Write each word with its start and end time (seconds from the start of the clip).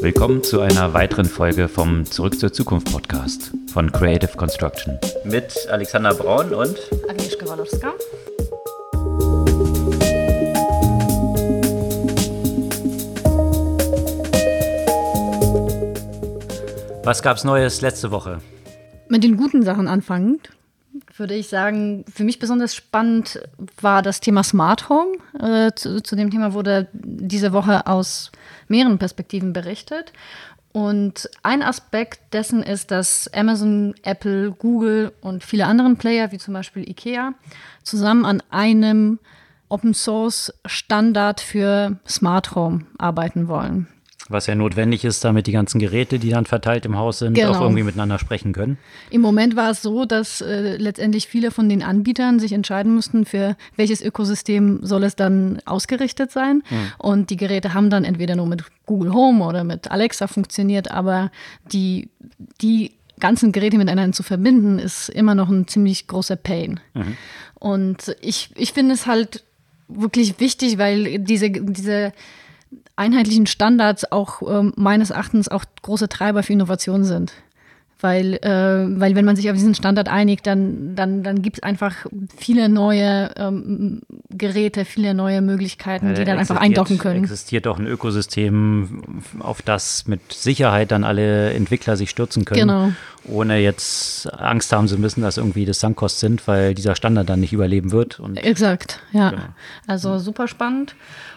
Willkommen 0.00 0.44
zu 0.44 0.60
einer 0.60 0.94
weiteren 0.94 1.24
Folge 1.24 1.68
vom 1.68 2.04
Zurück 2.04 2.38
zur 2.38 2.52
Zukunft 2.52 2.92
Podcast 2.92 3.50
von 3.72 3.90
Creative 3.90 4.36
Construction. 4.36 4.96
Mit 5.24 5.52
Alexander 5.68 6.14
Braun 6.14 6.54
und 6.54 6.78
Agnieszka 7.08 7.46
Walowska. 7.48 7.92
Was 17.02 17.20
gab's 17.20 17.42
Neues 17.42 17.80
letzte 17.80 18.12
Woche? 18.12 18.38
Mit 19.08 19.24
den 19.24 19.36
guten 19.36 19.64
Sachen 19.64 19.88
anfangend 19.88 20.50
würde 21.18 21.34
ich 21.34 21.48
sagen, 21.48 22.04
für 22.12 22.24
mich 22.24 22.38
besonders 22.38 22.74
spannend 22.74 23.40
war 23.80 24.02
das 24.02 24.20
Thema 24.20 24.42
Smart 24.42 24.88
Home. 24.88 25.18
Äh, 25.38 25.72
zu, 25.74 26.02
zu, 26.02 26.16
dem 26.16 26.30
Thema 26.30 26.52
wurde 26.52 26.88
diese 26.92 27.52
Woche 27.52 27.86
aus 27.86 28.32
mehreren 28.68 28.98
Perspektiven 28.98 29.52
berichtet. 29.52 30.12
Und 30.72 31.28
ein 31.42 31.62
Aspekt 31.62 32.34
dessen 32.34 32.62
ist, 32.62 32.90
dass 32.90 33.28
Amazon, 33.34 33.94
Apple, 34.02 34.52
Google 34.52 35.12
und 35.20 35.42
viele 35.42 35.66
andere 35.66 35.94
Player, 35.94 36.30
wie 36.30 36.38
zum 36.38 36.54
Beispiel 36.54 36.88
IKEA, 36.88 37.32
zusammen 37.82 38.24
an 38.24 38.42
einem 38.50 39.18
Open 39.68 39.94
Source 39.94 40.52
Standard 40.66 41.40
für 41.40 41.98
Smart 42.06 42.54
Home 42.54 42.86
arbeiten 42.98 43.48
wollen. 43.48 43.86
Was 44.28 44.46
ja 44.46 44.54
notwendig 44.54 45.04
ist, 45.04 45.24
damit 45.24 45.46
die 45.46 45.52
ganzen 45.52 45.78
Geräte, 45.78 46.18
die 46.18 46.30
dann 46.30 46.44
verteilt 46.44 46.84
im 46.84 46.96
Haus 46.96 47.20
sind, 47.20 47.34
genau. 47.34 47.52
auch 47.52 47.60
irgendwie 47.62 47.82
miteinander 47.82 48.18
sprechen 48.18 48.52
können. 48.52 48.78
Im 49.10 49.20
Moment 49.20 49.56
war 49.56 49.70
es 49.70 49.80
so, 49.80 50.04
dass 50.04 50.40
äh, 50.40 50.76
letztendlich 50.76 51.26
viele 51.28 51.50
von 51.50 51.68
den 51.68 51.82
Anbietern 51.82 52.38
sich 52.38 52.52
entscheiden 52.52 52.94
mussten, 52.94 53.24
für 53.24 53.56
welches 53.76 54.02
Ökosystem 54.02 54.80
soll 54.82 55.04
es 55.04 55.16
dann 55.16 55.60
ausgerichtet 55.64 56.30
sein. 56.30 56.62
Hm. 56.68 56.78
Und 56.98 57.30
die 57.30 57.36
Geräte 57.36 57.74
haben 57.74 57.90
dann 57.90 58.04
entweder 58.04 58.36
nur 58.36 58.46
mit 58.46 58.64
Google 58.86 59.12
Home 59.12 59.44
oder 59.44 59.64
mit 59.64 59.90
Alexa 59.90 60.26
funktioniert, 60.26 60.90
aber 60.90 61.30
die, 61.72 62.10
die 62.60 62.92
ganzen 63.18 63.52
Geräte 63.52 63.78
miteinander 63.78 64.12
zu 64.12 64.22
verbinden, 64.22 64.78
ist 64.78 65.08
immer 65.08 65.34
noch 65.34 65.48
ein 65.48 65.66
ziemlich 65.66 66.06
großer 66.06 66.36
Pain. 66.36 66.80
Mhm. 66.94 67.16
Und 67.54 68.16
ich, 68.20 68.50
ich 68.54 68.72
finde 68.72 68.94
es 68.94 69.06
halt 69.06 69.44
wirklich 69.88 70.38
wichtig, 70.38 70.78
weil 70.78 71.18
diese, 71.18 71.50
diese 71.50 72.12
einheitlichen 72.98 73.46
Standards 73.46 74.10
auch 74.10 74.42
äh, 74.42 74.70
meines 74.76 75.10
Erachtens 75.10 75.48
auch 75.48 75.64
große 75.82 76.08
Treiber 76.08 76.42
für 76.42 76.52
Innovation 76.52 77.04
sind. 77.04 77.32
Weil, 78.00 78.34
äh, 78.34 79.00
weil 79.00 79.16
wenn 79.16 79.24
man 79.24 79.34
sich 79.34 79.50
auf 79.50 79.56
diesen 79.56 79.74
Standard 79.74 80.08
einigt, 80.08 80.46
dann, 80.46 80.94
dann, 80.94 81.24
dann 81.24 81.42
gibt 81.42 81.56
es 81.56 81.62
einfach 81.64 82.06
viele 82.36 82.68
neue 82.68 83.30
ähm, 83.36 84.02
Geräte, 84.30 84.84
viele 84.84 85.14
neue 85.14 85.40
Möglichkeiten, 85.40 86.14
die 86.14 86.24
dann 86.24 86.38
einfach 86.38 86.58
eindocken 86.58 86.98
können. 86.98 87.24
existiert 87.24 87.66
auch 87.66 87.76
ein 87.76 87.88
Ökosystem, 87.88 89.02
auf 89.40 89.62
das 89.62 90.06
mit 90.06 90.32
Sicherheit 90.32 90.92
dann 90.92 91.02
alle 91.02 91.52
Entwickler 91.54 91.96
sich 91.96 92.10
stürzen 92.10 92.44
können. 92.44 92.60
Genau. 92.60 92.92
Ohne 93.24 93.58
jetzt 93.58 94.32
Angst 94.32 94.72
haben 94.72 94.86
zu 94.86 94.96
müssen, 94.96 95.22
dass 95.22 95.36
irgendwie 95.36 95.64
das 95.64 95.80
Sunkost 95.80 96.20
sind, 96.20 96.46
weil 96.46 96.74
dieser 96.74 96.94
Standard 96.94 97.28
dann 97.28 97.40
nicht 97.40 97.52
überleben 97.52 97.90
wird. 97.90 98.22
Exakt, 98.36 99.00
ja. 99.10 99.30
Genau. 99.30 99.42
Also 99.88 100.20
super 100.20 100.46
spannend. 100.46 100.94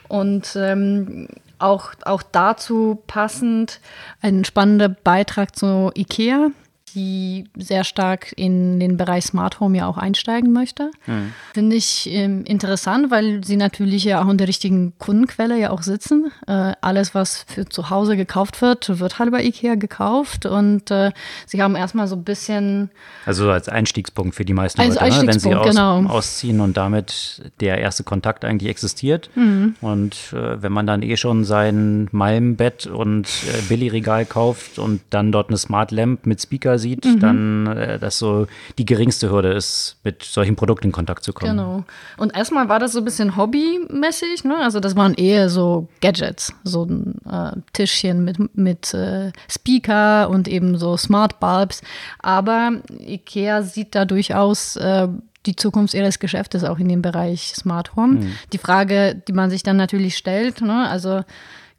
Und 0.07 0.55
ähm, 0.55 1.27
auch, 1.61 1.91
auch 2.03 2.23
dazu 2.23 3.01
passend 3.07 3.79
ein 4.21 4.45
spannender 4.45 4.89
Beitrag 4.89 5.55
zu 5.55 5.91
IKEA 5.95 6.51
die 6.93 7.45
sehr 7.57 7.83
stark 7.83 8.33
in 8.35 8.79
den 8.79 8.97
Bereich 8.97 9.25
Smart 9.25 9.59
Home 9.59 9.77
ja 9.77 9.87
auch 9.87 9.97
einsteigen 9.97 10.51
möchte. 10.51 10.91
Mhm. 11.05 11.33
Finde 11.53 11.75
ich 11.75 12.09
ähm, 12.11 12.43
interessant, 12.45 13.11
weil 13.11 13.43
sie 13.43 13.55
natürlich 13.55 14.03
ja 14.03 14.23
auch 14.23 14.29
in 14.29 14.37
der 14.37 14.47
richtigen 14.47 14.93
Kundenquelle 14.97 15.59
ja 15.59 15.71
auch 15.71 15.83
sitzen. 15.83 16.31
Äh, 16.47 16.73
alles, 16.81 17.15
was 17.15 17.45
für 17.47 17.65
zu 17.65 17.89
Hause 17.89 18.17
gekauft 18.17 18.61
wird, 18.61 18.99
wird 18.99 19.19
halt 19.19 19.31
bei 19.31 19.43
IKEA 19.43 19.75
gekauft 19.75 20.45
und 20.45 20.91
äh, 20.91 21.11
sie 21.45 21.61
haben 21.61 21.75
erstmal 21.75 22.07
so 22.07 22.15
ein 22.15 22.23
bisschen. 22.23 22.91
Also 23.25 23.49
als 23.49 23.69
Einstiegspunkt 23.69 24.35
für 24.35 24.45
die 24.45 24.53
meisten 24.53 24.81
Leute, 24.81 24.93
ne? 24.93 25.27
wenn 25.27 25.39
sie 25.39 25.55
aus, 25.55 25.67
genau. 25.67 26.05
ausziehen 26.05 26.59
und 26.59 26.77
damit 26.77 27.51
der 27.59 27.77
erste 27.79 28.03
Kontakt 28.03 28.45
eigentlich 28.45 28.69
existiert. 28.69 29.29
Mhm. 29.35 29.75
Und 29.81 30.15
äh, 30.33 30.61
wenn 30.61 30.71
man 30.71 30.87
dann 30.87 31.01
eh 31.01 31.17
schon 31.17 31.45
sein 31.45 32.07
Malmbett 32.11 32.87
und 32.87 33.27
äh, 33.27 33.61
Billigregal 33.69 34.25
kauft 34.25 34.79
und 34.79 35.01
dann 35.09 35.31
dort 35.31 35.49
eine 35.49 35.57
Smart 35.57 35.91
Lamp 35.91 36.25
mit 36.25 36.41
Speaker 36.41 36.77
sieht, 36.81 37.05
mhm. 37.05 37.19
dann 37.19 37.67
äh, 37.67 37.99
das 37.99 38.17
so 38.17 38.47
die 38.77 38.85
geringste 38.85 39.29
Hürde 39.29 39.53
ist, 39.53 39.97
mit 40.03 40.23
solchen 40.23 40.55
Produkten 40.55 40.87
in 40.87 40.91
Kontakt 40.91 41.23
zu 41.23 41.31
kommen. 41.31 41.51
Genau. 41.51 41.83
Und 42.17 42.35
erstmal 42.35 42.67
war 42.67 42.79
das 42.79 42.91
so 42.91 42.99
ein 42.99 43.05
bisschen 43.05 43.37
hobbymäßig, 43.37 44.43
ne? 44.43 44.57
Also 44.57 44.79
das 44.79 44.95
waren 44.95 45.13
eher 45.13 45.49
so 45.49 45.87
Gadgets, 46.01 46.53
so 46.63 46.83
ein 46.83 47.15
äh, 47.29 47.51
Tischchen 47.71 48.25
mit, 48.25 48.57
mit 48.57 48.93
äh, 48.93 49.31
Speaker 49.49 50.29
und 50.29 50.47
eben 50.47 50.77
so 50.77 50.97
Smart 50.97 51.39
Bulbs. 51.39 51.81
Aber 52.19 52.71
IKEA 52.99 53.61
sieht 53.63 53.95
da 53.95 54.05
durchaus 54.05 54.75
äh, 54.75 55.07
die 55.45 55.55
Zukunft 55.55 55.93
ihres 55.93 56.19
Geschäftes 56.19 56.63
auch 56.63 56.79
in 56.79 56.87
dem 56.87 57.01
Bereich 57.01 57.53
Smart 57.55 57.95
Home. 57.95 58.19
Mhm. 58.19 58.33
Die 58.53 58.57
Frage, 58.57 59.21
die 59.27 59.33
man 59.33 59.49
sich 59.49 59.63
dann 59.63 59.77
natürlich 59.77 60.17
stellt, 60.17 60.61
ne? 60.61 60.87
also 60.89 61.23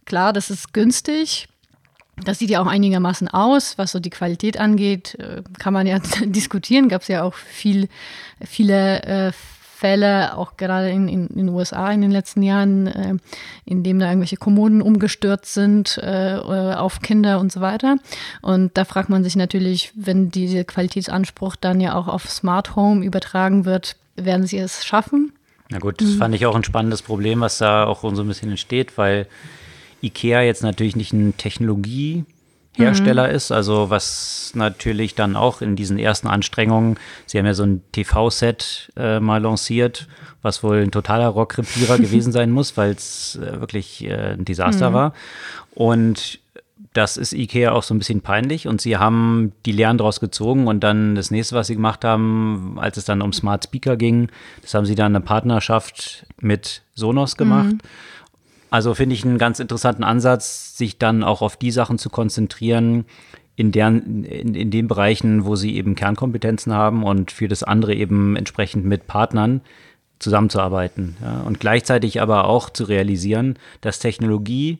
klar, 0.04 0.32
das 0.32 0.50
ist 0.50 0.72
günstig, 0.72 1.48
das 2.24 2.38
sieht 2.38 2.50
ja 2.50 2.62
auch 2.62 2.66
einigermaßen 2.66 3.28
aus, 3.28 3.78
was 3.78 3.92
so 3.92 4.00
die 4.00 4.10
Qualität 4.10 4.58
angeht, 4.58 5.16
äh, 5.18 5.42
kann 5.58 5.72
man 5.72 5.86
ja 5.86 5.98
diskutieren. 6.24 6.88
Gab 6.88 7.02
es 7.02 7.08
ja 7.08 7.22
auch 7.22 7.34
viel, 7.34 7.88
viele 8.44 9.02
äh, 9.02 9.32
Fälle, 9.82 10.36
auch 10.36 10.56
gerade 10.56 10.90
in, 10.90 11.08
in, 11.08 11.26
in, 11.26 11.36
den 11.38 11.48
USA 11.48 11.90
in 11.90 12.02
den 12.02 12.12
letzten 12.12 12.42
Jahren, 12.42 12.86
äh, 12.86 13.14
in 13.64 13.82
dem 13.82 13.98
da 13.98 14.06
irgendwelche 14.06 14.36
Kommoden 14.36 14.80
umgestürzt 14.80 15.54
sind 15.54 15.98
äh, 16.00 16.36
auf 16.36 17.00
Kinder 17.00 17.40
und 17.40 17.50
so 17.50 17.60
weiter. 17.60 17.96
Und 18.42 18.78
da 18.78 18.84
fragt 18.84 19.08
man 19.08 19.24
sich 19.24 19.34
natürlich, 19.34 19.90
wenn 19.96 20.30
dieser 20.30 20.62
Qualitätsanspruch 20.62 21.56
dann 21.56 21.80
ja 21.80 21.96
auch 21.96 22.06
auf 22.06 22.30
Smart 22.30 22.76
Home 22.76 23.04
übertragen 23.04 23.64
wird, 23.64 23.96
werden 24.14 24.46
sie 24.46 24.58
es 24.58 24.84
schaffen? 24.84 25.32
Na 25.68 25.78
gut, 25.78 26.00
das 26.00 26.10
mhm. 26.10 26.18
fand 26.18 26.34
ich 26.36 26.46
auch 26.46 26.54
ein 26.54 26.64
spannendes 26.64 27.02
Problem, 27.02 27.40
was 27.40 27.58
da 27.58 27.84
auch 27.84 28.02
so 28.02 28.22
ein 28.22 28.28
bisschen 28.28 28.50
entsteht, 28.50 28.96
weil 28.98 29.26
IKEA 30.02 30.42
jetzt 30.42 30.62
natürlich 30.62 30.96
nicht 30.96 31.12
ein 31.12 31.36
Technologiehersteller 31.36 33.28
mhm. 33.28 33.34
ist, 33.34 33.52
also 33.52 33.90
was 33.90 34.52
natürlich 34.54 35.14
dann 35.14 35.36
auch 35.36 35.62
in 35.62 35.76
diesen 35.76 35.98
ersten 35.98 36.28
Anstrengungen, 36.28 36.98
sie 37.26 37.38
haben 37.38 37.46
ja 37.46 37.54
so 37.54 37.64
ein 37.64 37.82
TV-Set 37.92 38.92
äh, 38.96 39.20
mal 39.20 39.40
lanciert, 39.42 40.08
was 40.42 40.62
wohl 40.62 40.78
ein 40.78 40.90
totaler 40.90 41.28
Rockrepierer 41.28 41.98
gewesen 42.00 42.32
sein 42.32 42.50
muss, 42.50 42.76
weil 42.76 42.92
es 42.92 43.36
äh, 43.36 43.60
wirklich 43.60 44.04
äh, 44.04 44.32
ein 44.32 44.44
Desaster 44.44 44.90
mhm. 44.90 44.94
war. 44.94 45.14
Und 45.74 46.40
das 46.92 47.16
ist 47.16 47.32
IKEA 47.32 47.72
auch 47.72 47.82
so 47.82 47.94
ein 47.94 47.98
bisschen 47.98 48.20
peinlich 48.20 48.68
und 48.68 48.80
sie 48.80 48.98
haben 48.98 49.52
die 49.64 49.72
Lehren 49.72 49.96
daraus 49.96 50.20
gezogen 50.20 50.66
und 50.66 50.80
dann 50.80 51.14
das 51.14 51.30
nächste, 51.30 51.54
was 51.54 51.68
sie 51.68 51.74
gemacht 51.74 52.04
haben, 52.04 52.76
als 52.78 52.98
es 52.98 53.06
dann 53.06 53.22
um 53.22 53.32
Smart 53.32 53.64
Speaker 53.64 53.96
ging, 53.96 54.28
das 54.60 54.74
haben 54.74 54.84
sie 54.84 54.94
dann 54.94 55.16
eine 55.16 55.24
Partnerschaft 55.24 56.26
mit 56.40 56.82
Sonos 56.94 57.36
gemacht. 57.36 57.72
Mhm. 57.72 57.78
Also 58.72 58.94
finde 58.94 59.14
ich 59.14 59.22
einen 59.22 59.36
ganz 59.36 59.60
interessanten 59.60 60.02
Ansatz, 60.02 60.78
sich 60.78 60.96
dann 60.96 61.22
auch 61.22 61.42
auf 61.42 61.58
die 61.58 61.70
Sachen 61.70 61.98
zu 61.98 62.08
konzentrieren, 62.08 63.04
in, 63.54 63.70
deren, 63.70 64.24
in, 64.24 64.54
in 64.54 64.70
den 64.70 64.88
Bereichen, 64.88 65.44
wo 65.44 65.56
sie 65.56 65.76
eben 65.76 65.94
Kernkompetenzen 65.94 66.72
haben 66.72 67.02
und 67.04 67.30
für 67.30 67.48
das 67.48 67.62
andere 67.62 67.94
eben 67.94 68.34
entsprechend 68.34 68.86
mit 68.86 69.06
Partnern 69.06 69.60
zusammenzuarbeiten. 70.20 71.18
Ja, 71.20 71.42
und 71.42 71.60
gleichzeitig 71.60 72.22
aber 72.22 72.46
auch 72.46 72.70
zu 72.70 72.84
realisieren, 72.84 73.58
dass 73.82 73.98
Technologie 73.98 74.78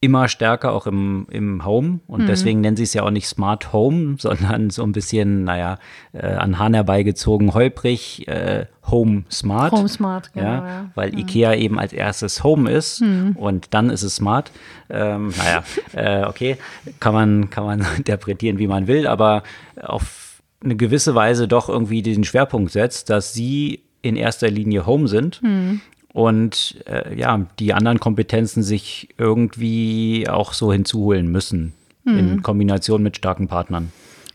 immer 0.00 0.28
stärker 0.28 0.72
auch 0.72 0.86
im, 0.86 1.26
im 1.30 1.64
Home 1.64 2.00
und 2.06 2.22
mhm. 2.22 2.26
deswegen 2.26 2.60
nennen 2.60 2.76
sie 2.76 2.84
es 2.84 2.94
ja 2.94 3.02
auch 3.02 3.10
nicht 3.10 3.26
Smart 3.26 3.72
Home, 3.72 4.16
sondern 4.18 4.70
so 4.70 4.82
ein 4.84 4.92
bisschen, 4.92 5.44
naja, 5.44 5.78
äh, 6.12 6.26
an 6.26 6.58
Hahn 6.58 6.74
herbeigezogen, 6.74 7.54
holprig, 7.54 8.28
äh, 8.28 8.66
Home 8.86 9.24
Smart. 9.30 9.72
Home 9.72 9.88
Smart, 9.88 10.32
genau. 10.32 10.46
Ja, 10.46 10.66
ja. 10.66 10.90
Weil 10.94 11.12
mhm. 11.12 11.18
IKEA 11.18 11.54
eben 11.54 11.78
als 11.78 11.92
erstes 11.92 12.44
Home 12.44 12.70
ist 12.70 13.00
mhm. 13.00 13.32
und 13.36 13.74
dann 13.74 13.90
ist 13.90 14.02
es 14.02 14.16
Smart. 14.16 14.52
Ähm, 14.88 15.32
naja, 15.36 15.64
äh, 15.92 16.26
okay, 16.26 16.56
kann 17.00 17.12
man, 17.12 17.50
kann 17.50 17.64
man 17.64 17.86
interpretieren, 17.96 18.58
wie 18.58 18.68
man 18.68 18.86
will, 18.86 19.06
aber 19.06 19.42
auf 19.80 20.42
eine 20.62 20.76
gewisse 20.76 21.14
Weise 21.14 21.48
doch 21.48 21.68
irgendwie 21.68 22.02
den 22.02 22.24
Schwerpunkt 22.24 22.72
setzt, 22.72 23.10
dass 23.10 23.32
sie 23.32 23.82
in 24.02 24.16
erster 24.16 24.48
Linie 24.48 24.86
Home 24.86 25.08
sind 25.08 25.42
mhm 25.42 25.80
und 26.18 26.74
äh, 26.86 27.16
ja, 27.16 27.46
die 27.60 27.72
anderen 27.72 28.00
Kompetenzen 28.00 28.64
sich 28.64 29.08
irgendwie 29.18 30.28
auch 30.28 30.52
so 30.52 30.72
hinzuholen 30.72 31.30
müssen 31.30 31.74
mhm. 32.02 32.18
in 32.18 32.42
Kombination 32.42 33.04
mit 33.04 33.16
starken 33.16 33.46
Partnern. 33.46 33.92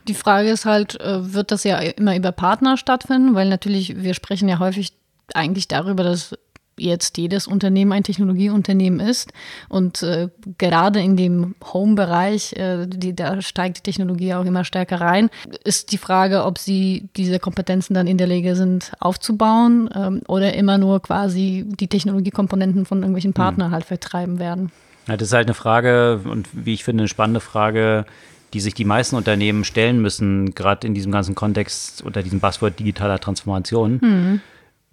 Die 0.08 0.14
Frage 0.14 0.50
ist 0.50 0.64
halt, 0.66 1.00
äh, 1.02 1.34
wird 1.34 1.52
das 1.52 1.66
ja 1.66 1.80
immer 1.80 2.16
über 2.16 2.32
Partner 2.32 2.78
stattfinden? 2.78 3.36
Weil 3.36 3.50
natürlich, 3.50 4.02
wir 4.02 4.14
sprechen 4.14 4.48
ja 4.48 4.60
häufig 4.60 4.94
eigentlich 5.34 5.68
darüber, 5.68 6.04
dass 6.06 6.38
jetzt 6.78 7.18
jedes 7.18 7.48
Unternehmen 7.48 7.92
ein 7.92 8.04
Technologieunternehmen 8.04 9.00
ist. 9.00 9.32
Und 9.70 10.04
äh, 10.04 10.30
gerade 10.58 11.00
in 11.00 11.18
dem 11.18 11.56
Home-Bereich, 11.74 12.54
äh, 12.54 12.88
die, 12.88 13.16
da 13.16 13.42
steigt 13.42 13.78
die 13.78 13.82
Technologie 13.82 14.34
auch 14.34 14.46
immer 14.46 14.64
stärker 14.64 15.02
rein, 15.02 15.30
ist 15.64 15.92
die 15.92 15.98
Frage, 15.98 16.46
ob 16.46 16.58
sie 16.58 17.10
diese 17.16 17.40
Kompetenzen 17.40 17.94
dann 17.94 18.08
in 18.08 18.18
der 18.18 18.28
Lage 18.28 18.56
sind 18.56 18.92
aufzubauen 19.00 19.90
ähm, 19.96 20.22
oder 20.28 20.54
immer 20.54 20.78
nur 20.78 21.02
quasi 21.02 21.66
die 21.68 21.88
Technologiekomponenten 21.88 22.86
von 22.86 23.00
irgendwelchen 23.00 23.34
Partnern 23.34 23.70
mhm. 23.70 23.74
halt 23.74 23.86
vertreiben 23.86 24.40
werden. 24.40 24.72
Ja, 25.08 25.18
das 25.18 25.30
ist 25.30 25.34
halt 25.34 25.48
eine 25.48 25.54
Frage 25.54 26.22
und 26.24 26.48
wie 26.54 26.74
ich 26.74 26.84
finde, 26.84 27.02
eine 27.02 27.08
spannende 27.10 27.42
Frage, 27.42 28.06
die 28.54 28.60
sich 28.60 28.74
die 28.74 28.86
meisten 28.86 29.16
Unternehmen 29.16 29.64
stellen 29.64 30.02
müssen, 30.02 30.54
gerade 30.54 30.88
in 30.88 30.94
diesem 30.94 31.12
ganzen 31.12 31.36
Kontext 31.36 32.02
unter 32.02 32.22
diesem 32.24 32.40
Buzzword 32.40 32.80
digitaler 32.80 33.20
Transformation. 33.20 34.00
Mhm. 34.02 34.42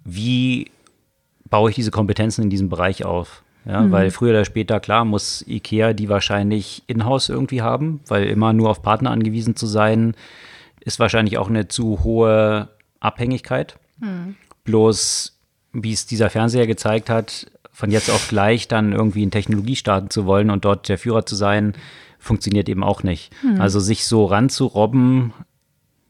Wie 0.03 0.71
baue 1.51 1.69
ich 1.69 1.75
diese 1.75 1.91
Kompetenzen 1.91 2.41
in 2.43 2.49
diesem 2.49 2.69
Bereich 2.69 3.05
auf? 3.05 3.43
Ja, 3.65 3.81
mhm. 3.81 3.91
weil 3.91 4.09
früher 4.09 4.31
oder 4.31 4.45
später, 4.45 4.79
klar, 4.79 5.05
muss 5.05 5.45
IKEA 5.47 5.93
die 5.93 6.09
wahrscheinlich 6.09 6.81
in-house 6.87 7.29
irgendwie 7.29 7.61
haben, 7.61 7.99
weil 8.07 8.25
immer 8.25 8.53
nur 8.53 8.71
auf 8.71 8.81
Partner 8.81 9.11
angewiesen 9.11 9.55
zu 9.55 9.67
sein, 9.67 10.15
ist 10.79 10.99
wahrscheinlich 10.99 11.37
auch 11.37 11.47
eine 11.47 11.67
zu 11.67 12.03
hohe 12.03 12.69
Abhängigkeit. 12.99 13.77
Mhm. 13.99 14.35
Bloß, 14.63 15.37
wie 15.73 15.93
es 15.93 16.07
dieser 16.07 16.31
Fernseher 16.31 16.65
gezeigt 16.65 17.11
hat, 17.11 17.51
von 17.71 17.91
jetzt 17.91 18.09
auf 18.09 18.29
gleich 18.29 18.67
dann 18.67 18.93
irgendwie 18.93 19.23
in 19.23 19.31
Technologie 19.31 19.75
starten 19.75 20.09
zu 20.09 20.25
wollen 20.25 20.49
und 20.49 20.65
dort 20.65 20.89
der 20.89 20.97
Führer 20.97 21.25
zu 21.25 21.35
sein, 21.35 21.73
funktioniert 22.17 22.67
eben 22.67 22.83
auch 22.83 23.03
nicht. 23.03 23.31
Mhm. 23.43 23.61
Also 23.61 23.79
sich 23.79 24.05
so 24.05 24.25
ranzurobben, 24.25 25.33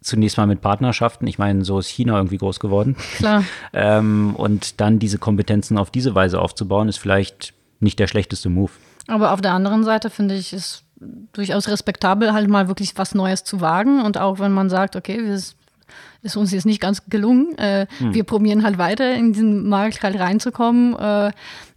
zunächst 0.01 0.38
mal 0.38 0.48
mit 0.48 0.62
Partnerschaften. 0.62 1.27
Ich 1.27 1.38
meine, 1.38 1.63
so 1.63 1.80
ist 1.80 1.88
China 1.88 2.18
irgendwie 2.18 2.38
groß 2.38 2.59
geworden. 2.59 2.95
Klar. 3.18 3.44
ähm, 3.74 4.36
und 4.36 4.81
dann 4.81 5.00
diese 5.00 5.18
Kompetenzen 5.18 5.77
auf 5.77 5.92
diese 5.92 6.15
Weise 6.15 6.42
aufzubauen, 6.42 6.89
ist 6.89 6.98
vielleicht 6.98 7.53
nicht 7.80 8.00
der 8.00 8.07
schlechteste 8.07 8.50
Move. 8.50 8.71
Aber 9.07 9.31
auf 9.31 9.42
der 9.42 9.53
anderen 9.53 9.83
Seite 9.83 10.09
finde 10.09 10.36
ich 10.36 10.53
es 10.53 10.83
durchaus 11.33 11.68
respektabel, 11.68 12.33
halt 12.33 12.48
mal 12.50 12.68
wirklich 12.68 12.94
was 12.98 13.15
Neues 13.15 13.44
zu 13.44 13.62
wagen. 13.62 14.03
Und 14.03 14.18
auch 14.18 14.39
wenn 14.39 14.51
man 14.51 14.69
sagt, 14.69 14.95
okay, 14.95 15.24
wir 15.24 15.36
ist 16.21 16.38
uns 16.38 16.51
jetzt 16.51 16.65
nicht 16.65 16.79
ganz 16.79 17.03
gelungen. 17.09 17.57
Äh, 17.57 17.88
hm. 17.97 18.13
Wir 18.13 18.23
probieren 18.23 18.63
halt 18.63 18.77
weiter 18.77 19.13
in 19.13 19.33
diesen 19.33 19.67
Markt 19.67 20.03
halt 20.03 20.19
reinzukommen, 20.19 20.95
äh, 20.97 21.31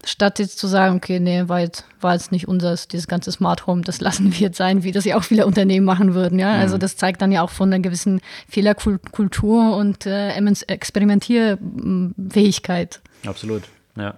statt 0.05 0.38
jetzt 0.38 0.58
zu 0.58 0.66
sagen, 0.66 0.96
okay, 0.96 1.20
nee, 1.20 1.49
war 1.49 1.61
jetzt, 1.61 1.87
war 2.00 2.12
jetzt 2.12 2.32
nicht 2.32 2.46
unseres, 2.46 2.88
dieses 2.88 3.08
ganze 3.08 3.32
Smart 3.32 3.66
Home, 3.66 3.81
das 3.82 4.02
lassen 4.02 4.31
wir 4.32 4.40
jetzt 4.40 4.58
sein, 4.58 4.82
wie 4.82 4.93
das 4.93 5.06
ja 5.06 5.16
auch 5.16 5.25
viele 5.25 5.46
Unternehmen 5.46 5.87
machen 5.87 6.12
würden. 6.14 6.38
Ja? 6.38 6.49
Also 6.49 6.58
hm. 6.58 6.64
Also 6.75 6.78
das 6.78 6.96
zeigt 6.96 7.22
dann 7.22 7.31
ja 7.31 7.43
auch 7.43 7.50
von 7.50 7.72
einer 7.72 7.81
gewissen 7.81 8.20
Fehlerkultur 8.49 9.76
und 9.76 10.06
äh, 10.06 10.31
Experimentierfähigkeit. 10.31 13.00
Absolut, 13.25 13.62
ja. 13.96 14.16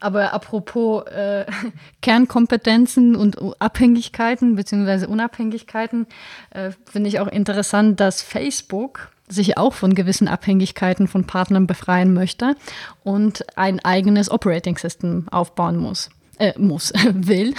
Aber 0.00 0.32
apropos 0.32 1.06
äh, 1.06 1.46
Kernkompetenzen 2.02 3.16
und 3.16 3.38
Abhängigkeiten 3.60 4.56
bzw. 4.56 5.06
Unabhängigkeiten, 5.06 6.06
äh, 6.50 6.70
finde 6.90 7.08
ich 7.08 7.20
auch 7.20 7.28
interessant, 7.28 8.00
dass 8.00 8.22
Facebook 8.22 9.10
sich 9.28 9.56
auch 9.56 9.72
von 9.72 9.94
gewissen 9.94 10.28
Abhängigkeiten 10.28 11.08
von 11.08 11.26
Partnern 11.26 11.66
befreien 11.66 12.12
möchte 12.12 12.56
und 13.02 13.44
ein 13.56 13.80
eigenes 13.80 14.30
Operating 14.30 14.76
System 14.76 15.26
aufbauen 15.30 15.76
muss 15.76 16.10
äh, 16.38 16.52
muss, 16.58 16.92
will. 17.12 17.54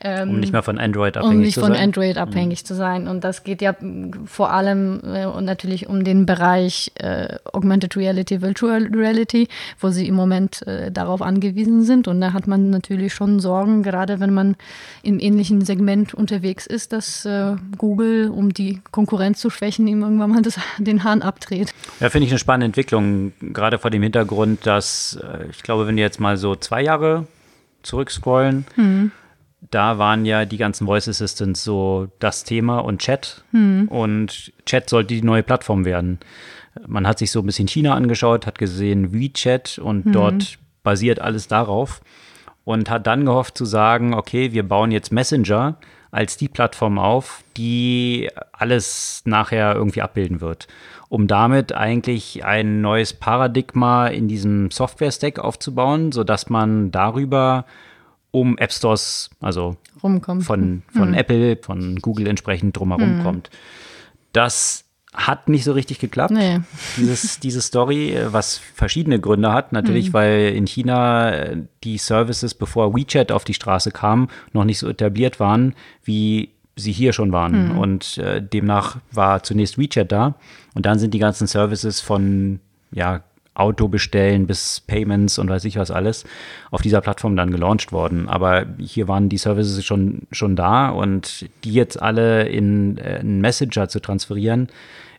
ähm, 0.00 0.30
um 0.30 0.40
nicht 0.40 0.52
mehr 0.52 0.62
von 0.62 0.78
Android 0.78 1.16
abhängig 1.16 1.36
um 1.36 1.40
nicht 1.42 1.54
zu 1.54 1.60
von 1.60 1.72
sein. 1.72 1.82
Android 1.82 2.16
mhm. 2.16 2.22
abhängig 2.22 2.62
mhm. 2.62 2.66
zu 2.66 2.74
sein. 2.74 3.08
Und 3.08 3.24
das 3.24 3.44
geht 3.44 3.62
ja 3.62 3.74
vor 4.24 4.52
allem 4.52 5.00
äh, 5.04 5.26
und 5.26 5.44
natürlich 5.44 5.88
um 5.88 6.04
den 6.04 6.26
Bereich 6.26 6.92
äh, 6.96 7.36
Augmented 7.52 7.96
Reality, 7.96 8.42
Virtual 8.42 8.88
Reality, 8.92 9.48
wo 9.80 9.90
sie 9.90 10.06
im 10.06 10.14
Moment 10.14 10.66
äh, 10.66 10.90
darauf 10.90 11.22
angewiesen 11.22 11.82
sind. 11.82 12.08
Und 12.08 12.20
da 12.20 12.32
hat 12.32 12.46
man 12.46 12.70
natürlich 12.70 13.14
schon 13.14 13.40
Sorgen, 13.40 13.82
gerade 13.82 14.20
wenn 14.20 14.32
man 14.32 14.56
im 15.02 15.18
ähnlichen 15.18 15.64
Segment 15.64 16.14
unterwegs 16.14 16.66
ist, 16.66 16.92
dass 16.92 17.24
äh, 17.24 17.56
Google, 17.76 18.30
um 18.30 18.52
die 18.52 18.80
Konkurrenz 18.90 19.40
zu 19.40 19.50
schwächen, 19.50 19.86
ihm 19.86 20.02
irgendwann 20.02 20.30
mal 20.30 20.42
das, 20.42 20.58
den 20.78 21.04
Hahn 21.04 21.22
abdreht. 21.22 21.74
Ja, 22.00 22.10
finde 22.10 22.26
ich 22.26 22.32
eine 22.32 22.38
spannende 22.38 22.66
Entwicklung, 22.66 23.32
gerade 23.40 23.78
vor 23.78 23.90
dem 23.90 24.02
Hintergrund, 24.02 24.66
dass 24.66 25.18
äh, 25.22 25.46
ich 25.50 25.62
glaube, 25.62 25.86
wenn 25.86 25.96
du 25.96 26.02
jetzt 26.02 26.20
mal 26.20 26.36
so 26.36 26.54
zwei 26.56 26.82
Jahre 26.82 27.26
zurückscrollen, 27.88 28.66
mhm. 28.76 29.10
da 29.70 29.98
waren 29.98 30.24
ja 30.24 30.44
die 30.44 30.56
ganzen 30.56 30.86
Voice 30.86 31.08
Assistants 31.08 31.64
so 31.64 32.08
das 32.20 32.44
Thema 32.44 32.78
und 32.78 33.00
Chat. 33.00 33.42
Mhm. 33.52 33.88
Und 33.88 34.52
Chat 34.64 34.88
sollte 34.88 35.14
die 35.14 35.22
neue 35.22 35.42
Plattform 35.42 35.84
werden. 35.84 36.20
Man 36.86 37.06
hat 37.06 37.18
sich 37.18 37.30
so 37.30 37.40
ein 37.40 37.46
bisschen 37.46 37.68
China 37.68 37.94
angeschaut, 37.94 38.46
hat 38.46 38.58
gesehen 38.58 39.12
WeChat 39.12 39.78
und 39.78 40.06
mhm. 40.06 40.12
dort 40.12 40.58
basiert 40.84 41.20
alles 41.20 41.48
darauf 41.48 42.00
und 42.64 42.88
hat 42.88 43.06
dann 43.06 43.24
gehofft 43.24 43.58
zu 43.58 43.64
sagen, 43.64 44.14
okay, 44.14 44.52
wir 44.52 44.62
bauen 44.62 44.92
jetzt 44.92 45.10
Messenger 45.10 45.76
als 46.10 46.36
die 46.36 46.48
Plattform 46.48 46.98
auf, 46.98 47.42
die 47.56 48.30
alles 48.52 49.22
nachher 49.24 49.74
irgendwie 49.74 50.02
abbilden 50.02 50.40
wird, 50.40 50.68
um 51.08 51.26
damit 51.26 51.72
eigentlich 51.72 52.44
ein 52.44 52.80
neues 52.80 53.12
Paradigma 53.12 54.08
in 54.08 54.28
diesem 54.28 54.70
Software-Stack 54.70 55.38
aufzubauen, 55.38 56.12
sodass 56.12 56.48
man 56.48 56.90
darüber 56.90 57.66
um 58.30 58.58
App 58.58 58.72
Stores, 58.72 59.30
also 59.40 59.76
Rumkommt. 60.02 60.44
von, 60.44 60.82
von 60.92 61.08
hm. 61.08 61.14
Apple, 61.14 61.58
von 61.60 61.96
Google 61.96 62.26
entsprechend 62.26 62.76
drumherum 62.76 63.18
hm. 63.18 63.22
kommt. 63.22 63.50
Das 64.32 64.84
hat 65.14 65.48
nicht 65.48 65.64
so 65.64 65.72
richtig 65.72 65.98
geklappt. 65.98 66.32
Nee. 66.32 66.60
Dieses, 66.96 67.40
diese 67.40 67.62
Story, 67.62 68.14
äh, 68.14 68.32
was 68.32 68.58
verschiedene 68.58 69.20
Gründe 69.20 69.52
hat. 69.52 69.72
Natürlich, 69.72 70.10
mhm. 70.10 70.14
weil 70.14 70.52
in 70.54 70.66
China 70.66 71.30
äh, 71.30 71.56
die 71.84 71.98
Services, 71.98 72.54
bevor 72.54 72.94
WeChat 72.94 73.32
auf 73.32 73.44
die 73.44 73.54
Straße 73.54 73.90
kam, 73.90 74.28
noch 74.52 74.64
nicht 74.64 74.78
so 74.78 74.88
etabliert 74.88 75.40
waren, 75.40 75.74
wie 76.04 76.50
sie 76.76 76.92
hier 76.92 77.12
schon 77.12 77.32
waren. 77.32 77.72
Mhm. 77.72 77.78
Und 77.78 78.18
äh, 78.18 78.42
demnach 78.42 78.98
war 79.10 79.42
zunächst 79.42 79.78
WeChat 79.78 80.12
da. 80.12 80.34
Und 80.74 80.86
dann 80.86 80.98
sind 80.98 81.14
die 81.14 81.18
ganzen 81.18 81.46
Services 81.46 82.00
von 82.00 82.60
ja, 82.90 83.22
Auto 83.58 83.88
bestellen 83.88 84.46
bis 84.46 84.80
Payments 84.80 85.38
und 85.38 85.48
weiß 85.48 85.64
ich 85.64 85.76
was 85.76 85.90
alles 85.90 86.24
auf 86.70 86.82
dieser 86.82 87.00
Plattform 87.00 87.36
dann 87.36 87.50
gelauncht 87.50 87.92
worden. 87.92 88.28
Aber 88.28 88.66
hier 88.78 89.08
waren 89.08 89.28
die 89.28 89.38
Services 89.38 89.84
schon, 89.84 90.22
schon 90.32 90.56
da 90.56 90.90
und 90.90 91.48
die 91.64 91.72
jetzt 91.72 92.00
alle 92.00 92.48
in 92.48 92.98
äh, 92.98 93.18
einen 93.20 93.40
Messenger 93.40 93.88
zu 93.88 94.00
transferieren, 94.00 94.68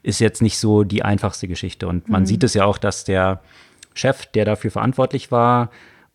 ist 0.03 0.19
jetzt 0.19 0.41
nicht 0.41 0.57
so 0.57 0.83
die 0.83 1.03
einfachste 1.03 1.47
Geschichte. 1.47 1.87
Und 1.87 2.09
man 2.09 2.21
mhm. 2.21 2.27
sieht 2.27 2.43
es 2.43 2.53
ja 2.53 2.65
auch, 2.65 2.77
dass 2.77 3.03
der 3.03 3.41
Chef, 3.93 4.25
der 4.27 4.45
dafür 4.45 4.71
verantwortlich 4.71 5.31
war, 5.31 5.69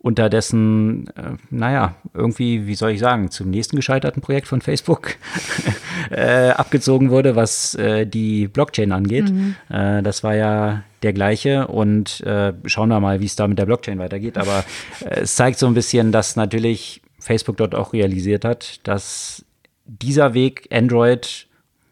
unterdessen, 0.04 1.08
äh, 1.16 1.30
naja, 1.48 1.94
irgendwie, 2.12 2.66
wie 2.66 2.74
soll 2.74 2.90
ich 2.90 3.00
sagen, 3.00 3.30
zum 3.30 3.48
nächsten 3.48 3.76
gescheiterten 3.76 4.20
Projekt 4.20 4.46
von 4.46 4.60
Facebook 4.60 5.16
äh, 6.10 6.50
abgezogen 6.50 7.08
wurde, 7.08 7.36
was 7.36 7.74
äh, 7.76 8.06
die 8.06 8.46
Blockchain 8.46 8.92
angeht. 8.92 9.30
Mhm. 9.30 9.56
Äh, 9.70 10.02
das 10.02 10.22
war 10.22 10.34
ja 10.34 10.82
der 11.02 11.14
gleiche 11.14 11.68
und 11.68 12.20
äh, 12.20 12.52
schauen 12.66 12.90
wir 12.90 13.00
mal, 13.00 13.20
wie 13.20 13.24
es 13.24 13.34
da 13.34 13.48
mit 13.48 13.58
der 13.58 13.64
Blockchain 13.64 13.98
weitergeht. 13.98 14.36
Aber 14.36 14.66
äh, 15.00 15.20
es 15.22 15.36
zeigt 15.36 15.58
so 15.58 15.66
ein 15.66 15.74
bisschen, 15.74 16.12
dass 16.12 16.36
natürlich 16.36 17.00
Facebook 17.18 17.56
dort 17.56 17.74
auch 17.74 17.94
realisiert 17.94 18.44
hat, 18.44 18.86
dass 18.86 19.42
dieser 19.86 20.34
Weg 20.34 20.68
Android 20.70 21.46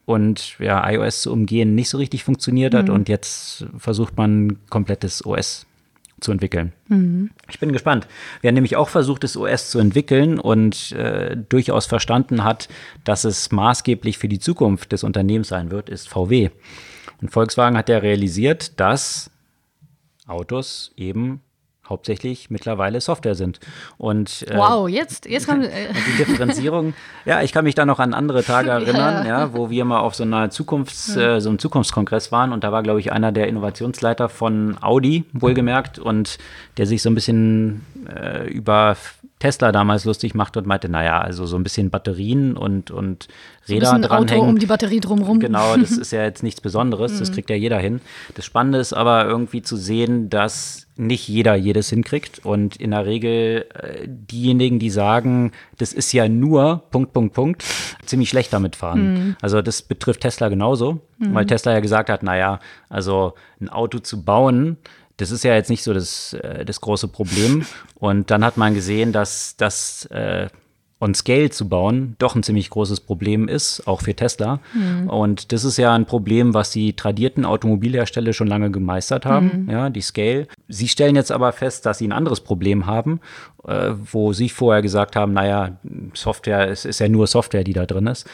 und 0.05 0.59
ja, 0.59 0.87
iOS 0.91 1.23
zu 1.23 1.33
umgehen 1.33 1.75
nicht 1.75 1.89
so 1.89 1.97
richtig 1.97 2.25
funktioniert 2.25 2.75
hat 2.75 2.89
mhm. 2.89 2.95
und 2.95 3.09
jetzt 3.09 3.65
versucht 3.79 4.19
man 4.19 4.59
komplettes 4.69 5.25
OS 5.25 5.65
zu 6.23 6.33
entwickeln. 6.33 6.73
Mhm. 6.89 7.31
Ich 7.49 7.59
bin 7.59 7.73
gespannt. 7.73 8.07
Wer 8.41 8.53
nämlich 8.53 8.77
auch 8.77 8.89
versucht, 8.89 9.25
das 9.25 9.37
OS 9.37 9.71
zu 9.71 9.79
entwickeln 9.79 10.39
und 10.39 10.93
äh, 10.93 11.37
durchaus 11.37 11.87
verstanden 11.87 12.45
hat, 12.45 12.69
dass 13.05 13.25
es 13.25 13.53
maßgeblich 13.53 14.19
für 14.19 14.29
die 14.29 14.39
Zukunft 14.39 14.93
des 14.93 15.05
Unternehmens 15.05 15.49
sein 15.49 15.71
wird, 15.71 15.89
ist 15.89 16.09
VW. 16.09 16.51
Und 17.21 17.31
Volkswagen 17.31 17.77
hat 17.77 17.89
ja 17.89 17.99
realisiert, 17.99 18.81
dass 18.81 19.31
Autos 20.27 20.93
eben 20.97 21.41
hauptsächlich 21.89 22.51
mittlerweile 22.51 23.01
Software 23.01 23.35
sind. 23.35 23.61
Und, 23.99 24.47
äh, 24.49 24.57
wow, 24.57 24.89
jetzt, 24.89 25.27
jetzt 25.27 25.49
haben 25.49 25.63
äh 25.63 25.89
die 25.93 26.25
Differenzierung. 26.25 26.95
ja, 27.25 27.43
ich 27.43 27.53
kann 27.53 27.65
mich 27.65 27.75
da 27.75 27.85
noch 27.85 27.99
an 27.99 28.15
andere 28.15 28.43
Tage 28.43 28.71
erinnern, 28.71 29.27
ja. 29.27 29.41
ja 29.41 29.55
wo 29.55 29.71
wir 29.71 29.85
mal 29.85 30.01
auf 30.01 30.15
so 30.15 30.23
einer 30.23 30.51
Zukunfts, 30.51 31.17
äh, 31.17 31.41
so 31.41 31.49
einem 31.49 31.59
Zukunftskongress 31.59 32.33
waren 32.33 32.53
und 32.53 32.65
da 32.65 32.73
war, 32.73 32.83
glaube 32.83 33.01
ich, 33.01 33.13
einer 33.13 33.33
der 33.33 33.49
Innovationsleiter 33.49 34.29
von 34.29 34.77
Audi, 34.81 35.25
wohlgemerkt, 35.33 35.99
und 35.99 36.39
der 36.77 36.87
sich 36.87 37.03
so 37.03 37.11
ein 37.11 37.15
bisschen 37.15 37.85
äh, 38.09 38.49
über 38.49 38.97
Tesla 39.43 39.73
damals 39.73 40.05
lustig 40.05 40.37
machte 40.37 40.61
und 40.61 40.69
meinte, 40.69 40.89
naja, 40.89 41.21
also 41.21 41.47
so 41.47 41.57
ein 41.57 41.65
bisschen 41.65 41.91
Batterien 41.91 42.57
und, 42.57 42.93
und 42.93 43.27
Räder 43.69 43.89
so 43.89 43.95
ein 43.97 44.03
dranhängen. 44.03 44.45
Auto 44.45 44.51
um 44.51 44.59
die 44.61 44.67
Batterie 44.67 45.01
drumherum. 45.01 45.41
Genau, 45.41 45.77
das 45.77 45.91
ist 45.91 46.13
ja 46.13 46.23
jetzt 46.25 46.45
nichts 46.45 46.61
Besonderes, 46.61 47.19
das 47.19 47.31
mhm. 47.31 47.35
kriegt 47.35 47.51
ja 47.51 47.57
jeder 47.57 47.81
hin. 47.81 48.01
Das 48.37 48.45
Spannende 48.45 48.79
ist 48.79 48.93
aber 48.93 49.27
irgendwie 49.27 49.61
zu 49.61 49.75
sehen, 49.77 50.31
dass 50.31 50.87
nicht 50.97 51.27
jeder 51.27 51.57
jedes 51.57 51.91
hinkriegt 51.91 52.45
und 52.45 52.77
in 52.77 52.93
der 52.93 53.05
Regel 53.05 53.67
äh, 53.75 54.07
diejenigen, 54.07 54.79
die 54.79 54.91
sagen, 54.91 55.51
das 55.77 55.93
ist 55.93 56.13
ja 56.13 56.29
nur 56.29 56.85
Punkt, 56.93 57.13
Punkt, 57.13 57.35
Punkt, 57.35 57.65
ziemlich 58.07 58.29
schlecht 58.29 58.53
damit 58.53 58.77
fahren. 58.77 59.15
Mhm. 59.15 59.37
Also 59.43 59.61
das 59.61 59.83
betrifft 59.83 60.21
Tesla 60.21 60.51
genauso, 60.51 61.01
mhm. 61.19 61.35
weil 61.35 61.47
Tesla 61.47 61.73
ja 61.73 61.81
gesagt 61.81 62.11
hat, 62.11 62.23
naja, 62.23 62.61
also 62.89 63.35
ein 63.61 63.71
Auto 63.71 63.99
zu 63.99 64.23
bauen, 64.23 64.77
das 65.23 65.31
ist 65.31 65.45
ja 65.45 65.55
jetzt 65.55 65.71
nicht 65.71 65.85
so 65.85 65.95
das, 65.95 66.35
äh, 66.35 66.65
das 66.65 66.81
große 66.81 67.09
Problem. 67.09 67.65
Und 67.95 68.31
dann 68.31 68.45
hat 68.45 68.57
man 68.57 68.75
gesehen, 68.75 69.13
dass 69.13 69.57
das 69.57 70.07
äh, 70.07 70.49
on 71.01 71.15
Scale 71.15 71.51
zu 71.51 71.69
bauen 71.69 72.17
doch 72.19 72.35
ein 72.35 72.43
ziemlich 72.43 72.71
großes 72.71 73.01
Problem 73.01 73.49
ist, 73.49 73.87
auch 73.87 74.03
für 74.03 74.15
Tesla. 74.15 74.61
Mhm. 74.73 75.09
Und 75.09 75.53
das 75.53 75.65
ist 75.65 75.77
ja 75.77 75.95
ein 75.95 76.07
Problem, 76.07 76.55
was 76.55 76.71
die 76.71 76.95
tradierten 76.95 77.45
Automobilhersteller 77.45 78.33
schon 78.33 78.49
lange 78.49 78.71
gemeistert 78.71 79.27
haben, 79.27 79.65
mhm. 79.65 79.71
ja, 79.71 79.91
die 79.91 80.01
Scale. 80.01 80.49
Sie 80.69 80.89
stellen 80.89 81.17
jetzt 81.17 81.33
aber 81.33 81.53
fest, 81.53 81.87
dass 81.87 81.99
sie 81.99 82.09
ein 82.09 82.13
anderes 82.13 82.41
Problem 82.41 82.87
haben, 82.87 83.21
äh, 83.67 83.93
wo 84.11 84.33
sie 84.33 84.49
vorher 84.49 84.83
gesagt 84.83 85.15
haben, 85.15 85.33
naja, 85.33 85.77
Software, 86.15 86.69
es 86.69 86.85
ist 86.85 86.99
ja 86.99 87.09
nur 87.09 87.29
Software, 87.29 87.65
die 87.65 87.75
da 87.75 87.87
drin 87.87 88.09
ist. 88.09 88.29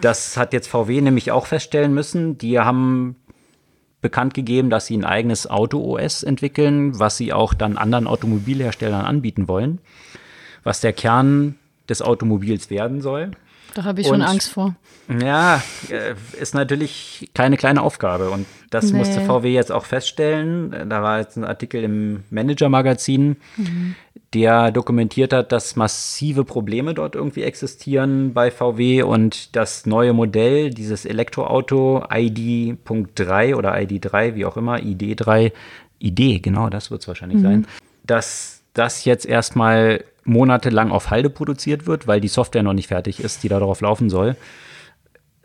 Das 0.00 0.36
hat 0.38 0.52
jetzt 0.54 0.68
VW 0.68 1.02
nämlich 1.02 1.30
auch 1.30 1.46
feststellen 1.46 1.92
müssen. 1.92 2.38
Die 2.38 2.58
haben 2.58 3.16
bekannt 4.00 4.34
gegeben, 4.34 4.70
dass 4.70 4.86
sie 4.86 4.96
ein 4.96 5.04
eigenes 5.04 5.48
Auto-OS 5.48 6.22
entwickeln, 6.22 6.98
was 6.98 7.16
sie 7.16 7.32
auch 7.32 7.54
dann 7.54 7.76
anderen 7.76 8.06
Automobilherstellern 8.06 9.04
anbieten 9.04 9.48
wollen. 9.48 9.80
Was 10.62 10.80
der 10.80 10.92
Kern 10.92 11.56
des 11.88 12.02
Automobils 12.02 12.70
werden 12.70 13.00
soll. 13.00 13.32
Da 13.74 13.84
habe 13.84 14.00
ich 14.00 14.06
und, 14.08 14.14
schon 14.14 14.22
Angst 14.22 14.50
vor. 14.50 14.74
Ja, 15.22 15.62
äh, 15.90 16.14
ist 16.40 16.54
natürlich 16.54 17.30
keine 17.34 17.56
kleine 17.56 17.82
Aufgabe. 17.82 18.30
Und 18.30 18.46
das 18.70 18.90
nee. 18.90 18.98
musste 18.98 19.20
VW 19.20 19.52
jetzt 19.52 19.72
auch 19.72 19.84
feststellen. 19.84 20.88
Da 20.88 21.02
war 21.02 21.18
jetzt 21.18 21.36
ein 21.36 21.44
Artikel 21.44 21.82
im 21.82 22.24
Manager-Magazin, 22.30 23.36
mhm. 23.56 23.94
Der 24.34 24.70
dokumentiert 24.70 25.32
hat, 25.32 25.50
dass 25.50 25.74
massive 25.74 26.44
Probleme 26.44 26.94
dort 26.94 27.16
irgendwie 27.16 27.42
existieren 27.42 28.32
bei 28.32 28.50
VW 28.50 29.02
und 29.02 29.56
das 29.56 29.86
neue 29.86 30.12
Modell, 30.12 30.70
dieses 30.70 31.04
Elektroauto 31.04 32.04
ID.3 32.12 33.56
oder 33.56 33.74
ID3, 33.74 34.36
wie 34.36 34.44
auch 34.44 34.56
immer, 34.56 34.76
ID3, 34.76 35.52
ID, 36.00 36.42
genau, 36.42 36.70
das 36.70 36.90
wird 36.90 37.02
es 37.02 37.08
wahrscheinlich 37.08 37.38
mhm. 37.38 37.42
sein, 37.42 37.66
dass 38.04 38.62
das 38.72 39.04
jetzt 39.04 39.26
erstmal 39.26 40.04
monatelang 40.24 40.92
auf 40.92 41.10
Halde 41.10 41.28
produziert 41.28 41.86
wird, 41.86 42.06
weil 42.06 42.20
die 42.20 42.28
Software 42.28 42.62
noch 42.62 42.72
nicht 42.72 42.88
fertig 42.88 43.20
ist, 43.20 43.42
die 43.42 43.48
da 43.48 43.58
darauf 43.58 43.80
laufen 43.80 44.10
soll, 44.10 44.36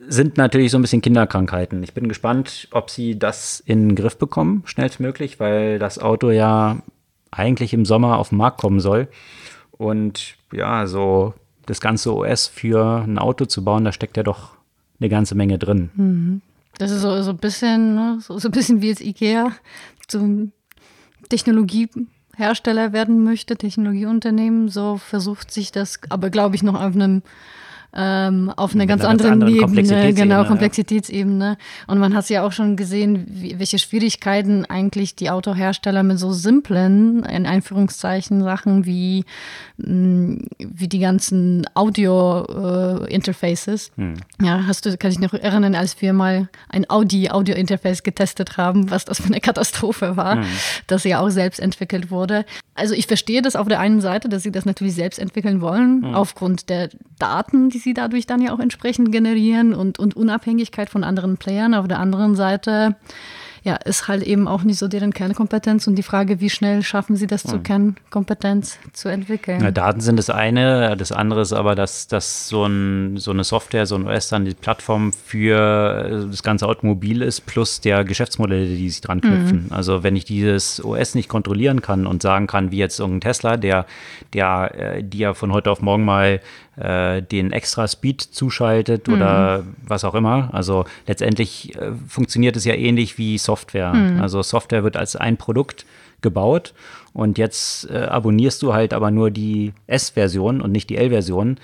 sind 0.08 0.38
natürlich 0.38 0.72
so 0.72 0.78
ein 0.78 0.84
bisschen 0.84 1.02
Kinderkrankheiten. 1.02 1.82
Ich 1.82 1.94
bin 1.94 2.08
gespannt, 2.08 2.68
ob 2.72 2.92
sie 2.92 3.18
das 3.18 3.62
in 3.66 3.90
den 3.90 3.96
Griff 3.96 4.18
bekommen, 4.18 4.62
schnellstmöglich, 4.66 5.40
weil 5.40 5.80
das 5.80 5.98
Auto 5.98 6.30
ja 6.30 6.78
eigentlich 7.36 7.74
im 7.74 7.86
Sommer 7.86 8.18
auf 8.18 8.30
den 8.30 8.38
Markt 8.38 8.60
kommen 8.60 8.80
soll. 8.80 9.08
Und 9.72 10.36
ja, 10.52 10.88
so 10.88 11.34
das 11.66 11.82
ganze 11.82 12.16
OS 12.16 12.48
für 12.48 13.04
ein 13.04 13.18
Auto 13.18 13.46
zu 13.46 13.64
bauen, 13.64 13.84
da 13.84 13.92
steckt 13.92 14.18
ja 14.18 14.24
doch 14.24 14.56
eine 15.00 15.10
ganze 15.10 15.36
Menge 15.36 15.60
drin. 15.60 15.90
Mhm. 15.96 16.42
Das 16.78 16.92
ist 16.92 17.02
so, 17.02 17.22
so 17.22 17.32
ein 17.32 17.38
bisschen, 17.38 17.96
ne? 17.96 18.18
so, 18.22 18.38
so 18.38 18.50
ein 18.50 18.52
bisschen 18.52 18.82
wie 18.82 18.90
jetzt 18.90 19.02
IKEA 19.02 19.52
zum 20.08 20.52
Technologie 21.30 21.90
Hersteller 22.36 22.92
werden 22.92 23.24
möchte, 23.24 23.56
Technologieunternehmen, 23.56 24.68
so 24.68 24.98
versucht 24.98 25.52
sich 25.52 25.72
das, 25.72 26.00
aber 26.10 26.30
glaube 26.30 26.56
ich 26.56 26.64
noch 26.64 26.76
auf 26.76 26.94
einem 26.94 27.22
ähm, 27.96 28.52
auf 28.56 28.76
einer 28.76 28.88
ganz 28.88 29.06
anderen, 29.06 29.34
anderen 29.34 29.54
Ebene, 29.54 29.66
Komplexitätsebene, 29.66 30.36
genau, 30.36 30.46
Komplexitätsebene. 30.46 31.58
Und 31.88 32.00
man 32.00 32.14
hat 32.14 32.30
ja 32.30 32.44
auch 32.44 32.52
schon 32.52 32.76
gesehen, 32.76 33.26
wie, 33.28 33.58
welche 33.58 33.80
Schwierigkeiten 33.80 34.66
eigentlich 34.66 35.16
die 35.16 35.30
Autohersteller 35.30 36.04
mit 36.04 36.20
so 36.20 36.34
simplen, 36.34 37.24
in 37.24 37.46
Einführungszeichen, 37.46 38.44
Sachen 38.44 38.86
wie, 38.86 39.24
mh, 39.78 39.88
mm, 39.88 40.48
wie 40.60 40.90
die 40.90 41.00
ganzen 41.00 41.66
Audio-Interfaces. 41.74 43.94
Äh, 43.98 44.02
hm. 44.02 44.16
Ja, 44.42 44.64
hast 44.68 44.86
du, 44.86 44.98
kann 44.98 45.12
ich 45.12 45.20
noch 45.20 45.34
erinnern, 45.34 45.76
als 45.76 46.02
wir 46.02 46.12
mal 46.12 46.50
ein 46.70 46.90
Audi-Audio-Interface 46.90 48.04
getestet 48.04 48.58
haben, 48.58 48.92
was 48.92 49.06
das 49.06 49.22
für 49.22 49.28
eine 49.28 49.40
Katastrophe 49.40 50.18
war, 50.18 50.36
hm. 50.38 50.44
das 50.88 51.06
ja 51.06 51.22
auch 51.22 51.30
selbst 51.30 51.60
entwickelt 51.60 52.10
wurde. 52.12 52.44
Also 52.74 52.94
ich 52.94 53.08
verstehe 53.08 53.42
das 53.42 53.56
auf 53.56 53.70
der 53.70 53.80
einen 53.80 54.02
Seite, 54.02 54.28
dass 54.28 54.44
sie 54.44 54.52
das 54.52 54.66
natürlich 54.66 54.96
selbst 54.96 55.18
entwickeln 55.18 55.62
wollen, 55.62 56.04
hm. 56.04 56.14
aufgrund 56.14 56.70
der 56.70 56.90
Daten, 57.20 57.70
die 57.70 57.78
sie 57.78 57.85
dadurch 57.94 58.26
dann 58.26 58.42
ja 58.42 58.54
auch 58.54 58.60
entsprechend 58.60 59.12
generieren 59.12 59.74
und, 59.74 60.00
und 60.00 60.16
Unabhängigkeit 60.16 60.90
von 60.90 61.04
anderen 61.04 61.38
Playern. 61.38 61.74
Auf 61.74 61.88
der 61.88 62.00
anderen 62.00 62.36
Seite 62.36 62.96
ja, 63.66 63.78
ist 63.78 64.08
halt 64.08 64.22
eben 64.22 64.48
auch 64.48 64.62
nicht 64.62 64.78
so 64.78 64.88
deren 64.88 65.12
Kernkompetenz 65.12 65.88
und 65.88 65.96
die 65.96 66.04
Frage, 66.04 66.40
wie 66.40 66.52
schnell 66.52 66.84
schaffen 66.84 67.16
sie 67.16 67.26
das 67.26 67.42
zur 67.42 67.64
Kernkompetenz 67.64 68.78
zu 68.94 69.10
entwickeln. 69.10 69.60
Ja, 69.60 69.72
Daten 69.72 70.02
sind 70.02 70.18
das 70.18 70.30
eine, 70.30 70.96
das 70.96 71.12
andere 71.12 71.42
ist 71.42 71.52
aber, 71.52 71.74
dass, 71.74 72.08
dass 72.08 72.48
so, 72.48 72.66
ein, 72.68 73.18
so 73.18 73.32
eine 73.32 73.44
Software, 73.44 73.88
so 73.88 73.96
ein 73.96 74.08
OS 74.08 74.30
dann 74.30 74.46
die 74.46 74.54
Plattform 74.54 75.14
für 75.14 76.28
das 76.30 76.44
ganze 76.44 76.68
Automobil 76.68 77.24
ist, 77.24 77.48
plus 77.48 77.82
der 77.82 78.04
Geschäftsmodelle, 78.04 78.68
die 78.68 78.88
sich 78.88 79.02
dran 79.02 79.20
knüpfen. 79.20 79.64
Mhm. 79.66 79.72
Also 79.72 80.04
wenn 80.04 80.16
ich 80.16 80.26
dieses 80.26 80.86
OS 80.86 81.16
nicht 81.16 81.28
kontrollieren 81.28 81.82
kann 81.82 82.06
und 82.06 82.22
sagen 82.22 82.46
kann, 82.46 82.70
wie 82.70 82.78
jetzt 82.78 83.00
irgendein 83.00 83.32
Tesla, 83.32 83.58
der, 83.58 83.88
der 84.34 84.76
äh, 84.76 85.04
die 85.04 85.18
ja 85.18 85.34
von 85.34 85.52
heute 85.52 85.72
auf 85.72 85.82
morgen 85.82 86.06
mal 86.06 86.40
äh, 86.78 87.22
den 87.22 87.52
extra 87.52 87.88
Speed 87.88 88.22
zuschaltet 88.22 89.08
mhm. 89.08 89.14
oder 89.14 89.64
was 89.86 90.04
auch 90.04 90.16
immer. 90.16 90.50
Also 90.54 90.86
letztendlich 91.08 91.76
äh, 91.76 91.92
funktioniert 92.08 92.56
es 92.56 92.66
ja 92.66 92.74
ähnlich 92.74 93.18
wie 93.18 93.38
Software. 93.38 93.94
Mhm. 93.94 94.22
Also 94.22 94.42
Software 94.42 94.84
wird 94.84 94.98
als 94.98 95.16
ein 95.16 95.38
Produkt 95.38 95.86
gebaut 96.22 96.74
und 97.14 97.38
jetzt 97.38 97.90
äh, 97.90 98.00
abonnierst 98.00 98.62
du 98.62 98.74
halt 98.74 98.94
aber 98.94 99.12
nur 99.12 99.32
die 99.32 99.74
S-Version 99.88 100.62
und 100.62 100.72
nicht 100.72 100.90
die 100.90 100.98
L-Version. 100.98 101.58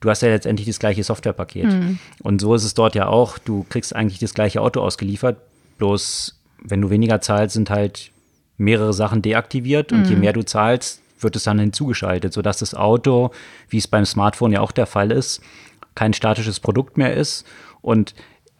Du 0.00 0.10
hast 0.10 0.22
ja 0.22 0.28
letztendlich 0.28 0.66
das 0.66 0.78
gleiche 0.78 1.02
Softwarepaket. 1.02 1.66
Mhm. 1.66 1.98
Und 2.22 2.40
so 2.40 2.54
ist 2.54 2.64
es 2.64 2.74
dort 2.74 2.94
ja 2.94 3.08
auch. 3.08 3.38
Du 3.38 3.64
kriegst 3.68 3.96
eigentlich 3.96 4.18
das 4.18 4.34
gleiche 4.34 4.60
Auto 4.60 4.80
ausgeliefert, 4.80 5.38
bloß 5.78 6.38
wenn 6.62 6.80
du 6.80 6.90
weniger 6.90 7.20
zahlst, 7.20 7.54
sind 7.54 7.70
halt 7.70 8.10
mehrere 8.58 8.92
Sachen 8.92 9.22
deaktiviert 9.22 9.92
und 9.92 10.04
je 10.08 10.14
mhm. 10.14 10.20
mehr 10.20 10.32
du 10.32 10.44
zahlst, 10.44 11.00
wird 11.20 11.36
es 11.36 11.44
dann 11.44 11.58
hinzugeschaltet, 11.58 12.32
sodass 12.32 12.58
das 12.58 12.74
Auto, 12.74 13.30
wie 13.68 13.78
es 13.78 13.88
beim 13.88 14.04
Smartphone 14.04 14.52
ja 14.52 14.60
auch 14.60 14.72
der 14.72 14.86
Fall 14.86 15.10
ist, 15.10 15.40
kein 15.94 16.12
statisches 16.12 16.60
Produkt 16.60 16.96
mehr 16.96 17.14
ist. 17.14 17.46
Und 17.80 18.14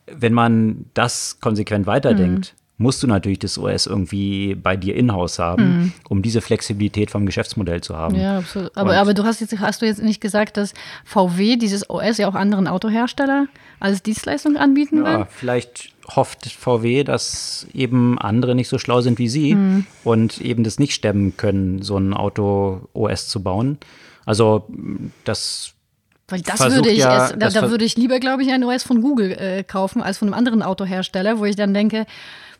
wenn 0.06 0.32
man 0.32 0.86
das 0.94 1.40
konsequent 1.40 1.86
weiterdenkt, 1.86 2.54
mhm. 2.54 2.58
Musst 2.78 3.02
du 3.02 3.08
natürlich 3.08 3.40
das 3.40 3.58
OS 3.58 3.86
irgendwie 3.86 4.54
bei 4.54 4.76
dir 4.76 4.94
in-house 4.94 5.40
haben, 5.40 5.64
mhm. 5.64 5.92
um 6.08 6.22
diese 6.22 6.40
Flexibilität 6.40 7.10
vom 7.10 7.26
Geschäftsmodell 7.26 7.80
zu 7.80 7.96
haben. 7.96 8.14
Ja, 8.14 8.38
absolut. 8.38 8.74
Aber, 8.76 8.96
aber 8.96 9.14
du 9.14 9.24
hast 9.24 9.40
jetzt, 9.40 9.58
hast 9.58 9.82
du 9.82 9.86
jetzt 9.86 10.00
nicht 10.00 10.20
gesagt, 10.20 10.56
dass 10.56 10.74
VW 11.04 11.56
dieses 11.56 11.90
OS 11.90 12.18
ja 12.18 12.28
auch 12.28 12.36
anderen 12.36 12.68
Autohersteller 12.68 13.48
als 13.80 14.02
Dienstleistung 14.04 14.56
anbieten 14.56 15.04
will? 15.04 15.12
Ja, 15.12 15.24
vielleicht 15.28 15.92
hofft 16.14 16.46
VW, 16.46 17.02
dass 17.02 17.66
eben 17.74 18.16
andere 18.18 18.54
nicht 18.54 18.68
so 18.68 18.78
schlau 18.78 19.00
sind 19.00 19.18
wie 19.18 19.28
sie 19.28 19.56
mhm. 19.56 19.86
und 20.04 20.40
eben 20.40 20.62
das 20.62 20.78
nicht 20.78 20.94
stemmen 20.94 21.36
können, 21.36 21.82
so 21.82 21.98
ein 21.98 22.14
Auto-OS 22.14 23.28
zu 23.28 23.42
bauen. 23.42 23.78
Also 24.24 24.68
das 25.24 25.74
weil 26.30 26.42
das 26.42 26.60
würde 26.60 26.90
ich, 26.90 26.98
ja, 26.98 27.28
es, 27.28 27.38
da, 27.38 27.48
da 27.48 27.70
würde 27.70 27.86
ich 27.86 27.96
lieber, 27.96 28.20
glaube 28.20 28.42
ich, 28.42 28.52
ein 28.52 28.62
OS 28.62 28.82
von 28.82 29.00
Google 29.00 29.32
äh, 29.32 29.64
kaufen 29.64 30.02
als 30.02 30.18
von 30.18 30.28
einem 30.28 30.34
anderen 30.34 30.62
Autohersteller, 30.62 31.38
wo 31.38 31.46
ich 31.46 31.56
dann 31.56 31.72
denke, 31.72 32.04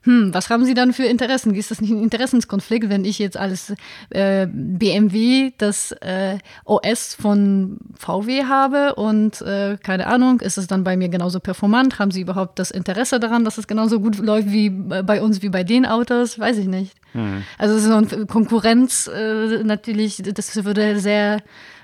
hm, 0.03 0.33
was 0.33 0.49
haben 0.51 0.65
Sie 0.65 0.75
dann 0.75 0.93
für 0.93 1.05
Interessen? 1.05 1.55
Ist 1.55 1.71
das 1.71 1.81
nicht 1.81 1.91
ein 1.91 2.03
Interessenskonflikt, 2.03 2.89
wenn 2.89 3.05
ich 3.05 3.19
jetzt 3.19 3.37
als 3.37 3.75
äh, 4.11 4.47
BMW 4.51 5.53
das 5.59 5.93
äh, 5.93 6.39
OS 6.65 7.15
von 7.15 7.79
VW 7.99 8.45
habe 8.45 8.95
und 8.95 9.41
äh, 9.43 9.77
keine 9.83 10.07
Ahnung, 10.07 10.41
ist 10.41 10.59
es 10.59 10.67
dann 10.67 10.85
bei 10.85 10.97
mir 10.97 11.09
genauso 11.09 11.41
performant? 11.41 11.99
Haben 11.99 12.11
Sie 12.11 12.21
überhaupt 12.21 12.59
das 12.59 12.71
Interesse 12.71 13.19
daran, 13.21 13.45
dass 13.45 13.59
es 13.59 13.67
genauso 13.67 14.01
gut 14.01 14.19
läuft 14.19 14.51
wie 14.51 14.71
bei 14.71 15.21
uns, 15.21 15.43
wie 15.43 15.49
bei 15.49 15.65
den 15.65 15.85
Autos? 15.85 16.39
Weiß 16.39 16.59
ich 16.59 16.67
nicht. 16.67 16.95
Hm. 17.13 17.43
Also 17.59 17.79
so 17.79 17.95
eine 17.95 18.27
Konkurrenz 18.27 19.09
äh, 19.09 19.65
natürlich, 19.65 20.23
das 20.23 20.65
würde 20.65 21.01
sehr 21.01 21.43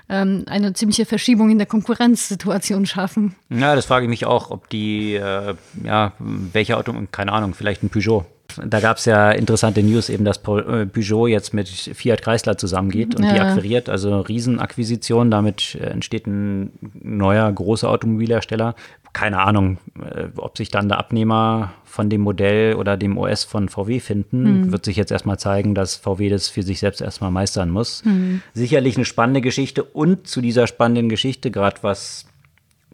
ähm, 0.09 0.43
eine 0.47 0.73
ziemliche 0.73 1.05
Verschiebung 1.05 1.49
in 1.49 1.57
der 1.57 1.67
Konkurrenzsituation 1.67 2.85
schaffen. 2.85 3.35
Ja, 3.49 3.75
das 3.75 3.85
frage 3.85 4.05
ich 4.05 4.09
mich 4.09 4.25
auch, 4.25 4.51
ob 4.51 4.69
die, 4.69 5.15
äh, 5.15 5.55
ja, 5.83 6.13
welche 6.19 6.77
Auto, 6.77 6.93
keine 7.11 7.31
Ahnung, 7.31 7.53
vielleicht 7.53 7.83
ein 7.83 7.89
Peugeot. 7.89 8.25
Da 8.63 8.79
gab 8.79 8.97
es 8.97 9.05
ja 9.05 9.31
interessante 9.31 9.83
News, 9.83 10.09
eben, 10.09 10.23
dass 10.23 10.37
äh, 10.37 10.85
Peugeot 10.85 11.27
jetzt 11.27 11.53
mit 11.53 11.67
Fiat 11.67 12.21
Chrysler 12.21 12.57
zusammengeht 12.57 13.15
und 13.15 13.23
ja. 13.23 13.33
die 13.33 13.39
akquiriert, 13.39 13.89
also 13.89 14.19
Riesenakquisition. 14.21 15.31
Damit 15.31 15.75
äh, 15.75 15.87
entsteht 15.87 16.27
ein 16.27 16.71
neuer 16.93 17.51
großer 17.51 17.89
Automobilhersteller, 17.89 18.75
keine 19.15 19.39
Ahnung, 19.39 19.77
äh, 19.97 20.25
ob 20.35 20.57
sich 20.57 20.69
dann 20.69 20.89
der 20.89 20.99
Abnehmer 20.99 21.73
von 21.85 22.09
dem 22.09 22.19
Modell 22.19 22.75
oder 22.75 22.97
dem 22.97 23.17
OS 23.17 23.45
von 23.45 23.69
VW 23.69 24.01
finden. 24.01 24.65
Mhm. 24.65 24.71
Wird 24.73 24.83
sich 24.83 24.97
jetzt 24.97 25.09
erstmal 25.09 25.39
zeigen, 25.39 25.73
dass 25.73 25.95
VW 25.95 26.27
das 26.27 26.49
für 26.49 26.63
sich 26.63 26.79
selbst 26.79 26.99
erstmal 26.99 27.31
meistern 27.31 27.69
muss. 27.69 28.03
Mhm. 28.03 28.41
Sicherlich 28.53 28.97
eine 28.97 29.05
spannende 29.05 29.39
Geschichte 29.39 29.85
und 29.85 30.27
zu 30.27 30.41
dieser 30.41 30.67
spannenden 30.67 31.07
Geschichte, 31.07 31.49
gerade 31.49 31.77
was 31.81 32.25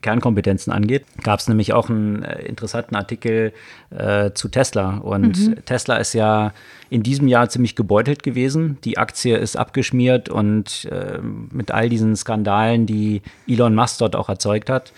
Kernkompetenzen 0.01 0.71
angeht, 0.71 1.05
gab 1.23 1.39
es 1.39 1.47
nämlich 1.47 1.73
auch 1.73 1.89
einen 1.89 2.21
äh, 2.21 2.43
interessanten 2.43 2.95
Artikel 2.95 3.51
äh, 3.89 4.31
zu 4.33 4.47
Tesla. 4.47 4.97
Und 4.97 5.39
mhm. 5.39 5.65
Tesla 5.65 5.97
ist 5.97 6.13
ja 6.13 6.53
in 6.91 7.01
diesem 7.01 7.27
Jahr 7.27 7.49
ziemlich 7.49 7.75
gebeutelt 7.75 8.21
gewesen. 8.21 8.77
Die 8.83 8.99
Aktie 8.99 9.37
ist 9.37 9.57
abgeschmiert 9.57 10.29
und 10.29 10.85
äh, 10.85 11.19
mit 11.19 11.71
all 11.71 11.89
diesen 11.89 12.15
Skandalen, 12.15 12.85
die 12.85 13.23
Elon 13.47 13.73
Musk 13.73 13.97
dort 13.99 14.15
auch 14.15 14.29
erzeugt 14.29 14.69
hat, 14.69 14.93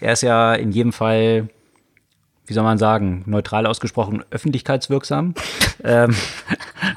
er 0.00 0.12
ist 0.12 0.22
ja 0.22 0.54
in 0.54 0.72
jedem 0.72 0.92
Fall 0.92 1.48
wie 2.48 2.54
soll 2.54 2.64
man 2.64 2.78
sagen, 2.78 3.24
neutral 3.26 3.66
ausgesprochen 3.66 4.24
öffentlichkeitswirksam. 4.30 5.34
ähm, 5.84 6.16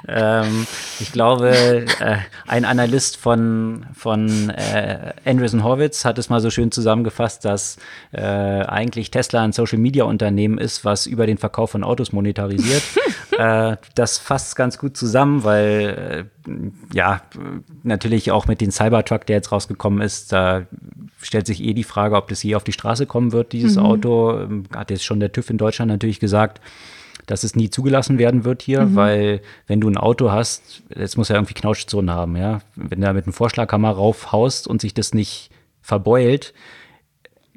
ähm, 0.08 0.66
ich 1.00 1.12
glaube, 1.12 1.86
äh, 2.00 2.18
ein 2.48 2.64
Analyst 2.64 3.18
von, 3.18 3.86
von 3.94 4.50
äh, 4.50 5.14
Andreessen 5.26 5.64
Horwitz 5.64 6.06
hat 6.06 6.18
es 6.18 6.30
mal 6.30 6.40
so 6.40 6.50
schön 6.50 6.72
zusammengefasst, 6.72 7.44
dass 7.44 7.78
äh, 8.14 8.22
eigentlich 8.22 9.12
Tesla 9.12 9.44
ein 9.44 9.52
Social-Media-Unternehmen 9.52 10.58
ist, 10.58 10.86
was 10.86 11.06
über 11.06 11.26
den 11.26 11.38
Verkauf 11.38 11.72
von 11.72 11.84
Autos 11.84 12.14
monetarisiert. 12.14 12.84
äh, 13.38 13.78
das 13.96 14.18
fasst 14.18 14.56
ganz 14.56 14.78
gut 14.78 14.98
zusammen, 14.98 15.44
weil 15.44 16.28
äh, 16.48 16.52
ja, 16.94 17.22
natürlich 17.84 18.32
auch 18.32 18.48
mit 18.48 18.62
dem 18.62 18.72
Cybertruck, 18.72 19.26
der 19.26 19.38
jetzt 19.38 19.52
rausgekommen 19.52 20.02
ist, 20.02 20.32
da 20.32 20.64
stellt 21.22 21.48
sich 21.48 21.64
eh 21.64 21.74
die 21.74 21.84
Frage, 21.84 22.16
ob 22.16 22.28
das 22.28 22.44
je 22.44 22.56
auf 22.56 22.64
die 22.64 22.72
Straße 22.72 23.06
kommen 23.06 23.32
wird, 23.32 23.54
dieses 23.54 23.76
mhm. 23.76 23.84
Auto. 23.84 24.40
Ähm, 24.40 24.64
hat 24.76 24.92
jetzt 24.92 25.06
schon 25.06 25.20
der 25.20 25.32
TÜV 25.32 25.50
in 25.52 25.58
Deutschland 25.58 25.90
natürlich 25.90 26.20
gesagt, 26.20 26.62
dass 27.28 27.44
es 27.44 27.56
nie 27.56 27.70
zugelassen 27.70 28.18
werden 28.18 28.44
wird 28.44 28.62
hier, 28.62 28.82
mhm. 28.82 28.96
weil 28.96 29.42
wenn 29.68 29.80
du 29.80 29.90
ein 29.90 29.98
Auto 29.98 30.32
hast, 30.32 30.84
jetzt 30.96 31.18
muss 31.18 31.30
ja 31.30 31.36
irgendwie 31.36 31.54
Knautschzonen 31.54 32.12
haben, 32.12 32.36
ja. 32.36 32.62
Wenn 32.76 33.02
du 33.02 33.08
da 33.08 33.14
mit 33.14 33.26
einem 33.26 33.34
Vorschlaghammer 33.34 33.92
raufhaust 33.92 34.68
und 34.68 34.82
sich 34.82 34.94
das 34.94 35.14
nicht 35.14 35.52
verbeult, 35.82 36.54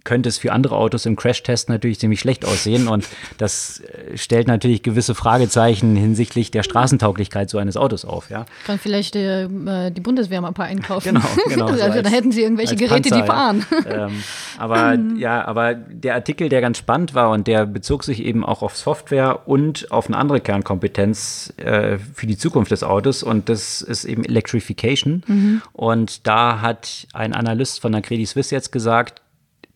könnte 0.04 0.28
es 0.28 0.38
für 0.38 0.52
andere 0.52 0.76
Autos 0.76 1.06
im 1.06 1.16
Crashtest 1.16 1.70
natürlich 1.70 1.99
ziemlich 1.99 2.20
schlecht 2.20 2.44
aussehen. 2.44 2.88
Und 2.88 3.08
das 3.38 3.80
äh, 3.80 4.16
stellt 4.16 4.46
natürlich 4.46 4.82
gewisse 4.82 5.14
Fragezeichen 5.14 5.96
hinsichtlich 5.96 6.50
der 6.50 6.62
Straßentauglichkeit 6.62 7.49
so 7.49 7.58
eines 7.58 7.76
Autos 7.78 8.04
auf. 8.04 8.28
Ja. 8.28 8.44
Kann 8.66 8.78
vielleicht 8.78 9.16
äh, 9.16 9.49
die 9.90 10.00
Bundeswehr 10.00 10.42
mal 10.42 10.49
ein 10.49 10.54
paar 10.54 10.66
einkaufen. 10.66 11.14
Genau, 11.14 11.26
genau. 11.49 11.66
also, 11.68 11.82
als, 11.82 12.02
dann 12.02 12.12
hätten 12.12 12.32
sie 12.32 12.42
irgendwelche 12.42 12.76
Geräte, 12.76 13.08
Panzer, 13.08 13.23
die 13.23 13.26
fahren. 13.26 13.66
Ja. 13.84 14.06
Ähm, 14.06 14.23
aber 14.58 14.99
ja, 15.16 15.44
aber 15.44 15.75
der 15.75 16.14
Artikel, 16.14 16.49
der 16.49 16.61
ganz 16.61 16.78
spannend 16.78 17.14
war 17.14 17.30
und 17.30 17.46
der 17.46 17.66
bezog 17.66 18.04
sich 18.04 18.23
eben 18.23 18.44
auch 18.44 18.62
auf 18.62 18.76
Software 18.76 19.49
und 19.49 19.90
auf 19.90 20.06
eine 20.06 20.18
andere 20.18 20.40
Kernkompetenz 20.40 21.52
äh, 21.56 21.99
für 21.99 22.26
die 22.26 22.37
Zukunft 22.37 22.70
des 22.70 22.82
Autos 22.82 23.23
und 23.23 23.49
das 23.49 23.80
ist 23.80 24.04
eben 24.04 24.25
Electrification. 24.25 25.23
Mhm. 25.26 25.62
Und 25.73 26.26
da 26.26 26.61
hat 26.61 27.06
ein 27.14 27.32
Analyst 27.32 27.80
von 27.80 27.92
der 27.92 28.02
Credit 28.02 28.28
Suisse 28.28 28.54
jetzt 28.54 28.70
gesagt, 28.70 29.23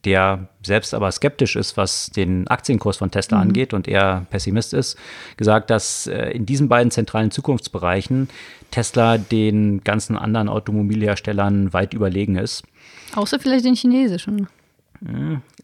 der 0.04 0.48
selbst 0.62 0.94
aber 0.94 1.10
skeptisch 1.10 1.56
ist, 1.56 1.76
was 1.76 2.10
den 2.10 2.46
Aktienkurs 2.48 2.98
von 2.98 3.10
Tesla 3.10 3.38
mhm. 3.38 3.42
angeht 3.42 3.74
und 3.74 3.88
eher 3.88 4.26
Pessimist 4.30 4.74
ist, 4.74 4.96
gesagt, 5.36 5.70
dass 5.70 6.06
äh, 6.06 6.30
in 6.30 6.46
diesen 6.46 6.68
beiden 6.68 6.90
zentralen 6.90 7.30
Zukunftsbereichen 7.30 8.28
Tesla 8.70 9.18
den 9.18 9.82
ganzen 9.82 10.16
anderen 10.16 10.48
Automobilherstellern 10.48 11.72
weit 11.72 11.94
überlegen 11.94 12.36
ist. 12.36 12.62
Außer 13.14 13.40
vielleicht 13.40 13.64
den 13.64 13.74
chinesischen. 13.74 14.48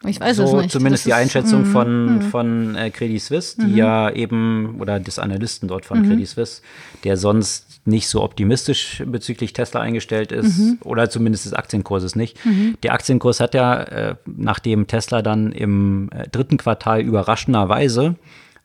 Ich 0.06 0.20
weiß 0.20 0.36
so 0.36 0.44
es 0.44 0.52
nicht. 0.52 0.70
Zumindest 0.70 1.04
das 1.04 1.08
die 1.08 1.14
Einschätzung 1.14 1.64
ist, 1.64 1.72
von, 1.72 2.18
mm, 2.18 2.22
von 2.22 2.76
äh, 2.76 2.90
Credit 2.90 3.20
Suisse, 3.20 3.56
die 3.60 3.72
mm. 3.72 3.76
ja 3.76 4.10
eben, 4.10 4.76
oder 4.80 5.00
des 5.00 5.18
Analysten 5.18 5.68
dort 5.68 5.84
von 5.84 6.02
mm. 6.02 6.08
Credit 6.08 6.28
Suisse, 6.28 6.62
der 7.02 7.16
sonst 7.16 7.80
nicht 7.86 8.08
so 8.08 8.22
optimistisch 8.22 9.02
bezüglich 9.06 9.52
Tesla 9.52 9.80
eingestellt 9.80 10.32
ist, 10.32 10.58
mhm. 10.58 10.78
oder 10.84 11.10
zumindest 11.10 11.44
des 11.44 11.52
Aktienkurses 11.52 12.16
nicht. 12.16 12.42
Mhm. 12.46 12.78
Der 12.82 12.94
Aktienkurs 12.94 13.40
hat 13.40 13.52
ja, 13.54 13.82
äh, 13.82 14.14
nachdem 14.24 14.86
Tesla 14.86 15.20
dann 15.20 15.52
im 15.52 16.08
äh, 16.10 16.26
dritten 16.28 16.56
Quartal 16.56 17.02
überraschenderweise 17.02 18.14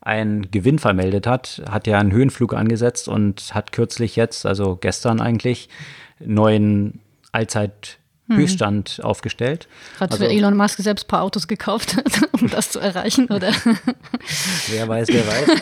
einen 0.02 0.50
Gewinn 0.52 0.80
vermeldet 0.80 1.28
hat, 1.28 1.62
hat 1.70 1.88
er 1.88 2.00
einen 2.00 2.14
Höhenflug 2.14 2.54
angesetzt 2.54 3.10
und 3.10 3.54
hat 3.54 3.74
kürzlich 3.74 4.16
jetzt, 4.16 4.46
also 4.46 4.78
gestern 4.80 5.20
eigentlich, 5.20 5.68
neuen 6.20 7.00
Allzeit 7.34 7.99
hm. 8.30 8.38
Höchststand 8.38 9.02
aufgestellt. 9.04 9.68
Hat 10.00 10.12
also, 10.12 10.24
Elon 10.24 10.56
Musk 10.56 10.80
selbst 10.80 11.06
ein 11.06 11.08
paar 11.08 11.24
Autos 11.24 11.48
gekauft, 11.48 11.98
um 12.32 12.50
das 12.50 12.72
zu 12.72 12.80
erreichen, 12.80 13.26
oder? 13.26 13.52
wer 14.70 14.88
weiß, 14.88 15.08
wer 15.10 15.28
weiß. 15.28 15.62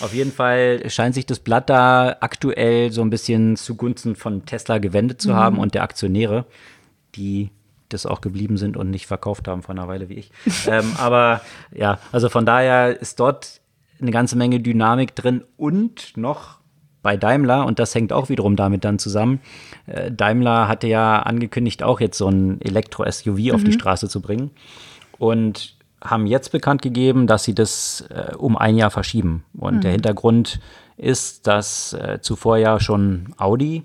Auf 0.00 0.12
jeden 0.12 0.32
Fall 0.32 0.90
scheint 0.90 1.14
sich 1.14 1.26
das 1.26 1.38
Blatt 1.38 1.70
da 1.70 2.16
aktuell 2.20 2.92
so 2.92 3.02
ein 3.02 3.10
bisschen 3.10 3.56
zugunsten 3.56 4.16
von 4.16 4.44
Tesla 4.44 4.78
gewendet 4.78 5.22
zu 5.22 5.30
mhm. 5.30 5.34
haben 5.34 5.58
und 5.58 5.74
der 5.74 5.84
Aktionäre, 5.84 6.44
die 7.14 7.50
das 7.88 8.06
auch 8.06 8.20
geblieben 8.20 8.56
sind 8.56 8.76
und 8.76 8.90
nicht 8.90 9.06
verkauft 9.06 9.48
haben 9.48 9.62
vor 9.62 9.74
einer 9.74 9.88
Weile 9.88 10.08
wie 10.08 10.14
ich. 10.14 10.30
ähm, 10.66 10.92
aber 10.98 11.40
ja, 11.72 11.98
also 12.10 12.28
von 12.28 12.44
daher 12.44 13.00
ist 13.00 13.20
dort 13.20 13.60
eine 14.00 14.10
ganze 14.10 14.36
Menge 14.36 14.60
Dynamik 14.60 15.14
drin 15.14 15.44
und 15.56 16.16
noch 16.16 16.58
bei 17.02 17.16
Daimler, 17.16 17.66
und 17.66 17.78
das 17.78 17.94
hängt 17.94 18.12
auch 18.12 18.28
wiederum 18.28 18.56
damit 18.56 18.84
dann 18.84 18.98
zusammen, 18.98 19.40
äh, 19.86 20.10
Daimler 20.10 20.68
hatte 20.68 20.86
ja 20.86 21.20
angekündigt, 21.20 21.82
auch 21.82 22.00
jetzt 22.00 22.18
so 22.18 22.28
ein 22.28 22.60
Elektro-SUV 22.60 23.38
mhm. 23.38 23.52
auf 23.52 23.64
die 23.64 23.70
mhm. 23.70 23.80
Straße 23.80 24.08
zu 24.08 24.20
bringen. 24.20 24.50
Und 25.18 25.76
haben 26.02 26.26
jetzt 26.26 26.50
bekannt 26.50 26.82
gegeben, 26.82 27.26
dass 27.26 27.44
sie 27.44 27.54
das 27.54 28.04
äh, 28.10 28.34
um 28.36 28.56
ein 28.56 28.76
Jahr 28.76 28.90
verschieben. 28.90 29.44
Und 29.56 29.76
mhm. 29.76 29.80
der 29.82 29.92
Hintergrund 29.92 30.60
ist, 30.96 31.46
dass 31.46 31.92
äh, 31.92 32.18
zuvor 32.20 32.56
ja 32.58 32.80
schon 32.80 33.34
Audi 33.38 33.84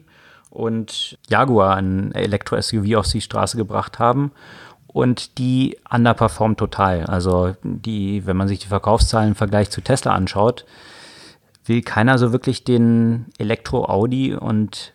und 0.49 1.17
Jaguar 1.29 1.75
ein 1.75 2.13
Elektro-SUV 2.13 2.95
auf 2.95 3.11
die 3.11 3.21
Straße 3.21 3.57
gebracht 3.57 3.99
haben. 3.99 4.31
Und 4.87 5.37
die 5.37 5.77
underperformt 5.91 6.57
total. 6.57 7.03
Also 7.05 7.55
die, 7.61 8.25
wenn 8.25 8.37
man 8.37 8.47
sich 8.47 8.59
die 8.59 8.67
Verkaufszahlen 8.67 9.29
im 9.29 9.35
Vergleich 9.35 9.69
zu 9.69 9.81
Tesla 9.81 10.13
anschaut, 10.13 10.65
will 11.67 11.81
keiner 11.81 12.17
so 12.17 12.31
wirklich 12.31 12.63
den 12.63 13.25
Elektro-Audi 13.37 14.35
und 14.35 14.93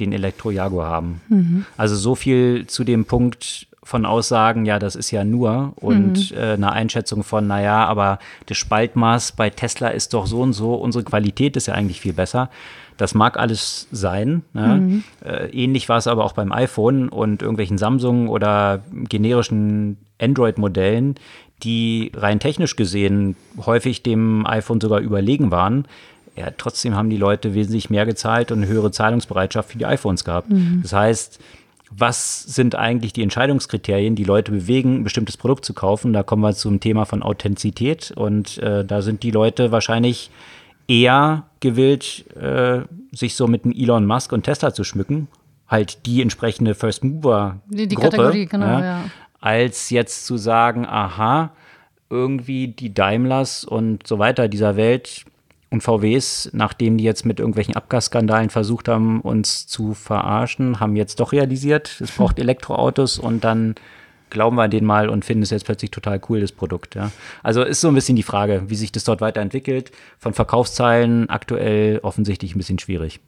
den 0.00 0.12
Elektro-Jaguar 0.12 0.90
haben. 0.90 1.20
Mhm. 1.28 1.66
Also 1.76 1.96
so 1.96 2.14
viel 2.14 2.66
zu 2.66 2.84
dem 2.84 3.04
Punkt 3.04 3.66
von 3.84 4.06
Aussagen, 4.06 4.64
ja, 4.64 4.78
das 4.78 4.94
ist 4.94 5.10
ja 5.10 5.24
nur 5.24 5.72
und 5.76 6.30
mhm. 6.30 6.36
äh, 6.36 6.52
eine 6.52 6.72
Einschätzung 6.72 7.24
von, 7.24 7.46
naja, 7.46 7.84
aber 7.84 8.18
das 8.46 8.56
Spaltmaß 8.56 9.32
bei 9.32 9.50
Tesla 9.50 9.88
ist 9.88 10.14
doch 10.14 10.26
so 10.26 10.40
und 10.40 10.52
so, 10.52 10.74
unsere 10.74 11.04
Qualität 11.04 11.56
ist 11.56 11.66
ja 11.66 11.74
eigentlich 11.74 12.00
viel 12.00 12.12
besser. 12.12 12.48
Das 12.96 13.14
mag 13.14 13.38
alles 13.38 13.88
sein. 13.90 14.42
Ne? 14.52 14.76
Mhm. 14.76 15.04
Äh, 15.24 15.48
ähnlich 15.48 15.88
war 15.88 15.96
es 15.96 16.06
aber 16.06 16.24
auch 16.24 16.34
beim 16.34 16.52
iPhone 16.52 17.08
und 17.08 17.42
irgendwelchen 17.42 17.78
Samsung 17.78 18.28
oder 18.28 18.84
generischen 19.08 19.96
Android-Modellen, 20.20 21.16
die 21.64 22.12
rein 22.14 22.38
technisch 22.38 22.76
gesehen 22.76 23.34
häufig 23.64 24.02
dem 24.02 24.46
iPhone 24.46 24.80
sogar 24.80 25.00
überlegen 25.00 25.50
waren 25.50 25.86
ja, 26.36 26.50
trotzdem 26.56 26.94
haben 26.94 27.10
die 27.10 27.16
Leute 27.16 27.54
wesentlich 27.54 27.90
mehr 27.90 28.06
gezahlt 28.06 28.50
und 28.52 28.58
eine 28.58 28.66
höhere 28.66 28.90
Zahlungsbereitschaft 28.90 29.70
für 29.70 29.78
die 29.78 29.86
iPhones 29.86 30.24
gehabt. 30.24 30.50
Mhm. 30.50 30.80
Das 30.82 30.92
heißt, 30.92 31.40
was 31.90 32.42
sind 32.42 32.74
eigentlich 32.74 33.12
die 33.12 33.22
Entscheidungskriterien, 33.22 34.14
die 34.14 34.24
Leute 34.24 34.50
bewegen, 34.50 35.00
ein 35.00 35.04
bestimmtes 35.04 35.36
Produkt 35.36 35.64
zu 35.64 35.74
kaufen? 35.74 36.12
Da 36.12 36.22
kommen 36.22 36.42
wir 36.42 36.54
zum 36.54 36.80
Thema 36.80 37.04
von 37.04 37.22
Authentizität 37.22 38.12
und 38.12 38.58
äh, 38.58 38.84
da 38.84 39.02
sind 39.02 39.22
die 39.22 39.30
Leute 39.30 39.72
wahrscheinlich 39.72 40.30
eher 40.88 41.44
gewillt, 41.60 42.24
äh, 42.36 42.80
sich 43.12 43.34
so 43.34 43.46
mit 43.46 43.64
einem 43.64 43.74
Elon 43.74 44.06
Musk 44.06 44.32
und 44.32 44.44
Tesla 44.44 44.72
zu 44.72 44.84
schmücken, 44.84 45.28
halt 45.68 46.06
die 46.06 46.22
entsprechende 46.22 46.74
First 46.74 47.04
Mover 47.04 47.60
die, 47.66 47.86
die 47.86 47.94
Gruppe, 47.94 48.16
Kategorie, 48.16 48.46
genau, 48.46 48.66
ja, 48.66 48.80
ja. 48.80 49.04
als 49.40 49.90
jetzt 49.90 50.26
zu 50.26 50.38
sagen, 50.38 50.86
aha, 50.86 51.50
irgendwie 52.08 52.68
die 52.68 52.92
Daimlers 52.92 53.64
und 53.64 54.06
so 54.06 54.18
weiter 54.18 54.48
dieser 54.48 54.76
Welt 54.76 55.24
und 55.72 55.82
VWs, 55.82 56.50
nachdem 56.52 56.98
die 56.98 57.04
jetzt 57.04 57.24
mit 57.24 57.40
irgendwelchen 57.40 57.74
Abgasskandalen 57.74 58.50
versucht 58.50 58.88
haben, 58.88 59.20
uns 59.22 59.66
zu 59.66 59.94
verarschen, 59.94 60.80
haben 60.80 60.96
jetzt 60.96 61.18
doch 61.18 61.32
realisiert, 61.32 62.00
es 62.00 62.12
braucht 62.16 62.38
Elektroautos 62.38 63.18
und 63.18 63.42
dann 63.42 63.74
glauben 64.30 64.56
wir 64.56 64.62
an 64.62 64.70
den 64.70 64.84
mal 64.84 65.08
und 65.08 65.24
finden 65.24 65.42
es 65.42 65.50
jetzt 65.50 65.64
plötzlich 65.64 65.90
total 65.90 66.20
cool, 66.28 66.40
das 66.40 66.52
Produkt. 66.52 66.94
Ja. 66.94 67.10
Also 67.42 67.62
ist 67.62 67.80
so 67.80 67.88
ein 67.88 67.94
bisschen 67.94 68.16
die 68.16 68.22
Frage, 68.22 68.64
wie 68.68 68.74
sich 68.76 68.92
das 68.92 69.04
dort 69.04 69.20
weiterentwickelt. 69.20 69.92
Von 70.18 70.32
Verkaufszahlen 70.32 71.28
aktuell 71.28 71.98
offensichtlich 72.02 72.54
ein 72.54 72.58
bisschen 72.58 72.78
schwierig. 72.78 73.20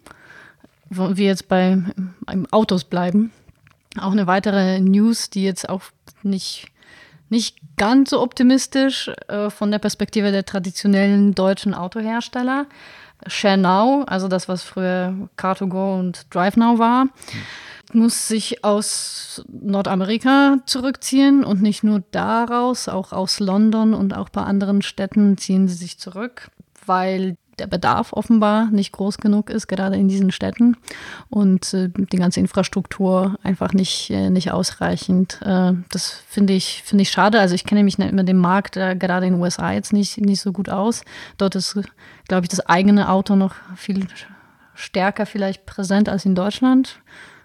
Wollen 0.91 1.17
wir 1.17 1.27
jetzt 1.27 1.49
bei 1.49 1.79
Autos 2.51 2.85
bleiben? 2.85 3.33
Auch 3.99 4.13
eine 4.13 4.27
weitere 4.27 4.81
News, 4.81 5.29
die 5.31 5.45
jetzt 5.45 5.69
auch 5.69 5.83
nicht 6.23 6.69
nicht 7.29 7.59
ganz 7.77 8.11
so 8.11 8.21
optimistisch 8.23 9.11
äh, 9.29 9.51
von 9.51 9.71
der 9.71 9.79
Perspektive 9.79 10.31
der 10.33 10.45
traditionellen 10.45 11.35
deutschen 11.35 11.75
Autohersteller. 11.75 12.67
ShareNow, 13.27 14.05
also 14.07 14.29
das, 14.29 14.49
was 14.49 14.63
früher 14.63 15.15
Car2Go 15.39 15.99
und 15.99 16.27
DriveNow 16.35 16.79
war, 16.79 17.07
muss 17.93 18.29
sich 18.29 18.65
aus 18.65 19.45
Nordamerika 19.49 20.59
zurückziehen 20.67 21.45
und 21.45 21.63
nicht 21.63 21.85
nur 21.85 22.03
daraus, 22.11 22.89
auch 22.89 23.13
aus 23.13 23.41
London 23.41 23.95
und 23.95 24.15
auch 24.15 24.29
bei 24.29 24.43
anderen 24.43 24.83
Städten 24.83 25.39
ziehen 25.39 25.69
sie 25.69 25.75
sich 25.75 25.99
zurück, 25.99 26.51
weil 26.87 27.37
der 27.59 27.67
Bedarf 27.67 28.13
offenbar 28.13 28.67
nicht 28.71 28.93
groß 28.93 29.19
genug 29.19 29.51
ist, 29.51 29.67
gerade 29.67 29.97
in 29.97 30.09
diesen 30.09 30.33
Städten 30.33 30.77
und 31.31 31.73
äh, 31.75 31.91
die 31.95 32.17
ganze 32.17 32.41
Infrastruktur 32.41 33.37
einfach 33.43 33.73
nicht, 33.73 34.11
äh, 34.11 34.31
nicht 34.31 34.53
ausreichend. 34.53 35.41
Äh, 35.43 35.73
das 35.91 36.23
finde 36.29 36.53
ich, 36.53 36.83
finde 36.85 37.03
ich 37.03 37.11
schade. 37.11 37.41
Also 37.41 37.55
ich 37.55 37.65
kenne 37.65 37.85
mich 37.85 37.99
mit 37.99 38.29
dem 38.29 38.39
Markt 38.39 38.77
äh, 38.77 38.97
gerade 38.97 39.27
in 39.27 39.35
den 39.35 39.43
USA 39.43 39.73
jetzt 39.73 39.93
nicht, 39.93 40.19
nicht 40.19 40.41
so 40.41 40.53
gut 40.53 40.69
aus. 40.69 41.03
Dort 41.39 41.55
ist, 41.55 41.79
glaube 42.29 42.45
ich, 42.45 42.49
das 42.49 42.61
eigene 42.61 43.09
Auto 43.09 43.37
noch 43.37 43.55
viel 43.77 44.07
stärker 44.75 45.27
vielleicht 45.27 45.67
präsent 45.67 46.09
als 46.09 46.25
in 46.25 46.35
Deutschland. 46.35 47.01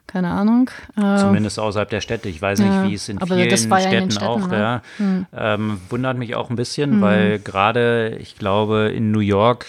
keine 0.07 0.29
Ahnung. 0.29 0.71
Äh, 0.97 1.17
Zumindest 1.17 1.59
außerhalb 1.59 1.89
der 1.89 2.01
Städte. 2.01 2.29
Ich 2.29 2.41
weiß 2.41 2.59
nicht, 2.59 2.73
ja, 2.73 2.87
wie 2.87 2.95
es 2.95 3.07
in 3.09 3.19
vielen 3.19 3.57
Städten, 3.57 3.71
ja 3.71 3.99
in 3.99 4.11
Städten, 4.11 4.25
auch. 4.25 4.47
Ne? 4.47 4.57
Ja. 4.57 4.81
Hm. 4.97 5.25
Ähm, 5.31 5.81
wundert 5.89 6.17
mich 6.17 6.35
auch 6.35 6.49
ein 6.49 6.55
bisschen, 6.55 6.93
hm. 6.93 7.01
weil 7.01 7.39
gerade, 7.39 8.17
ich 8.19 8.35
glaube, 8.35 8.91
in 8.93 9.11
New 9.11 9.19
York, 9.19 9.67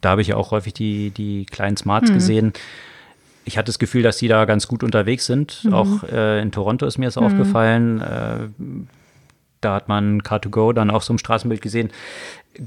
da 0.00 0.10
habe 0.10 0.22
ich 0.22 0.28
ja 0.28 0.36
auch 0.36 0.50
häufig 0.50 0.74
die, 0.74 1.10
die 1.10 1.46
kleinen 1.46 1.76
Smarts 1.76 2.08
hm. 2.08 2.14
gesehen. 2.14 2.52
Ich 3.44 3.58
hatte 3.58 3.66
das 3.66 3.78
Gefühl, 3.78 4.02
dass 4.02 4.18
die 4.18 4.28
da 4.28 4.44
ganz 4.44 4.68
gut 4.68 4.84
unterwegs 4.84 5.26
sind. 5.26 5.64
Mhm. 5.64 5.74
Auch 5.74 6.04
äh, 6.04 6.40
in 6.40 6.52
Toronto 6.52 6.86
ist 6.86 6.98
mir 6.98 7.06
das 7.06 7.16
mhm. 7.16 7.24
aufgefallen. 7.24 8.00
Äh, 8.00 8.38
da 9.60 9.74
hat 9.74 9.88
man 9.88 10.22
Car2Go 10.22 10.72
dann 10.72 10.90
auch 10.90 11.02
so 11.02 11.12
im 11.12 11.18
Straßenbild 11.18 11.60
gesehen. 11.60 11.90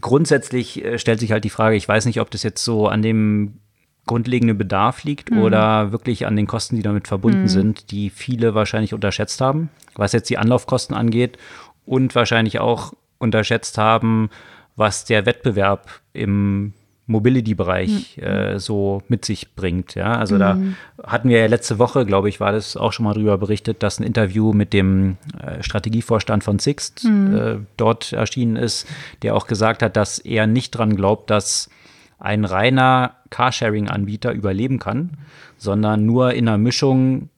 Grundsätzlich 0.02 0.84
äh, 0.84 1.00
stellt 1.00 1.22
sich 1.22 1.32
halt 1.32 1.46
die 1.46 1.50
Frage, 1.50 1.78
ich 1.78 1.88
weiß 1.88 2.06
nicht, 2.06 2.20
ob 2.20 2.30
das 2.30 2.44
jetzt 2.44 2.64
so 2.64 2.88
an 2.88 3.02
dem 3.02 3.60
grundlegende 4.06 4.54
Bedarf 4.54 5.04
liegt 5.04 5.32
mhm. 5.32 5.42
oder 5.42 5.92
wirklich 5.92 6.26
an 6.26 6.36
den 6.36 6.48
Kosten, 6.48 6.76
die 6.76 6.82
damit 6.82 7.08
verbunden 7.08 7.44
mhm. 7.44 7.48
sind, 7.48 7.92
die 7.92 8.10
viele 8.10 8.54
wahrscheinlich 8.54 8.94
unterschätzt 8.94 9.42
haben, 9.42 9.70
was 9.96 10.12
jetzt 10.12 10.30
die 10.30 10.38
Anlaufkosten 10.38 10.96
angeht 10.96 11.38
und 11.86 12.16
wahrscheinlich 12.16 12.60
auch 12.60 12.94
unterschätzt 13.18 13.78
haben, 13.78 14.30
was 14.76 15.06
der 15.06 15.26
Wettbewerb 15.26 15.90
im 16.14 16.74
Mobility-Bereich 17.08 18.18
mhm. 18.18 18.24
äh, 18.24 18.60
so 18.60 19.02
mit 19.08 19.26
sich 19.26 19.54
bringt. 19.56 19.96
Ja, 19.96 20.18
also 20.18 20.38
da 20.38 20.56
mhm. 20.56 20.76
hatten 21.04 21.30
wir 21.30 21.40
ja 21.40 21.46
letzte 21.46 21.78
Woche, 21.78 22.06
glaube 22.06 22.30
ich, 22.30 22.40
war 22.40 22.52
das 22.52 22.76
auch 22.76 22.94
schon 22.94 23.04
mal 23.04 23.14
drüber 23.14 23.38
berichtet, 23.38 23.84
dass 23.84 24.00
ein 24.00 24.04
Interview 24.04 24.54
mit 24.54 24.74
dem 24.74 25.18
äh, 25.40 25.62
Strategievorstand 25.62 26.44
von 26.44 26.60
Sixt 26.60 27.04
mhm. 27.04 27.36
äh, 27.36 27.58
dort 27.78 28.14
erschienen 28.14 28.56
ist, 28.56 28.88
der 29.22 29.36
auch 29.36 29.48
gesagt 29.48 29.84
hat, 29.84 29.96
dass 29.96 30.18
er 30.20 30.48
nicht 30.48 30.72
dran 30.72 30.96
glaubt, 30.96 31.30
dass 31.30 31.70
ein 32.18 32.46
reiner 32.46 33.16
Carsharing-Anbieter 33.30 34.32
überleben 34.32 34.80
kann, 34.80 35.12
sondern 35.58 36.06
nur 36.06 36.34
in 36.34 36.48
einer 36.48 36.58
Mischung, 36.58 37.30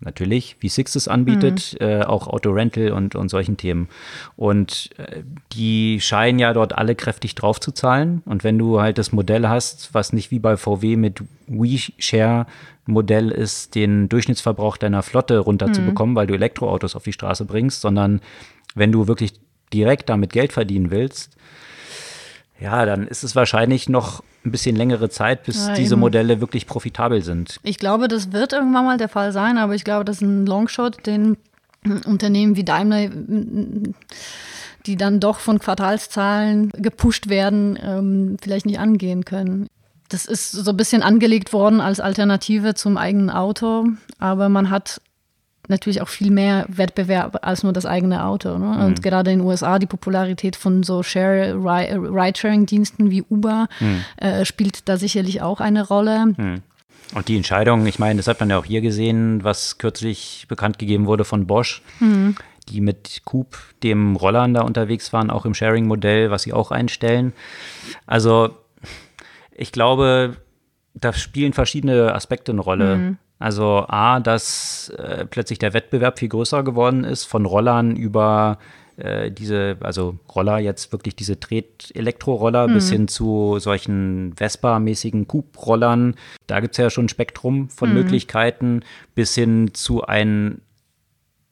natürlich, 0.00 0.56
wie 0.60 0.68
Six 0.68 0.94
es 0.94 1.08
anbietet, 1.08 1.76
mhm. 1.80 1.86
äh, 1.86 2.02
auch 2.02 2.26
Autorental 2.26 2.92
und, 2.92 3.14
und 3.14 3.28
solchen 3.28 3.56
Themen. 3.56 3.88
Und 4.36 4.90
äh, 4.98 5.22
die 5.52 6.00
scheinen 6.00 6.38
ja 6.38 6.52
dort 6.52 6.76
alle 6.76 6.94
kräftig 6.94 7.34
drauf 7.34 7.60
zu 7.60 7.72
zahlen. 7.72 8.22
Und 8.26 8.44
wenn 8.44 8.58
du 8.58 8.80
halt 8.80 8.98
das 8.98 9.12
Modell 9.12 9.48
hast, 9.48 9.94
was 9.94 10.12
nicht 10.12 10.30
wie 10.30 10.38
bei 10.38 10.56
VW 10.56 10.96
mit 10.96 11.22
WeShare 11.46 12.46
Modell 12.86 13.30
ist, 13.30 13.74
den 13.74 14.08
Durchschnittsverbrauch 14.08 14.76
deiner 14.76 15.02
Flotte 15.02 15.38
runterzubekommen, 15.38 16.12
mhm. 16.12 16.16
weil 16.16 16.26
du 16.26 16.34
Elektroautos 16.34 16.94
auf 16.94 17.04
die 17.04 17.12
Straße 17.12 17.44
bringst, 17.44 17.80
sondern 17.80 18.20
wenn 18.74 18.92
du 18.92 19.08
wirklich 19.08 19.32
direkt 19.72 20.08
damit 20.08 20.32
Geld 20.32 20.52
verdienen 20.52 20.90
willst, 20.90 21.36
ja, 22.58 22.86
dann 22.86 23.06
ist 23.06 23.22
es 23.22 23.36
wahrscheinlich 23.36 23.88
noch 23.88 24.22
ein 24.44 24.50
bisschen 24.50 24.76
längere 24.76 25.10
Zeit, 25.10 25.44
bis 25.44 25.66
ja, 25.66 25.74
diese. 25.74 25.96
Modelle 25.96 26.40
wirklich 26.40 26.66
profitabel 26.66 27.22
sind. 27.22 27.58
Ich 27.62 27.78
glaube, 27.78 28.08
das 28.08 28.32
wird 28.32 28.52
irgendwann 28.52 28.84
mal 28.84 28.98
der 28.98 29.08
Fall 29.08 29.32
sein, 29.32 29.58
aber 29.58 29.74
ich 29.74 29.84
glaube, 29.84 30.04
das 30.04 30.16
ist 30.16 30.22
ein 30.22 30.46
Longshot, 30.46 31.06
den 31.06 31.36
Unternehmen 32.04 32.56
wie 32.56 32.64
Daimler, 32.64 33.10
die 34.86 34.96
dann 34.96 35.20
doch 35.20 35.38
von 35.38 35.58
Quartalszahlen 35.58 36.70
gepusht 36.70 37.28
werden, 37.28 37.78
ähm, 37.82 38.36
vielleicht 38.40 38.66
nicht 38.66 38.78
angehen 38.78 39.24
können. 39.24 39.68
Das 40.08 40.26
ist 40.26 40.52
so 40.52 40.70
ein 40.70 40.76
bisschen 40.76 41.02
angelegt 41.02 41.52
worden 41.52 41.80
als 41.80 41.98
Alternative 41.98 42.74
zum 42.74 42.96
eigenen 42.96 43.30
Auto, 43.30 43.86
aber 44.18 44.48
man 44.48 44.70
hat 44.70 45.00
natürlich 45.68 46.02
auch 46.02 46.08
viel 46.08 46.30
mehr 46.30 46.66
Wettbewerb 46.68 47.38
als 47.42 47.62
nur 47.62 47.72
das 47.72 47.86
eigene 47.86 48.24
Auto. 48.24 48.58
Ne? 48.58 48.66
Mhm. 48.66 48.84
Und 48.84 49.02
gerade 49.02 49.30
in 49.30 49.40
den 49.40 49.46
USA 49.46 49.78
die 49.78 49.86
Popularität 49.86 50.56
von 50.56 50.82
so 50.82 51.02
Share-Ridesharing-Diensten 51.02 53.10
wie 53.10 53.22
Uber 53.22 53.68
mhm. 53.80 54.04
äh, 54.16 54.44
spielt 54.44 54.88
da 54.88 54.96
sicherlich 54.96 55.42
auch 55.42 55.60
eine 55.60 55.86
Rolle. 55.86 56.26
Mhm. 56.36 56.62
Und 57.14 57.28
die 57.28 57.36
Entscheidung, 57.36 57.86
ich 57.86 57.98
meine, 57.98 58.16
das 58.16 58.26
hat 58.26 58.40
man 58.40 58.50
ja 58.50 58.58
auch 58.58 58.64
hier 58.64 58.80
gesehen, 58.80 59.44
was 59.44 59.78
kürzlich 59.78 60.46
bekannt 60.48 60.78
gegeben 60.78 61.06
wurde 61.06 61.24
von 61.24 61.46
Bosch, 61.46 61.82
mhm. 62.00 62.34
die 62.68 62.80
mit 62.80 63.22
Coop, 63.24 63.56
dem 63.82 64.16
Rollern 64.16 64.54
da 64.54 64.62
unterwegs 64.62 65.12
waren, 65.12 65.30
auch 65.30 65.46
im 65.46 65.54
Sharing-Modell, 65.54 66.30
was 66.30 66.42
sie 66.42 66.52
auch 66.52 66.72
einstellen. 66.72 67.32
Also 68.06 68.56
ich 69.54 69.70
glaube, 69.70 70.36
da 70.94 71.12
spielen 71.12 71.52
verschiedene 71.52 72.14
Aspekte 72.14 72.52
eine 72.52 72.60
Rolle. 72.60 73.16
Also 73.38 73.84
A, 73.88 74.20
dass 74.20 74.88
äh, 74.90 75.26
plötzlich 75.26 75.58
der 75.58 75.74
Wettbewerb 75.74 76.18
viel 76.18 76.28
größer 76.28 76.62
geworden 76.62 77.04
ist, 77.04 77.24
von 77.24 77.44
Rollern 77.44 77.94
über 77.94 78.58
äh, 78.96 79.30
diese, 79.30 79.76
also 79.80 80.18
Roller, 80.34 80.58
jetzt 80.58 80.90
wirklich 80.92 81.16
diese 81.16 81.38
Tret-Elektroroller 81.38 82.68
mhm. 82.68 82.74
bis 82.74 82.90
hin 82.90 83.08
zu 83.08 83.58
solchen 83.58 84.32
Vespa-mäßigen 84.36 85.28
Coupe-Rollern. 85.28 86.14
Da 86.46 86.60
gibt 86.60 86.74
es 86.74 86.78
ja 86.78 86.88
schon 86.88 87.06
ein 87.06 87.10
Spektrum 87.10 87.68
von 87.68 87.90
mhm. 87.90 87.96
Möglichkeiten, 87.96 88.80
bis 89.14 89.34
hin 89.34 89.74
zu 89.74 90.04
einem 90.04 90.62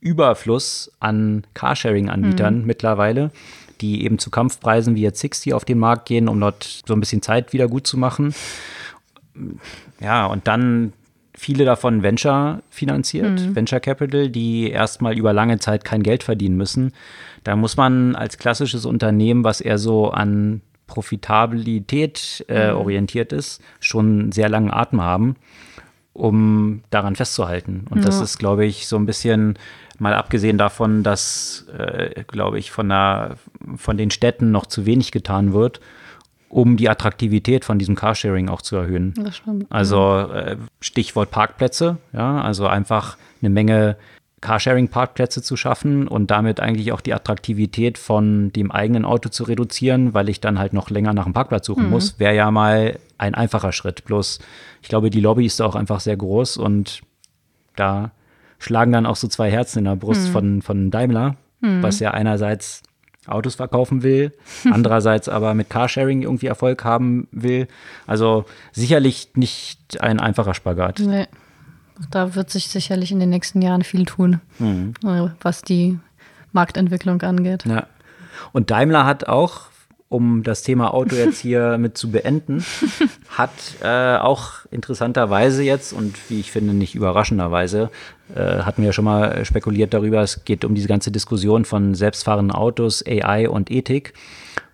Überfluss 0.00 0.90
an 1.00 1.46
Carsharing-Anbietern 1.54 2.60
mhm. 2.60 2.66
mittlerweile, 2.66 3.30
die 3.82 4.04
eben 4.04 4.18
zu 4.18 4.30
Kampfpreisen 4.30 4.94
wie 4.94 5.02
jetzt 5.02 5.20
60 5.20 5.52
auf 5.52 5.66
den 5.66 5.78
Markt 5.78 6.06
gehen, 6.06 6.28
um 6.28 6.40
dort 6.40 6.82
so 6.86 6.94
ein 6.94 7.00
bisschen 7.00 7.20
Zeit 7.20 7.52
wieder 7.52 7.68
gut 7.68 7.86
zu 7.86 7.98
machen. 7.98 8.34
Ja, 10.00 10.26
und 10.26 10.46
dann 10.46 10.92
viele 11.36 11.64
davon 11.64 12.02
Venture 12.02 12.62
finanziert, 12.70 13.40
mhm. 13.40 13.56
Venture 13.56 13.80
Capital, 13.80 14.28
die 14.28 14.70
erstmal 14.70 15.18
über 15.18 15.32
lange 15.32 15.58
Zeit 15.58 15.84
kein 15.84 16.02
Geld 16.02 16.22
verdienen 16.22 16.56
müssen. 16.56 16.92
Da 17.42 17.56
muss 17.56 17.76
man 17.76 18.14
als 18.14 18.38
klassisches 18.38 18.86
Unternehmen, 18.86 19.44
was 19.44 19.60
eher 19.60 19.78
so 19.78 20.10
an 20.10 20.62
Profitabilität 20.86 22.44
äh, 22.48 22.70
mhm. 22.70 22.78
orientiert 22.78 23.32
ist, 23.32 23.60
schon 23.80 24.32
sehr 24.32 24.48
langen 24.48 24.70
Atem 24.70 25.02
haben, 25.02 25.36
um 26.12 26.82
daran 26.90 27.16
festzuhalten. 27.16 27.86
Und 27.90 27.98
ja. 27.98 28.04
das 28.04 28.20
ist, 28.20 28.38
glaube 28.38 28.64
ich, 28.64 28.86
so 28.86 28.96
ein 28.96 29.06
bisschen 29.06 29.58
mal 29.98 30.14
abgesehen 30.14 30.58
davon, 30.58 31.02
dass, 31.02 31.66
äh, 31.76 32.24
glaube 32.26 32.58
ich, 32.58 32.70
von, 32.70 32.88
der, 32.88 33.36
von 33.76 33.96
den 33.96 34.10
Städten 34.10 34.50
noch 34.50 34.66
zu 34.66 34.86
wenig 34.86 35.12
getan 35.12 35.52
wird, 35.52 35.80
um 36.54 36.76
die 36.76 36.88
Attraktivität 36.88 37.64
von 37.64 37.80
diesem 37.80 37.96
Carsharing 37.96 38.48
auch 38.48 38.62
zu 38.62 38.76
erhöhen. 38.76 39.12
Das 39.16 39.36
stimmt. 39.36 39.66
Also 39.70 40.18
äh, 40.18 40.56
Stichwort 40.80 41.32
Parkplätze, 41.32 41.98
ja, 42.12 42.40
also 42.40 42.68
einfach 42.68 43.18
eine 43.42 43.50
Menge 43.50 43.96
Carsharing-Parkplätze 44.40 45.42
zu 45.42 45.56
schaffen 45.56 46.06
und 46.06 46.30
damit 46.30 46.60
eigentlich 46.60 46.92
auch 46.92 47.00
die 47.00 47.12
Attraktivität 47.12 47.98
von 47.98 48.52
dem 48.52 48.70
eigenen 48.70 49.04
Auto 49.04 49.30
zu 49.30 49.44
reduzieren, 49.44 50.14
weil 50.14 50.28
ich 50.28 50.40
dann 50.40 50.58
halt 50.58 50.74
noch 50.74 50.90
länger 50.90 51.12
nach 51.12 51.24
einem 51.24 51.32
Parkplatz 51.32 51.66
suchen 51.66 51.86
mhm. 51.86 51.90
muss, 51.90 52.20
wäre 52.20 52.36
ja 52.36 52.50
mal 52.50 52.98
ein 53.18 53.34
einfacher 53.34 53.72
Schritt. 53.72 54.04
Bloß, 54.04 54.38
ich 54.82 54.88
glaube, 54.88 55.10
die 55.10 55.20
Lobby 55.20 55.46
ist 55.46 55.60
auch 55.60 55.74
einfach 55.74 56.00
sehr 56.00 56.16
groß 56.16 56.58
und 56.58 57.00
da 57.74 58.12
schlagen 58.58 58.92
dann 58.92 59.06
auch 59.06 59.16
so 59.16 59.26
zwei 59.26 59.50
Herzen 59.50 59.80
in 59.80 59.86
der 59.86 59.96
Brust 59.96 60.28
mhm. 60.28 60.32
von, 60.32 60.62
von 60.62 60.90
Daimler, 60.90 61.36
mhm. 61.60 61.82
was 61.82 61.98
ja 61.98 62.12
einerseits 62.12 62.82
Autos 63.26 63.54
verkaufen 63.56 64.02
will, 64.02 64.32
andererseits 64.70 65.28
aber 65.28 65.54
mit 65.54 65.70
Carsharing 65.70 66.22
irgendwie 66.22 66.46
Erfolg 66.46 66.84
haben 66.84 67.28
will. 67.32 67.68
Also 68.06 68.44
sicherlich 68.72 69.30
nicht 69.34 70.00
ein 70.00 70.20
einfacher 70.20 70.54
Spagat. 70.54 71.00
Nee. 71.00 71.26
Da 72.10 72.34
wird 72.34 72.50
sich 72.50 72.68
sicherlich 72.68 73.12
in 73.12 73.20
den 73.20 73.30
nächsten 73.30 73.62
Jahren 73.62 73.82
viel 73.82 74.04
tun, 74.04 74.40
mhm. 74.58 74.94
Äh, 75.04 75.28
was 75.40 75.62
die 75.62 75.98
Marktentwicklung 76.52 77.22
angeht. 77.22 77.64
Ja. 77.66 77.86
Und 78.52 78.70
Daimler 78.70 79.06
hat 79.06 79.28
auch 79.28 79.68
um 80.14 80.44
das 80.44 80.62
Thema 80.62 80.94
Auto 80.94 81.16
jetzt 81.16 81.40
hier 81.40 81.76
mit 81.78 81.98
zu 81.98 82.10
beenden, 82.10 82.64
hat 83.30 83.50
äh, 83.82 84.16
auch 84.16 84.66
interessanterweise 84.70 85.64
jetzt 85.64 85.92
und 85.92 86.30
wie 86.30 86.38
ich 86.38 86.52
finde 86.52 86.72
nicht 86.72 86.94
überraschenderweise, 86.94 87.90
äh, 88.34 88.62
hatten 88.62 88.82
wir 88.82 88.92
schon 88.92 89.04
mal 89.04 89.44
spekuliert 89.44 89.94
darüber, 89.94 90.22
es 90.22 90.44
geht 90.44 90.64
um 90.64 90.74
diese 90.74 90.88
ganze 90.88 91.10
Diskussion 91.10 91.64
von 91.64 91.94
selbstfahrenden 91.94 92.56
Autos, 92.56 93.04
AI 93.06 93.48
und 93.48 93.70
Ethik. 93.70 94.14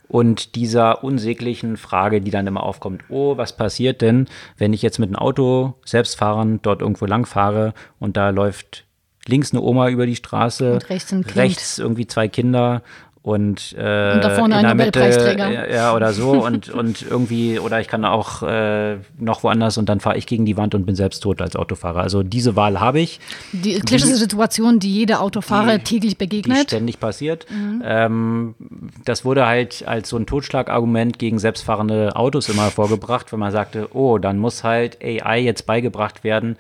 Und 0.09 0.57
dieser 0.57 1.05
unsäglichen 1.05 1.77
Frage, 1.77 2.21
die 2.21 2.33
dann 2.33 2.49
immer 2.49 2.65
aufkommt, 2.65 3.05
oh, 3.11 3.37
was 3.37 3.57
passiert 3.57 4.01
denn, 4.01 4.27
wenn 4.59 4.73
ich 4.73 4.83
jetzt 4.83 4.99
mit 4.99 5.09
einem 5.09 5.17
Auto 5.17 5.75
selbstfahrend 5.85 6.67
dort 6.67 6.81
irgendwo 6.81 7.07
lang 7.07 7.27
fahre 7.27 7.75
und 8.01 8.17
da 8.17 8.31
läuft 8.31 8.87
links 9.27 9.53
eine 9.53 9.63
Oma 9.63 9.89
über 9.89 10.07
die 10.07 10.17
Straße, 10.17 10.75
und 10.75 10.91
rechts, 10.91 11.15
rechts 11.37 11.79
irgendwie 11.79 12.09
zwei 12.09 12.27
Kinder 12.27 12.83
und, 13.23 13.75
äh, 13.77 14.15
und 14.15 14.25
da 14.25 14.31
vorne 14.31 14.57
ein 14.57 14.79
Nobelpreisträger. 14.79 15.71
Ja, 15.71 15.95
oder 15.95 16.15
so 16.15 16.43
und, 16.43 16.71
und 16.75 17.03
irgendwie, 17.03 17.59
oder 17.59 17.79
ich 17.79 17.87
kann 17.87 18.07
auch 18.07 18.43
äh, 18.43 18.97
noch 19.19 19.43
woanders 19.43 19.77
und 19.77 19.91
dann 19.91 20.01
fahre 20.01 20.17
ich 20.17 20.27
gegen 20.27 20.47
die 20.47 20.57
Wand 20.57 20.75
und 20.75 20.87
bin 20.87 20.95
selbst 20.95 21.21
tot 21.23 21.43
als 21.43 21.55
Autofahrer. 21.55 22.01
Also 22.01 22.23
diese 22.23 22.57
Wahl 22.57 22.81
habe 22.81 23.01
ich. 23.01 23.21
Die 23.53 23.79
klassische 23.81 24.17
Situation, 24.17 24.79
die 24.79 24.91
jeder 24.91 25.21
Autofahrer 25.21 25.77
die, 25.77 25.85
täglich 25.85 26.17
begegnet. 26.17 26.57
Die 26.57 26.63
ständig 26.63 26.99
passiert. 26.99 27.45
Mhm. 27.51 27.83
Ähm, 27.85 28.55
das 29.05 29.27
wurde 29.27 29.47
halt 29.47 29.87
als 29.87 30.09
so 30.09 30.17
ein 30.17 30.25
Totschlagargument 30.25 31.19
gegen 31.19 31.39
selbstfahrende 31.39 32.17
Autos 32.17 32.49
immer 32.49 32.71
vorgebracht, 32.71 33.33
wenn 33.33 33.39
man 33.39 33.53
sagte, 33.53 33.95
oh, 33.95 34.17
dann 34.17 34.39
muss 34.39 34.65
halt 34.65 34.99
AI 35.03 35.41
jetzt 35.41 35.67
beigebracht 35.67 36.25
werden, 36.25 36.57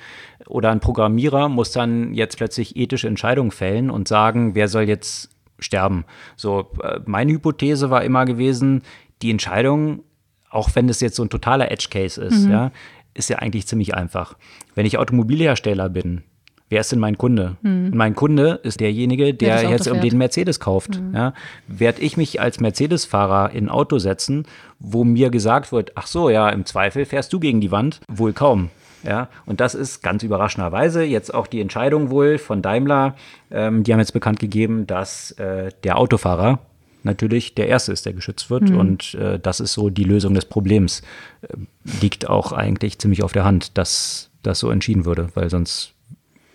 oder 0.46 0.70
ein 0.70 0.80
Programmierer 0.80 1.48
muss 1.48 1.70
dann 1.70 2.12
jetzt 2.12 2.36
plötzlich 2.36 2.74
ethische 2.74 3.06
Entscheidungen 3.06 3.52
fällen 3.52 3.88
und 3.88 4.08
sagen, 4.08 4.54
wer 4.54 4.68
soll 4.68 4.82
jetzt 4.82 5.30
sterben. 5.60 6.04
So, 6.36 6.70
äh, 6.82 7.00
meine 7.06 7.32
Hypothese 7.32 7.90
war 7.90 8.04
immer 8.04 8.24
gewesen, 8.24 8.82
die 9.22 9.30
Entscheidung, 9.30 10.02
auch 10.50 10.70
wenn 10.74 10.88
es 10.88 11.00
jetzt 11.00 11.16
so 11.16 11.22
ein 11.22 11.30
totaler 11.30 11.70
Edge-Case 11.70 12.22
ist, 12.22 12.46
mhm. 12.46 12.52
ja, 12.52 12.72
ist 13.14 13.30
ja 13.30 13.38
eigentlich 13.38 13.66
ziemlich 13.66 13.94
einfach. 13.94 14.36
Wenn 14.74 14.86
ich 14.86 14.98
Automobilhersteller 14.98 15.88
bin, 15.88 16.22
wer 16.68 16.80
ist 16.80 16.92
denn 16.92 17.00
mein 17.00 17.18
Kunde? 17.18 17.56
Mhm. 17.62 17.90
Mein 17.94 18.14
Kunde 18.14 18.60
ist 18.62 18.80
derjenige, 18.80 19.34
der 19.34 19.68
jetzt 19.68 19.88
um 19.88 20.00
den 20.00 20.16
Mercedes 20.16 20.60
kauft. 20.60 21.00
Mhm. 21.00 21.14
Ja, 21.14 21.34
werde 21.66 22.00
ich 22.00 22.16
mich 22.16 22.40
als 22.40 22.60
Mercedes-Fahrer 22.60 23.50
in 23.50 23.66
ein 23.66 23.68
Auto 23.68 23.98
setzen, 23.98 24.46
wo 24.78 25.04
mir 25.04 25.30
gesagt 25.30 25.72
wird, 25.72 25.92
ach 25.96 26.06
so, 26.06 26.30
ja, 26.30 26.48
im 26.48 26.64
Zweifel 26.64 27.04
fährst 27.04 27.32
du 27.32 27.40
gegen 27.40 27.60
die 27.60 27.70
Wand? 27.70 28.00
Wohl 28.08 28.32
kaum. 28.32 28.70
Ja, 29.02 29.28
und 29.46 29.60
das 29.60 29.74
ist 29.74 30.02
ganz 30.02 30.22
überraschenderweise 30.22 31.02
jetzt 31.02 31.32
auch 31.32 31.46
die 31.46 31.60
Entscheidung 31.60 32.10
wohl 32.10 32.38
von 32.38 32.62
Daimler. 32.62 33.14
Ähm, 33.50 33.82
die 33.82 33.92
haben 33.92 34.00
jetzt 34.00 34.12
bekannt 34.12 34.38
gegeben, 34.38 34.86
dass 34.86 35.32
äh, 35.32 35.70
der 35.84 35.98
Autofahrer 35.98 36.58
natürlich 37.02 37.54
der 37.54 37.68
Erste 37.68 37.92
ist, 37.92 38.06
der 38.06 38.12
geschützt 38.12 38.50
wird. 38.50 38.70
Mhm. 38.70 38.78
Und 38.78 39.14
äh, 39.14 39.38
das 39.38 39.60
ist 39.60 39.72
so 39.72 39.90
die 39.90 40.04
Lösung 40.04 40.34
des 40.34 40.44
Problems. 40.44 41.02
Äh, 41.42 41.56
liegt 42.00 42.28
auch 42.28 42.52
eigentlich 42.52 42.98
ziemlich 42.98 43.22
auf 43.22 43.32
der 43.32 43.44
Hand, 43.44 43.78
dass 43.78 44.30
das 44.42 44.58
so 44.58 44.70
entschieden 44.70 45.04
würde, 45.04 45.28
weil 45.34 45.50
sonst 45.50 45.92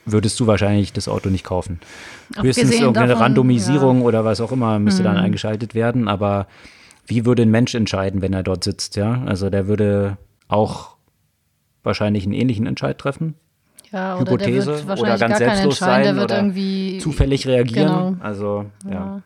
würdest 0.06 0.40
du 0.40 0.48
wahrscheinlich 0.48 0.94
das 0.94 1.08
Auto 1.08 1.30
nicht 1.30 1.44
kaufen. 1.44 1.80
Höchstens 2.40 2.72
irgendeine 2.72 3.10
davon, 3.10 3.24
Randomisierung 3.24 4.02
ja. 4.02 4.06
oder 4.06 4.26
was 4.26 4.40
auch 4.40 4.52
immer 4.52 4.78
müsste 4.80 5.02
mhm. 5.02 5.06
dann 5.06 5.18
eingeschaltet 5.18 5.74
werden. 5.74 6.08
Aber 6.08 6.48
wie 7.08 7.26
würde 7.26 7.42
ein 7.42 7.52
Mensch 7.52 7.74
entscheiden, 7.76 8.22
wenn 8.22 8.34
er 8.34 8.44
dort 8.44 8.64
sitzt? 8.64 8.96
Ja, 8.96 9.24
also 9.26 9.50
der 9.50 9.68
würde 9.68 10.18
auch 10.48 10.95
wahrscheinlich 11.86 12.24
einen 12.24 12.34
ähnlichen 12.34 12.68
Entscheid 12.68 12.98
treffen. 12.98 13.36
Ja, 13.92 14.18
oder 14.18 14.32
Hypothese 14.32 14.84
oder 14.98 15.18
ganz 15.18 15.38
selbstlos 15.38 15.78
sein 15.78 16.20
oder 16.20 16.52
zufällig 17.00 17.48
reagieren. 17.48 17.88
Genau. 17.88 18.16
Also 18.20 18.66
ja. 18.86 18.92
ja. 18.92 19.22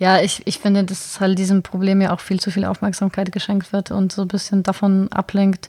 Ja, 0.00 0.20
ich, 0.20 0.42
ich 0.44 0.60
finde, 0.60 0.84
dass 0.84 1.18
halt 1.18 1.38
diesem 1.38 1.64
Problem 1.64 2.00
ja 2.00 2.12
auch 2.12 2.20
viel 2.20 2.38
zu 2.38 2.52
viel 2.52 2.64
Aufmerksamkeit 2.64 3.32
geschenkt 3.32 3.72
wird 3.72 3.90
und 3.90 4.12
so 4.12 4.22
ein 4.22 4.28
bisschen 4.28 4.62
davon 4.62 5.10
ablenkt, 5.10 5.68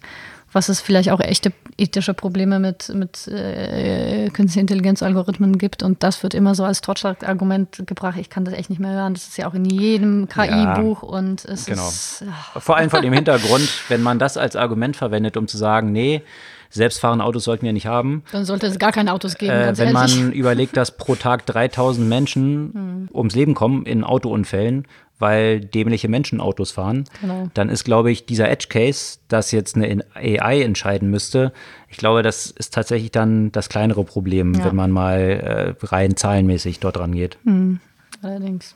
was 0.52 0.70
es 0.70 0.82
vielleicht 0.82 1.12
auch 1.12 1.20
echte 1.20 1.52
ethische 1.78 2.14
Probleme 2.14 2.60
mit, 2.60 2.90
mit 2.90 3.28
äh, 3.28 4.30
künstlicher 4.30 4.62
Intelligenz-Algorithmen 4.62 5.58
gibt. 5.58 5.84
Und 5.84 6.04
das 6.04 6.22
wird 6.24 6.34
immer 6.34 6.56
so 6.56 6.64
als 6.64 6.82
Totschlagargument 6.82 7.84
gebracht. 7.86 8.18
Ich 8.20 8.30
kann 8.30 8.46
das 8.46 8.54
echt 8.54 8.70
nicht 8.70 8.80
mehr 8.80 8.92
hören. 8.92 9.14
Das 9.14 9.28
ist 9.28 9.38
ja 9.38 9.48
auch 9.48 9.54
in 9.54 9.66
jedem 9.66 10.28
KI-Buch 10.28 11.04
ja, 11.04 11.10
und 11.10 11.46
es 11.46 11.66
genau. 11.66 11.88
ist. 11.88 12.24
Ach. 12.30 12.62
Vor 12.62 12.78
allem 12.78 12.90
vor 12.90 13.02
dem 13.02 13.14
Hintergrund, 13.14 13.68
wenn 13.88 14.02
man 14.02 14.20
das 14.20 14.38
als 14.38 14.56
Argument 14.56 14.96
verwendet, 14.96 15.38
um 15.38 15.48
zu 15.48 15.58
sagen, 15.58 15.92
nee, 15.92 16.24
selbstfahrende 16.70 17.26
Autos 17.26 17.44
sollten 17.44 17.66
wir 17.66 17.74
nicht 17.74 17.88
haben. 17.88 18.24
Dann 18.32 18.46
sollte 18.46 18.68
es 18.68 18.78
gar 18.78 18.92
keine 18.92 19.14
Autos 19.14 19.36
geben. 19.36 19.52
Äh, 19.52 19.78
wenn 19.78 19.96
ehrlich. 19.96 20.16
man 20.18 20.32
überlegt, 20.32 20.78
dass 20.78 20.96
pro 20.96 21.16
Tag 21.16 21.46
3000 21.46 22.08
Menschen 22.08 22.72
hm. 22.74 23.10
ums 23.14 23.36
Leben 23.36 23.56
kommen 23.56 23.86
in 23.86 24.04
Autounfällen, 24.04 24.86
weil 25.20 25.60
dämliche 25.60 26.08
Menschen 26.08 26.42
Autos 26.42 26.72
fahren, 26.72 27.04
genau. 27.22 27.50
dann 27.54 27.70
ist, 27.70 27.84
glaube 27.84 28.12
ich, 28.12 28.26
dieser 28.26 28.50
Edge 28.50 28.68
Case, 28.70 29.20
dass 29.28 29.52
jetzt 29.52 29.76
eine 29.76 30.04
AI 30.16 30.62
entscheiden 30.62 31.10
müsste, 31.10 31.54
ich 31.90 31.98
glaube, 31.98 32.24
das 32.24 32.52
ist 32.52 32.74
tatsächlich 32.74 33.12
dann 33.12 33.52
das 33.52 33.70
kleinere 33.70 34.04
Problem, 34.04 34.54
ja. 34.54 34.66
wenn 34.66 34.76
man 34.76 34.92
mal 34.92 35.76
äh, 35.82 35.86
rein 35.86 36.16
zahlenmäßig 36.16 36.80
dort 36.80 36.98
rangeht. 36.98 37.38
Hm. 37.44 37.80
Allerdings. 38.22 38.76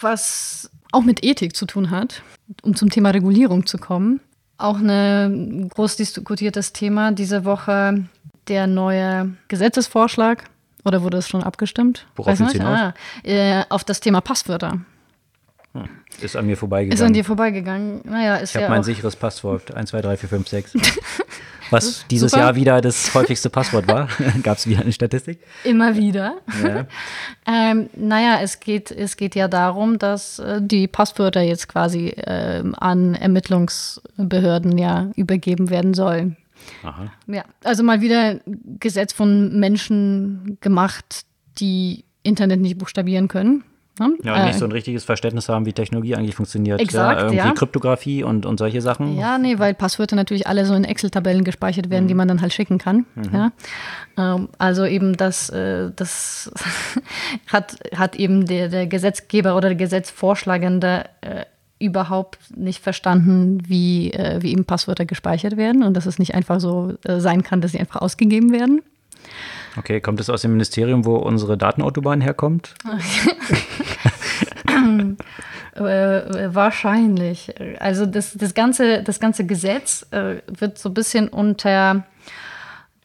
Was 0.00 0.70
auch 0.92 1.02
mit 1.02 1.24
Ethik 1.24 1.54
zu 1.54 1.66
tun 1.66 1.90
hat, 1.90 2.22
um 2.62 2.74
zum 2.74 2.90
Thema 2.90 3.10
Regulierung 3.10 3.66
zu 3.66 3.78
kommen, 3.78 4.20
auch 4.56 4.78
ein 4.78 5.68
groß 5.68 5.96
diskutiertes 5.96 6.72
Thema 6.72 7.12
diese 7.12 7.44
Woche, 7.44 8.04
der 8.48 8.66
neue 8.66 9.32
Gesetzesvorschlag. 9.48 10.44
Oder 10.84 11.02
wurde 11.02 11.18
es 11.18 11.28
schon 11.28 11.42
abgestimmt? 11.42 12.06
Worauf 12.16 12.40
Weiß 12.40 12.52
hinaus? 12.52 12.78
Ah, 12.78 12.94
äh, 13.22 13.64
auf 13.68 13.84
das 13.84 14.00
Thema 14.00 14.20
Passwörter. 14.20 14.80
Hm. 15.72 15.88
Ist 16.20 16.36
an 16.36 16.46
mir 16.46 16.56
vorbeigegangen. 16.56 16.94
Ist 16.94 17.06
an 17.06 17.12
dir 17.12 17.24
vorbeigegangen. 17.24 18.00
Naja, 18.04 18.36
ist 18.36 18.50
ich 18.50 18.56
habe 18.56 18.64
ja 18.64 18.70
mein 18.70 18.82
sicheres 18.82 19.14
Passwort. 19.14 19.72
1, 19.72 19.90
2, 19.90 20.02
3, 20.02 20.16
4, 20.16 20.28
5, 20.28 20.48
6. 20.48 20.72
Was 21.70 22.04
dieses 22.08 22.32
Super. 22.32 22.42
Jahr 22.42 22.56
wieder 22.56 22.80
das 22.80 23.14
häufigste 23.14 23.48
Passwort 23.48 23.86
war. 23.86 24.08
Gab 24.42 24.58
es 24.58 24.66
wieder 24.66 24.80
eine 24.80 24.92
Statistik? 24.92 25.38
Immer 25.62 25.96
wieder. 25.96 26.38
Ja. 26.64 26.86
ähm, 27.46 27.88
naja, 27.94 28.40
es 28.42 28.58
geht, 28.58 28.90
es 28.90 29.16
geht 29.16 29.36
ja 29.36 29.46
darum, 29.46 29.98
dass 29.98 30.40
äh, 30.40 30.60
die 30.60 30.88
Passwörter 30.88 31.42
jetzt 31.42 31.68
quasi 31.68 32.08
äh, 32.08 32.64
an 32.76 33.14
Ermittlungsbehörden 33.14 34.76
ja 34.78 35.10
übergeben 35.14 35.70
werden 35.70 35.94
sollen. 35.94 36.36
Aha. 36.82 37.12
Ja, 37.26 37.44
also 37.64 37.82
mal 37.82 38.00
wieder 38.00 38.40
Gesetz 38.78 39.12
von 39.12 39.58
Menschen 39.58 40.58
gemacht, 40.60 41.24
die 41.58 42.04
Internet 42.22 42.60
nicht 42.60 42.78
buchstabieren 42.78 43.28
können. 43.28 43.64
Ne? 44.00 44.16
Ja, 44.22 44.34
und 44.34 44.40
äh, 44.40 44.46
nicht 44.46 44.58
so 44.58 44.64
ein 44.64 44.72
richtiges 44.72 45.04
Verständnis 45.04 45.48
haben, 45.50 45.66
wie 45.66 45.74
Technologie 45.74 46.16
eigentlich 46.16 46.34
funktioniert. 46.34 46.80
Exakt, 46.80 47.18
ja, 47.18 47.26
irgendwie 47.26 47.36
ja. 47.36 47.52
Kryptographie 47.52 48.22
und, 48.22 48.46
und 48.46 48.58
solche 48.58 48.80
Sachen. 48.80 49.18
Ja, 49.18 49.36
nee, 49.36 49.58
weil 49.58 49.74
Passwörter 49.74 50.16
natürlich 50.16 50.46
alle 50.46 50.64
so 50.64 50.74
in 50.74 50.84
Excel-Tabellen 50.84 51.44
gespeichert 51.44 51.90
werden, 51.90 52.04
mhm. 52.04 52.08
die 52.08 52.14
man 52.14 52.26
dann 52.26 52.40
halt 52.40 52.54
schicken 52.54 52.78
kann. 52.78 53.04
Mhm. 53.14 53.30
Ja? 53.32 53.52
Ähm, 54.16 54.48
also 54.56 54.86
eben 54.86 55.18
das, 55.18 55.50
äh, 55.50 55.90
das 55.94 56.50
hat, 57.46 57.76
hat 57.94 58.16
eben 58.16 58.46
der, 58.46 58.68
der 58.68 58.86
Gesetzgeber 58.86 59.54
oder 59.54 59.68
der 59.68 59.76
Gesetzvorschlagende 59.76 61.04
äh, 61.20 61.44
überhaupt 61.80 62.38
nicht 62.56 62.82
verstanden, 62.82 63.62
wie, 63.66 64.12
äh, 64.12 64.40
wie 64.42 64.52
eben 64.52 64.64
Passwörter 64.64 65.06
gespeichert 65.06 65.56
werden 65.56 65.82
und 65.82 65.94
dass 65.94 66.06
es 66.06 66.18
nicht 66.18 66.34
einfach 66.34 66.60
so 66.60 66.94
äh, 67.04 67.18
sein 67.18 67.42
kann, 67.42 67.60
dass 67.60 67.72
sie 67.72 67.80
einfach 67.80 68.00
ausgegeben 68.00 68.52
werden. 68.52 68.82
Okay, 69.76 70.00
kommt 70.00 70.20
es 70.20 70.30
aus 70.30 70.42
dem 70.42 70.52
Ministerium, 70.52 71.04
wo 71.04 71.16
unsere 71.16 71.56
Datenautobahn 71.58 72.20
herkommt? 72.20 72.74
Äh, 75.72 76.52
wahrscheinlich. 76.54 77.54
Also 77.80 78.04
das, 78.04 78.34
das, 78.34 78.54
ganze, 78.54 79.02
das 79.02 79.20
ganze 79.20 79.46
Gesetz 79.46 80.04
äh, 80.10 80.42
wird 80.46 80.78
so 80.78 80.90
ein 80.90 80.94
bisschen 80.94 81.28
unter 81.28 82.04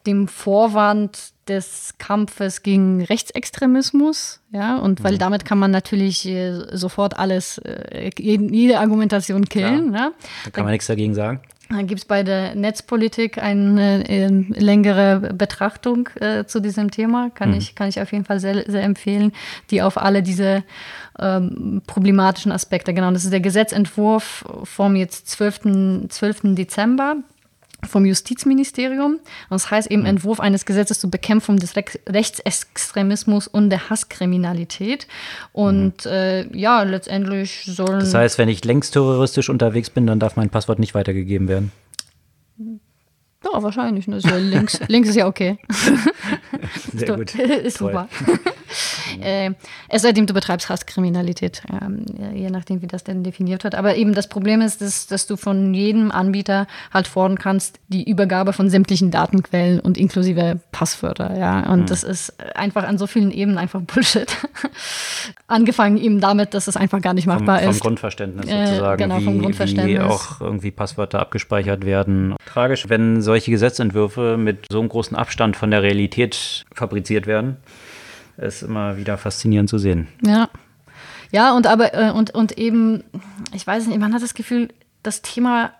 dem 0.07 0.27
Vorwand 0.27 1.34
des 1.47 1.95
Kampfes 1.97 2.63
gegen 2.63 3.03
Rechtsextremismus, 3.03 4.41
ja, 4.51 4.77
und 4.77 5.03
weil 5.03 5.13
mhm. 5.13 5.19
damit 5.19 5.45
kann 5.45 5.59
man 5.59 5.71
natürlich 5.71 6.25
äh, 6.27 6.53
sofort 6.75 7.17
alles, 7.17 7.59
äh, 7.59 8.09
jede 8.17 8.79
Argumentation 8.79 9.45
killen. 9.45 9.93
Ja. 9.93 10.11
Da 10.45 10.51
kann 10.51 10.63
man 10.63 10.71
nichts 10.71 10.87
dagegen 10.87 11.13
sagen. 11.13 11.41
Da 11.69 11.81
gibt 11.81 11.99
es 11.99 12.05
bei 12.05 12.21
der 12.21 12.53
Netzpolitik 12.53 13.39
eine, 13.39 14.03
eine 14.07 14.45
längere 14.49 15.33
Betrachtung 15.33 16.09
äh, 16.19 16.45
zu 16.45 16.59
diesem 16.59 16.91
Thema, 16.91 17.31
kann, 17.31 17.51
mhm. 17.51 17.57
ich, 17.57 17.73
kann 17.73 17.89
ich 17.89 17.99
auf 17.99 18.11
jeden 18.11 18.23
Fall 18.23 18.39
sehr, 18.39 18.69
sehr 18.69 18.83
empfehlen, 18.83 19.31
die 19.71 19.81
auf 19.81 19.97
alle 19.97 20.21
diese 20.21 20.63
ähm, 21.19 21.81
problematischen 21.87 22.51
Aspekte, 22.51 22.93
genau, 22.93 23.11
das 23.11 23.23
ist 23.23 23.33
der 23.33 23.39
Gesetzentwurf 23.39 24.45
vom 24.63 24.95
jetzt 24.95 25.27
12. 25.29 26.07
12. 26.09 26.55
Dezember 26.55 27.17
vom 27.83 28.05
Justizministerium. 28.05 29.19
das 29.49 29.69
heißt 29.71 29.91
eben. 29.91 30.05
Entwurf 30.05 30.39
eines 30.39 30.65
Gesetzes 30.65 30.99
zur 30.99 31.11
Bekämpfung 31.11 31.57
des 31.57 31.75
Re 31.75 31.85
Rechtsextremismus 32.07 33.47
und 33.47 33.69
der 33.69 33.89
Hasskriminalität. 33.89 35.07
Und 35.51 36.05
mhm. 36.05 36.11
äh, 36.11 36.57
ja, 36.57 36.83
letztendlich 36.83 37.63
sollen. 37.65 37.99
Das 37.99 38.13
heißt, 38.13 38.37
wenn 38.37 38.49
ich 38.49 38.63
längst 38.63 38.93
terroristisch 38.93 39.49
unterwegs 39.49 39.89
bin, 39.89 40.07
dann 40.07 40.19
darf 40.19 40.35
mein 40.35 40.49
Passwort 40.49 40.79
nicht 40.79 40.93
weitergegeben 40.93 41.47
werden. 41.47 41.71
Ja, 43.45 43.61
wahrscheinlich. 43.61 44.07
Ne? 44.07 44.19
Links, 44.39 44.79
links 44.87 45.09
ist 45.09 45.15
ja 45.15 45.27
okay. 45.27 45.57
Sehr 46.93 47.15
gut. 47.17 47.35
ist 47.35 47.77
super. 47.77 48.07
Äh, 49.21 49.51
es 49.89 50.01
sei 50.01 50.11
denn, 50.11 50.25
du 50.25 50.33
betreibst 50.33 50.69
Hasskriminalität, 50.69 51.63
ähm, 51.69 52.05
je 52.33 52.49
nachdem, 52.49 52.81
wie 52.81 52.87
das 52.87 53.03
denn 53.03 53.23
definiert 53.23 53.63
wird. 53.63 53.75
Aber 53.75 53.95
eben 53.95 54.13
das 54.13 54.27
Problem 54.27 54.61
ist, 54.61 54.81
dass, 54.81 55.07
dass 55.07 55.27
du 55.27 55.37
von 55.37 55.73
jedem 55.73 56.11
Anbieter 56.11 56.67
halt 56.93 57.07
fordern 57.07 57.37
kannst, 57.37 57.79
die 57.87 58.09
Übergabe 58.09 58.53
von 58.53 58.69
sämtlichen 58.69 59.11
Datenquellen 59.11 59.79
und 59.79 59.97
inklusive 59.97 60.59
Passwörter. 60.71 61.37
Ja? 61.37 61.71
Und 61.71 61.81
mhm. 61.81 61.85
das 61.87 62.03
ist 62.03 62.33
einfach 62.55 62.83
an 62.87 62.97
so 62.97 63.07
vielen 63.07 63.31
Ebenen 63.31 63.57
einfach 63.57 63.81
Bullshit. 63.81 64.35
Angefangen 65.47 65.97
eben 65.97 66.19
damit, 66.19 66.53
dass 66.53 66.67
es 66.67 66.77
einfach 66.77 67.01
gar 67.01 67.13
nicht 67.13 67.27
machbar 67.27 67.59
vom, 67.59 67.69
ist. 67.69 67.77
Vom 67.77 67.87
Grundverständnis 67.87 68.47
äh, 68.47 68.65
sozusagen, 68.67 69.01
äh, 69.01 69.03
genau, 69.03 69.19
vom 69.19 69.35
wie, 69.35 69.39
Grundverständnis. 69.39 69.95
wie 69.95 69.99
auch 69.99 70.41
irgendwie 70.41 70.71
Passwörter 70.71 71.19
abgespeichert 71.19 71.85
werden. 71.85 72.35
Tragisch, 72.45 72.89
wenn 72.89 73.21
solche 73.21 73.51
Gesetzentwürfe 73.51 74.37
mit 74.37 74.65
so 74.71 74.79
einem 74.79 74.89
großen 74.89 75.15
Abstand 75.15 75.55
von 75.55 75.71
der 75.71 75.83
Realität 75.83 76.65
fabriziert 76.73 77.27
werden, 77.27 77.57
ist 78.37 78.63
immer 78.63 78.97
wieder 78.97 79.17
faszinierend 79.17 79.69
zu 79.69 79.77
sehen. 79.77 80.07
Ja. 80.21 80.49
Ja, 81.31 81.55
und 81.55 81.67
aber, 81.67 81.93
äh, 81.93 82.11
und, 82.11 82.33
und 82.33 82.57
eben, 82.57 83.03
ich 83.53 83.65
weiß 83.65 83.87
nicht, 83.87 83.99
man 83.99 84.13
hat 84.13 84.21
das 84.21 84.35
Gefühl, 84.35 84.69
das 85.03 85.21
Thema 85.21 85.73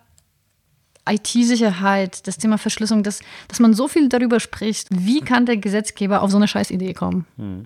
IT-Sicherheit, 1.07 2.27
das 2.27 2.37
Thema 2.37 2.57
Verschlüsselung, 2.57 3.03
dass, 3.03 3.21
dass 3.47 3.59
man 3.59 3.73
so 3.73 3.87
viel 3.87 4.09
darüber 4.09 4.39
spricht, 4.39 4.87
wie 4.91 5.21
kann 5.21 5.45
der 5.45 5.57
Gesetzgeber 5.57 6.21
auf 6.21 6.31
so 6.31 6.37
eine 6.37 6.47
Scheißidee 6.47 6.93
kommen? 6.93 7.25
Hm. 7.37 7.65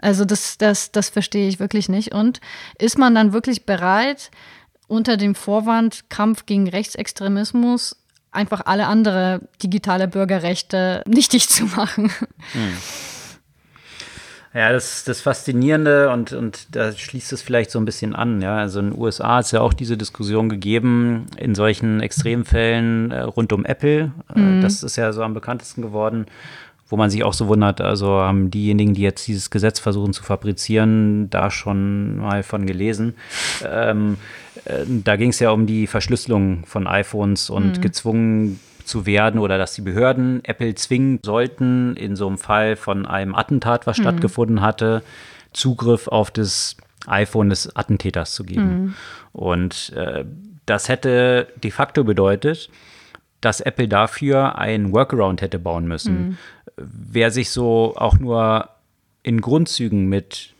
Also 0.00 0.24
das, 0.24 0.58
das, 0.58 0.90
das 0.90 1.10
verstehe 1.10 1.48
ich 1.48 1.60
wirklich 1.60 1.88
nicht. 1.88 2.12
Und 2.12 2.40
ist 2.78 2.98
man 2.98 3.14
dann 3.14 3.32
wirklich 3.32 3.66
bereit, 3.66 4.30
unter 4.88 5.16
dem 5.16 5.34
Vorwand 5.34 6.10
Kampf 6.10 6.44
gegen 6.44 6.68
Rechtsextremismus 6.68 7.96
einfach 8.32 8.66
alle 8.66 8.86
andere 8.86 9.48
digitale 9.62 10.08
Bürgerrechte 10.08 11.02
nichtig 11.06 11.48
zu 11.48 11.66
machen. 11.66 12.10
Hm. 12.52 12.76
Ja, 14.54 14.70
das, 14.70 15.04
das 15.04 15.22
Faszinierende 15.22 16.10
und, 16.10 16.34
und 16.34 16.76
da 16.76 16.92
schließt 16.92 17.32
es 17.32 17.40
vielleicht 17.40 17.70
so 17.70 17.78
ein 17.78 17.86
bisschen 17.86 18.14
an. 18.14 18.42
Ja, 18.42 18.56
also 18.58 18.80
in 18.80 18.90
den 18.90 19.00
USA 19.00 19.36
hat 19.36 19.46
es 19.46 19.50
ja 19.52 19.62
auch 19.62 19.72
diese 19.72 19.96
Diskussion 19.96 20.50
gegeben 20.50 21.26
in 21.38 21.54
solchen 21.54 22.00
Extremfällen 22.00 23.12
äh, 23.12 23.20
rund 23.20 23.52
um 23.54 23.64
Apple. 23.64 24.12
Äh, 24.34 24.38
mhm. 24.38 24.60
Das 24.60 24.82
ist 24.82 24.96
ja 24.96 25.12
so 25.14 25.22
am 25.22 25.32
bekanntesten 25.32 25.80
geworden, 25.80 26.26
wo 26.86 26.98
man 26.98 27.08
sich 27.08 27.24
auch 27.24 27.32
so 27.32 27.48
wundert, 27.48 27.80
also 27.80 28.18
haben 28.18 28.50
diejenigen, 28.50 28.92
die 28.92 29.00
jetzt 29.00 29.26
dieses 29.26 29.48
Gesetz 29.48 29.78
versuchen 29.78 30.12
zu 30.12 30.22
fabrizieren, 30.22 31.30
da 31.30 31.50
schon 31.50 32.18
mal 32.18 32.42
von 32.42 32.66
gelesen. 32.66 33.14
Ähm, 33.66 34.18
äh, 34.66 34.84
da 34.86 35.16
ging 35.16 35.30
es 35.30 35.38
ja 35.38 35.50
um 35.50 35.66
die 35.66 35.86
Verschlüsselung 35.86 36.66
von 36.66 36.86
iPhones 36.86 37.48
und 37.48 37.78
mhm. 37.78 37.80
gezwungen 37.80 38.60
zu 38.84 39.06
werden 39.06 39.40
oder 39.40 39.58
dass 39.58 39.74
die 39.74 39.82
Behörden 39.82 40.44
Apple 40.44 40.74
zwingen 40.74 41.20
sollten, 41.24 41.96
in 41.96 42.16
so 42.16 42.26
einem 42.26 42.38
Fall 42.38 42.76
von 42.76 43.06
einem 43.06 43.34
Attentat, 43.34 43.86
was 43.86 43.98
mhm. 43.98 44.02
stattgefunden 44.02 44.60
hatte, 44.60 45.02
Zugriff 45.52 46.08
auf 46.08 46.30
das 46.30 46.76
iPhone 47.06 47.50
des 47.50 47.74
Attentäters 47.74 48.34
zu 48.34 48.44
geben. 48.44 48.82
Mhm. 48.82 48.94
Und 49.32 49.92
äh, 49.96 50.24
das 50.66 50.88
hätte 50.88 51.48
de 51.62 51.70
facto 51.70 52.04
bedeutet, 52.04 52.70
dass 53.40 53.60
Apple 53.60 53.88
dafür 53.88 54.58
ein 54.58 54.92
Workaround 54.92 55.42
hätte 55.42 55.58
bauen 55.58 55.86
müssen. 55.86 56.28
Mhm. 56.28 56.38
Wer 56.76 57.30
sich 57.30 57.50
so 57.50 57.94
auch 57.96 58.18
nur 58.18 58.68
in 59.22 59.40
Grundzügen 59.40 60.08
mit 60.08 60.54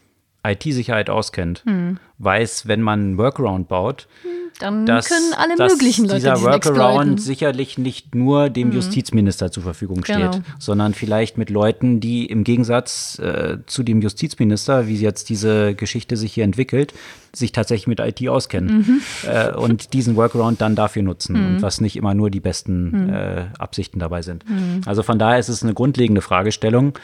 IT-Sicherheit 0.44 1.10
auskennt, 1.10 1.64
mhm. 1.64 1.98
weiß, 2.18 2.66
wenn 2.66 2.82
man 2.82 3.00
einen 3.00 3.18
Workaround 3.18 3.68
baut, 3.68 4.08
mhm 4.24 4.42
dann 4.62 4.86
dass, 4.86 5.08
können 5.08 5.34
alle 5.36 5.56
möglichen 5.56 6.04
Leute 6.04 6.16
dieser 6.16 6.40
Workaround 6.40 7.20
sicherlich 7.20 7.78
nicht 7.78 8.14
nur 8.14 8.48
dem 8.50 8.68
mhm. 8.68 8.74
Justizminister 8.74 9.50
zur 9.50 9.62
Verfügung 9.62 10.04
steht, 10.04 10.16
genau. 10.16 10.38
sondern 10.58 10.94
vielleicht 10.94 11.36
mit 11.36 11.50
Leuten, 11.50 12.00
die 12.00 12.26
im 12.26 12.44
Gegensatz 12.44 13.18
äh, 13.18 13.58
zu 13.66 13.82
dem 13.82 14.00
Justizminister, 14.00 14.86
wie 14.86 14.96
jetzt 14.96 15.28
diese 15.28 15.74
Geschichte 15.74 16.16
sich 16.16 16.32
hier 16.34 16.44
entwickelt, 16.44 16.94
sich 17.34 17.52
tatsächlich 17.52 17.86
mit 17.86 18.00
IT 18.00 18.26
auskennen 18.28 18.78
mhm. 18.78 19.00
äh, 19.28 19.52
und 19.52 19.92
diesen 19.92 20.16
Workaround 20.16 20.60
dann 20.60 20.76
dafür 20.76 21.02
nutzen 21.02 21.36
mhm. 21.36 21.46
und 21.56 21.62
was 21.62 21.80
nicht 21.80 21.96
immer 21.96 22.14
nur 22.14 22.30
die 22.30 22.40
besten 22.40 23.06
mhm. 23.06 23.12
äh, 23.12 23.44
Absichten 23.58 23.98
dabei 23.98 24.22
sind. 24.22 24.48
Mhm. 24.48 24.82
Also 24.86 25.02
von 25.02 25.18
daher 25.18 25.38
ist 25.38 25.48
es 25.48 25.62
eine 25.62 25.74
grundlegende 25.74 26.20
Fragestellung 26.20 26.94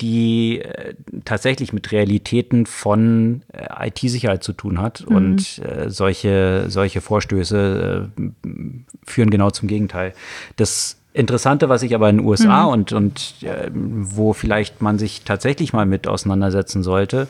die 0.00 0.60
äh, 0.60 0.94
tatsächlich 1.24 1.72
mit 1.72 1.90
Realitäten 1.90 2.66
von 2.66 3.42
äh, 3.52 3.88
IT-Sicherheit 3.88 4.44
zu 4.44 4.52
tun 4.52 4.80
hat. 4.80 5.08
Mhm. 5.08 5.16
Und 5.16 5.58
äh, 5.60 5.88
solche, 5.90 6.66
solche 6.68 7.00
Vorstöße 7.00 8.10
äh, 8.22 8.22
führen 9.04 9.30
genau 9.30 9.50
zum 9.50 9.68
Gegenteil. 9.68 10.12
Das 10.56 10.98
Interessante, 11.12 11.70
was 11.70 11.82
ich 11.82 11.94
aber 11.94 12.10
in 12.10 12.18
den 12.18 12.26
USA 12.26 12.66
mhm. 12.66 12.72
und, 12.72 12.92
und 12.92 13.34
äh, 13.42 13.70
wo 13.72 14.34
vielleicht 14.34 14.82
man 14.82 14.98
sich 14.98 15.22
tatsächlich 15.22 15.72
mal 15.72 15.86
mit 15.86 16.06
auseinandersetzen 16.06 16.82
sollte, 16.82 17.26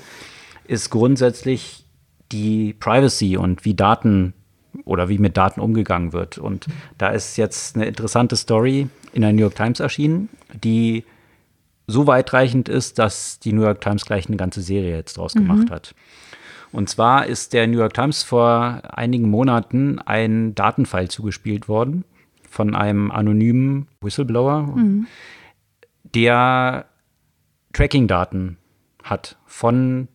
ist 0.67 0.91
grundsätzlich 0.91 1.85
die 2.33 2.73
Privacy 2.73 3.37
und 3.37 3.65
wie 3.65 3.75
Daten 3.75 4.35
oder 4.85 5.09
wie 5.09 5.19
mit 5.19 5.37
Daten 5.37 5.61
umgegangen 5.61 6.13
wird. 6.13 6.37
Und 6.39 6.67
da 6.99 7.11
ist 7.11 7.37
jetzt 7.37 7.77
eine 7.77 7.87
interessante 7.87 8.35
Story 8.35 8.89
in 9.13 9.23
der 9.23 9.33
New 9.33 9.43
York 9.43 9.55
Times 9.55 9.79
erschienen, 9.79 10.31
die 10.53 11.05
so 11.87 12.07
weitreichend 12.07 12.69
ist, 12.69 12.99
dass 12.99 13.39
die 13.39 13.53
New 13.53 13.63
York 13.63 13.81
Times 13.81 14.05
gleich 14.05 14.27
eine 14.27 14.37
ganze 14.37 14.63
Serie 14.63 14.97
jetzt 14.97 15.17
draus 15.17 15.35
mhm. 15.35 15.47
gemacht 15.47 15.71
hat. 15.71 15.95
Und 16.73 16.89
zwar 16.89 17.27
ist 17.27 17.53
der 17.53 17.67
New 17.67 17.79
York 17.79 17.95
Times 17.95 18.23
vor 18.23 18.83
einigen 18.89 19.31
Monaten 19.31 19.99
ein 20.01 20.55
Datenfile 20.55 21.09
zugespielt 21.09 21.69
worden 21.69 22.05
von 22.49 22.75
einem 22.75 23.11
anonymen 23.11 23.87
Whistleblower, 24.01 24.63
mhm. 24.63 25.07
der 26.15 26.87
Tracking-Daten 27.73 28.57
hat 29.03 29.37
von 29.45 30.09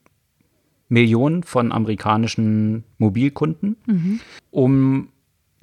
Millionen 0.89 1.43
von 1.43 1.71
amerikanischen 1.71 2.83
Mobilkunden, 2.97 3.77
mhm. 3.85 4.19
um 4.49 5.09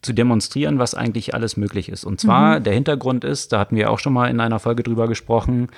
zu 0.03 0.13
demonstrieren, 0.13 0.79
was 0.79 0.95
eigentlich 0.95 1.35
alles 1.35 1.57
möglich 1.57 1.89
ist. 1.89 2.05
Und 2.05 2.21
zwar, 2.21 2.59
mhm. 2.59 2.65
der 2.65 2.75
Hintergrund 2.75 3.25
ist, 3.25 3.53
da 3.53 3.59
hatten 3.59 3.77
wir 3.77 3.91
auch 3.91 3.99
schon 3.99 4.13
mal 4.13 4.31
in 4.31 4.41
einer 4.41 4.59
Folge 4.59 4.83
drüber 4.83 5.09
gesprochen, 5.09 5.69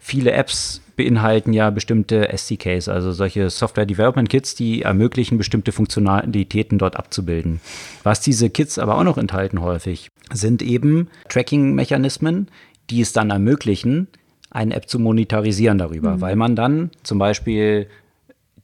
viele 0.00 0.32
Apps 0.32 0.80
beinhalten 0.96 1.52
ja 1.52 1.70
bestimmte 1.70 2.28
SDKs, 2.32 2.88
also 2.88 3.12
solche 3.12 3.50
Software 3.50 3.86
Development 3.86 4.28
Kits, 4.28 4.54
die 4.54 4.82
ermöglichen, 4.82 5.38
bestimmte 5.38 5.70
Funktionalitäten 5.70 6.78
dort 6.78 6.96
abzubilden. 6.96 7.60
Was 8.02 8.20
diese 8.20 8.50
Kits 8.50 8.78
aber 8.78 8.96
auch 8.96 9.04
noch 9.04 9.18
enthalten 9.18 9.60
häufig, 9.60 10.10
sind 10.32 10.62
eben 10.62 11.08
Tracking-Mechanismen, 11.28 12.48
die 12.90 13.00
es 13.00 13.12
dann 13.12 13.30
ermöglichen, 13.30 14.08
eine 14.50 14.74
App 14.74 14.88
zu 14.88 14.98
monetarisieren 14.98 15.78
darüber, 15.78 16.16
mhm. 16.16 16.20
weil 16.20 16.36
man 16.36 16.56
dann 16.56 16.90
zum 17.02 17.18
Beispiel 17.18 17.86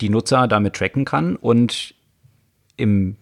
die 0.00 0.08
Nutzer 0.08 0.48
damit 0.48 0.74
tracken 0.74 1.04
kann 1.04 1.36
und 1.36 1.94
im 2.76 3.16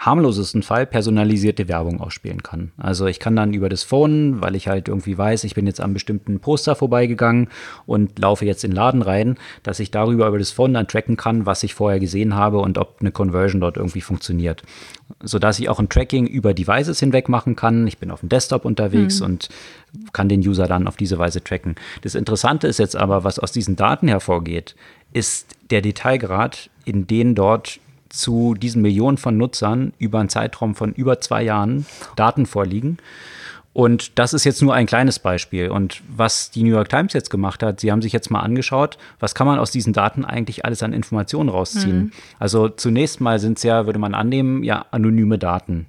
harmlosesten 0.00 0.62
Fall 0.62 0.86
personalisierte 0.86 1.68
Werbung 1.68 2.00
ausspielen 2.00 2.42
kann. 2.42 2.72
Also 2.78 3.04
ich 3.04 3.20
kann 3.20 3.36
dann 3.36 3.52
über 3.52 3.68
das 3.68 3.82
Phone, 3.82 4.40
weil 4.40 4.56
ich 4.56 4.66
halt 4.66 4.88
irgendwie 4.88 5.16
weiß, 5.16 5.44
ich 5.44 5.54
bin 5.54 5.66
jetzt 5.66 5.80
am 5.80 5.92
bestimmten 5.92 6.40
Poster 6.40 6.74
vorbeigegangen 6.74 7.48
und 7.84 8.18
laufe 8.18 8.46
jetzt 8.46 8.64
in 8.64 8.70
den 8.70 8.76
Laden 8.76 9.02
rein, 9.02 9.36
dass 9.62 9.78
ich 9.78 9.90
darüber 9.90 10.26
über 10.26 10.38
das 10.38 10.52
Phone 10.52 10.72
dann 10.72 10.88
tracken 10.88 11.18
kann, 11.18 11.44
was 11.44 11.62
ich 11.64 11.74
vorher 11.74 12.00
gesehen 12.00 12.34
habe 12.34 12.60
und 12.60 12.78
ob 12.78 12.96
eine 13.00 13.12
Conversion 13.12 13.60
dort 13.60 13.76
irgendwie 13.76 14.00
funktioniert. 14.00 14.62
Sodass 15.22 15.58
ich 15.60 15.68
auch 15.68 15.78
ein 15.78 15.90
Tracking 15.90 16.26
über 16.26 16.54
Devices 16.54 16.98
hinweg 16.98 17.28
machen 17.28 17.54
kann. 17.54 17.86
Ich 17.86 17.98
bin 17.98 18.10
auf 18.10 18.20
dem 18.20 18.30
Desktop 18.30 18.64
unterwegs 18.64 19.20
mhm. 19.20 19.26
und 19.26 19.48
kann 20.14 20.30
den 20.30 20.40
User 20.40 20.66
dann 20.66 20.88
auf 20.88 20.96
diese 20.96 21.18
Weise 21.18 21.44
tracken. 21.44 21.74
Das 22.00 22.14
Interessante 22.14 22.68
ist 22.68 22.78
jetzt 22.78 22.96
aber, 22.96 23.22
was 23.22 23.38
aus 23.38 23.52
diesen 23.52 23.76
Daten 23.76 24.08
hervorgeht, 24.08 24.76
ist 25.12 25.56
der 25.70 25.82
Detailgrad, 25.82 26.70
in 26.86 27.06
den 27.06 27.34
dort 27.34 27.80
zu 28.10 28.54
diesen 28.54 28.82
Millionen 28.82 29.16
von 29.16 29.36
Nutzern 29.36 29.94
über 29.98 30.20
einen 30.20 30.28
Zeitraum 30.28 30.74
von 30.74 30.92
über 30.92 31.20
zwei 31.20 31.42
Jahren 31.42 31.86
Daten 32.16 32.44
vorliegen. 32.44 32.98
Und 33.72 34.18
das 34.18 34.34
ist 34.34 34.44
jetzt 34.44 34.62
nur 34.62 34.74
ein 34.74 34.86
kleines 34.86 35.20
Beispiel. 35.20 35.68
Und 35.70 36.02
was 36.08 36.50
die 36.50 36.64
New 36.64 36.70
York 36.70 36.88
Times 36.88 37.12
jetzt 37.12 37.30
gemacht 37.30 37.62
hat, 37.62 37.78
sie 37.80 37.92
haben 37.92 38.02
sich 38.02 38.12
jetzt 38.12 38.30
mal 38.30 38.40
angeschaut, 38.40 38.98
was 39.20 39.34
kann 39.34 39.46
man 39.46 39.60
aus 39.60 39.70
diesen 39.70 39.92
Daten 39.92 40.24
eigentlich 40.24 40.64
alles 40.64 40.82
an 40.82 40.92
Informationen 40.92 41.48
rausziehen. 41.48 41.98
Mhm. 41.98 42.12
Also 42.40 42.68
zunächst 42.68 43.20
mal 43.20 43.38
sind 43.38 43.58
es 43.58 43.62
ja, 43.62 43.86
würde 43.86 44.00
man 44.00 44.14
annehmen, 44.14 44.64
ja 44.64 44.86
anonyme 44.90 45.38
Daten. 45.38 45.86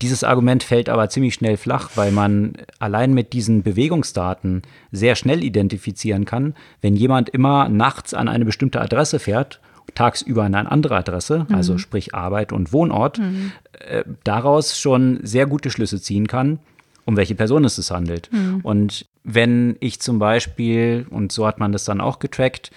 Dieses 0.00 0.24
Argument 0.24 0.62
fällt 0.62 0.88
aber 0.88 1.08
ziemlich 1.08 1.34
schnell 1.34 1.56
flach, 1.56 1.90
weil 1.96 2.12
man 2.12 2.54
allein 2.78 3.14
mit 3.14 3.32
diesen 3.32 3.62
Bewegungsdaten 3.62 4.62
sehr 4.90 5.14
schnell 5.14 5.44
identifizieren 5.44 6.24
kann, 6.24 6.54
wenn 6.80 6.96
jemand 6.96 7.28
immer 7.28 7.68
nachts 7.68 8.14
an 8.14 8.28
eine 8.28 8.44
bestimmte 8.44 8.80
Adresse 8.80 9.18
fährt 9.18 9.60
tagsüber 9.94 10.44
an 10.44 10.54
eine 10.54 10.70
andere 10.70 10.96
Adresse, 10.96 11.46
mhm. 11.48 11.54
also 11.54 11.78
sprich 11.78 12.14
Arbeit 12.14 12.52
und 12.52 12.72
Wohnort, 12.72 13.18
mhm. 13.18 13.52
äh, 13.78 14.04
daraus 14.24 14.78
schon 14.78 15.20
sehr 15.22 15.46
gute 15.46 15.70
Schlüsse 15.70 16.00
ziehen 16.00 16.26
kann, 16.26 16.58
um 17.04 17.16
welche 17.16 17.34
Person 17.34 17.64
es 17.64 17.76
sich 17.76 17.90
handelt. 17.90 18.30
Mhm. 18.32 18.60
Und 18.62 19.06
wenn 19.24 19.76
ich 19.80 20.00
zum 20.00 20.18
Beispiel, 20.18 21.06
und 21.10 21.32
so 21.32 21.46
hat 21.46 21.58
man 21.58 21.72
das 21.72 21.84
dann 21.84 22.00
auch 22.00 22.18
getrackt, 22.18 22.70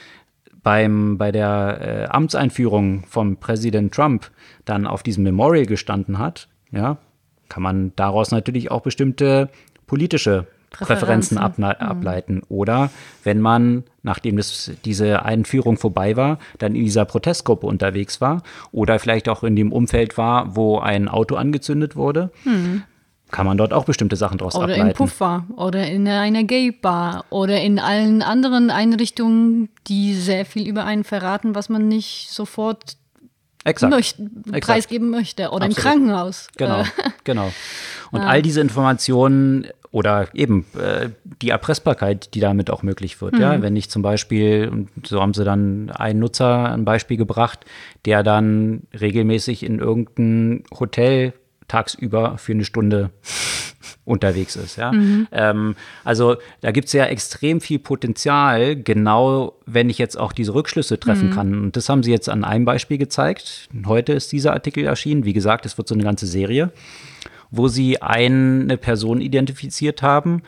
beim, 0.63 1.17
bei 1.19 1.31
der 1.31 1.79
äh, 1.81 2.05
Amtseinführung 2.05 3.03
von 3.07 3.37
Präsident 3.37 3.93
Trump 3.93 4.31
dann 4.65 4.87
auf 4.87 5.03
diesem 5.03 5.23
Memorial 5.23 5.67
gestanden 5.67 6.17
hat, 6.17 6.47
ja, 6.71 6.97
kann 7.49 7.61
man 7.61 7.93
daraus 7.95 8.31
natürlich 8.31 8.71
auch 8.71 8.81
bestimmte 8.81 9.49
politische 9.85 10.47
Präferenzen, 10.71 11.37
Präferenzen 11.37 11.63
mhm. 11.63 11.87
ableiten. 11.87 12.41
Oder 12.49 12.89
wenn 13.23 13.39
man, 13.41 13.83
nachdem 14.05 14.37
das, 14.37 14.71
diese 14.85 15.25
Einführung 15.25 15.77
vorbei 15.77 16.15
war, 16.15 16.39
dann 16.59 16.75
in 16.75 16.85
dieser 16.85 17.03
Protestgruppe 17.05 17.67
unterwegs 17.67 18.21
war 18.21 18.43
oder 18.71 18.99
vielleicht 18.99 19.27
auch 19.27 19.43
in 19.43 19.55
dem 19.55 19.73
Umfeld 19.73 20.17
war, 20.17 20.55
wo 20.55 20.79
ein 20.79 21.09
Auto 21.09 21.35
angezündet 21.35 21.95
wurde. 21.95 22.31
Mhm 22.45 22.83
kann 23.31 23.47
man 23.47 23.57
dort 23.57 23.73
auch 23.73 23.85
bestimmte 23.85 24.15
Sachen 24.15 24.37
daraus 24.37 24.55
oder 24.55 24.65
ableiten. 24.65 24.81
Oder 24.81 24.89
im 24.91 24.95
Puffer 24.95 25.45
oder 25.57 25.87
in 25.87 26.07
einer 26.07 26.43
Gay-Bar 26.43 27.25
oder 27.31 27.59
in 27.59 27.79
allen 27.79 28.21
anderen 28.21 28.69
Einrichtungen, 28.69 29.69
die 29.87 30.13
sehr 30.13 30.45
viel 30.45 30.67
über 30.67 30.85
einen 30.85 31.03
verraten, 31.03 31.55
was 31.55 31.67
man 31.67 31.87
nicht 31.87 32.29
sofort 32.29 32.97
Exakt. 33.65 33.91
Möcht 33.91 34.19
Exakt. 34.19 34.65
preisgeben 34.65 35.09
möchte. 35.09 35.49
Oder 35.49 35.65
Absolut. 35.65 35.77
im 35.77 35.83
Krankenhaus. 35.83 36.47
Genau, 36.55 36.83
genau. 37.23 37.51
Und 38.11 38.21
ja. 38.21 38.27
all 38.27 38.43
diese 38.43 38.61
Informationen 38.61 39.67
oder 39.95 40.27
eben 40.33 40.65
äh, 40.77 41.07
die 41.41 41.51
Erpressbarkeit, 41.51 42.33
die 42.33 42.41
damit 42.41 42.69
auch 42.69 42.83
möglich 42.83 43.21
wird. 43.21 43.35
Mhm. 43.35 43.41
Ja, 43.41 43.61
wenn 43.61 43.77
ich 43.77 43.89
zum 43.89 44.01
Beispiel, 44.01 44.67
und 44.69 44.89
so 45.07 45.21
haben 45.21 45.33
sie 45.33 45.45
dann 45.45 45.89
einen 45.89 46.19
Nutzer 46.19 46.73
ein 46.73 46.83
Beispiel 46.83 47.15
gebracht, 47.15 47.63
der 48.03 48.21
dann 48.21 48.81
regelmäßig 48.99 49.63
in 49.63 49.79
irgendein 49.79 50.65
Hotel 50.77 51.31
tagsüber 51.69 52.37
für 52.37 52.51
eine 52.51 52.65
Stunde 52.65 53.11
unterwegs 54.03 54.57
ist. 54.57 54.75
Ja? 54.75 54.91
Mhm. 54.91 55.29
Ähm, 55.31 55.75
also 56.03 56.35
da 56.59 56.71
gibt 56.71 56.87
es 56.87 56.93
ja 56.93 57.05
extrem 57.05 57.61
viel 57.61 57.79
Potenzial, 57.79 58.75
genau 58.75 59.53
wenn 59.65 59.89
ich 59.89 59.97
jetzt 59.97 60.19
auch 60.19 60.33
diese 60.33 60.53
Rückschlüsse 60.53 60.99
treffen 60.99 61.29
mhm. 61.29 61.33
kann. 61.33 61.53
Und 61.61 61.77
das 61.77 61.87
haben 61.87 62.03
sie 62.03 62.11
jetzt 62.11 62.27
an 62.27 62.43
einem 62.43 62.65
Beispiel 62.65 62.97
gezeigt. 62.97 63.69
Heute 63.85 64.11
ist 64.11 64.33
dieser 64.33 64.51
Artikel 64.51 64.83
erschienen. 64.83 65.23
Wie 65.23 65.31
gesagt, 65.31 65.65
es 65.65 65.77
wird 65.77 65.87
so 65.87 65.95
eine 65.95 66.03
ganze 66.03 66.27
Serie 66.27 66.73
wo 67.57 67.67
sie 67.67 68.01
eine 68.01 68.77
Person 68.77 69.21
identifiziert 69.21 70.01
haben, 70.01 70.41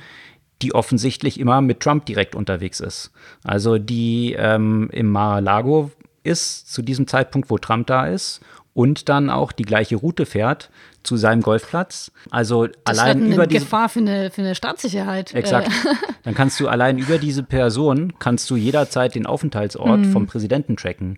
die 0.61 0.73
offensichtlich 0.73 1.39
immer 1.39 1.61
mit 1.61 1.79
Trump 1.81 2.05
direkt 2.05 2.35
unterwegs 2.35 2.79
ist. 2.79 3.11
Also 3.43 3.77
die 3.77 4.35
ähm, 4.37 4.89
im 4.91 5.11
Mar-a-Lago 5.11 5.91
ist 6.23 6.73
zu 6.73 6.81
diesem 6.81 7.07
Zeitpunkt, 7.07 7.49
wo 7.49 7.57
Trump 7.57 7.87
da 7.87 8.07
ist 8.07 8.41
und 8.73 9.07
dann 9.09 9.29
auch 9.29 9.51
die 9.51 9.63
gleiche 9.63 9.95
Route 9.95 10.25
fährt 10.25 10.69
zu 11.03 11.15
seinem 11.15 11.41
Golfplatz. 11.41 12.11
Also 12.31 12.67
Das 12.83 12.99
allein 12.99 13.23
eine 13.23 13.33
über 13.35 13.47
diese 13.47 13.63
Gefahr 13.65 13.87
für 13.87 13.99
eine, 13.99 14.29
für 14.29 14.41
eine 14.41 14.55
Staatssicherheit. 14.55 15.33
Exakt. 15.33 15.67
Äh, 15.67 15.95
Dann 16.23 16.33
kannst 16.35 16.59
du 16.59 16.67
allein 16.67 16.97
über 16.97 17.17
diese 17.17 17.43
Person 17.43 18.13
kannst 18.19 18.49
du 18.49 18.55
jederzeit 18.55 19.15
den 19.15 19.25
Aufenthaltsort 19.25 19.99
Mhm. 20.01 20.11
vom 20.11 20.27
Präsidenten 20.27 20.75
tracken. 20.75 21.17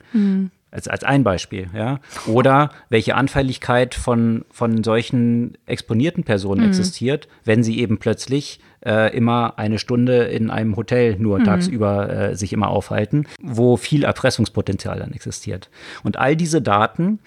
Als, 0.71 0.87
als 0.87 1.03
ein 1.03 1.23
Beispiel, 1.23 1.67
ja. 1.75 1.99
Oder 2.27 2.69
welche 2.89 3.15
Anfälligkeit 3.15 3.95
von, 3.95 4.45
von 4.51 4.83
solchen 4.83 5.57
exponierten 5.65 6.23
Personen 6.23 6.61
Mhm. 6.61 6.67
existiert, 6.67 7.27
wenn 7.43 7.63
sie 7.63 7.79
eben 7.79 7.97
plötzlich 7.97 8.59
äh, 8.85 9.15
immer 9.15 9.57
eine 9.57 9.79
Stunde 9.79 10.25
in 10.25 10.49
einem 10.51 10.75
Hotel 10.77 11.15
Mhm. 11.15 11.21
nur 11.23 11.43
tagsüber 11.43 12.09
äh, 12.09 12.35
sich 12.35 12.53
immer 12.53 12.69
aufhalten, 12.69 13.25
wo 13.41 13.77
viel 13.77 14.03
Erpressungspotenzial 14.03 14.99
dann 14.99 15.11
existiert. 15.11 15.69
Und 16.03 16.17
all 16.17 16.35
diese 16.35 16.61
Daten 16.61 17.19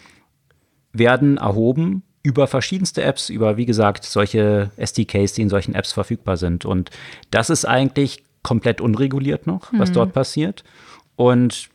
werden 0.93 1.36
erhoben 1.38 2.03
über 2.22 2.47
verschiedenste 2.47 3.03
Apps, 3.03 3.28
über 3.28 3.57
wie 3.57 3.66
gesagt 3.66 4.05
solche 4.05 4.70
SDKs, 4.76 5.32
die 5.32 5.43
in 5.43 5.49
solchen 5.49 5.74
Apps 5.74 5.93
verfügbar 5.93 6.36
sind. 6.36 6.64
Und 6.64 6.90
das 7.30 7.51
ist 7.51 7.64
eigentlich 7.64 8.22
komplett 8.43 8.80
unreguliert 8.80 9.47
noch, 9.47 9.72
was 9.72 9.90
dort 9.93 10.12
passiert. 10.12 10.62
Und 11.16 11.68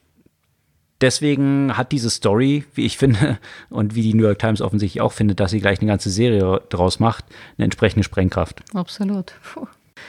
deswegen 1.01 1.77
hat 1.77 1.91
diese 1.91 2.09
Story, 2.09 2.65
wie 2.73 2.85
ich 2.85 2.97
finde, 2.97 3.39
und 3.69 3.95
wie 3.95 4.01
die 4.01 4.13
New 4.13 4.23
York 4.23 4.39
Times 4.39 4.61
offensichtlich 4.61 5.01
auch 5.01 5.13
findet, 5.13 5.39
dass 5.39 5.51
sie 5.51 5.59
gleich 5.59 5.79
eine 5.79 5.87
ganze 5.87 6.09
Serie 6.09 6.61
draus 6.69 6.99
macht, 6.99 7.25
eine 7.57 7.65
entsprechende 7.65 8.03
Sprengkraft. 8.03 8.61
Absolut. 8.73 9.33
Puh. 9.53 9.67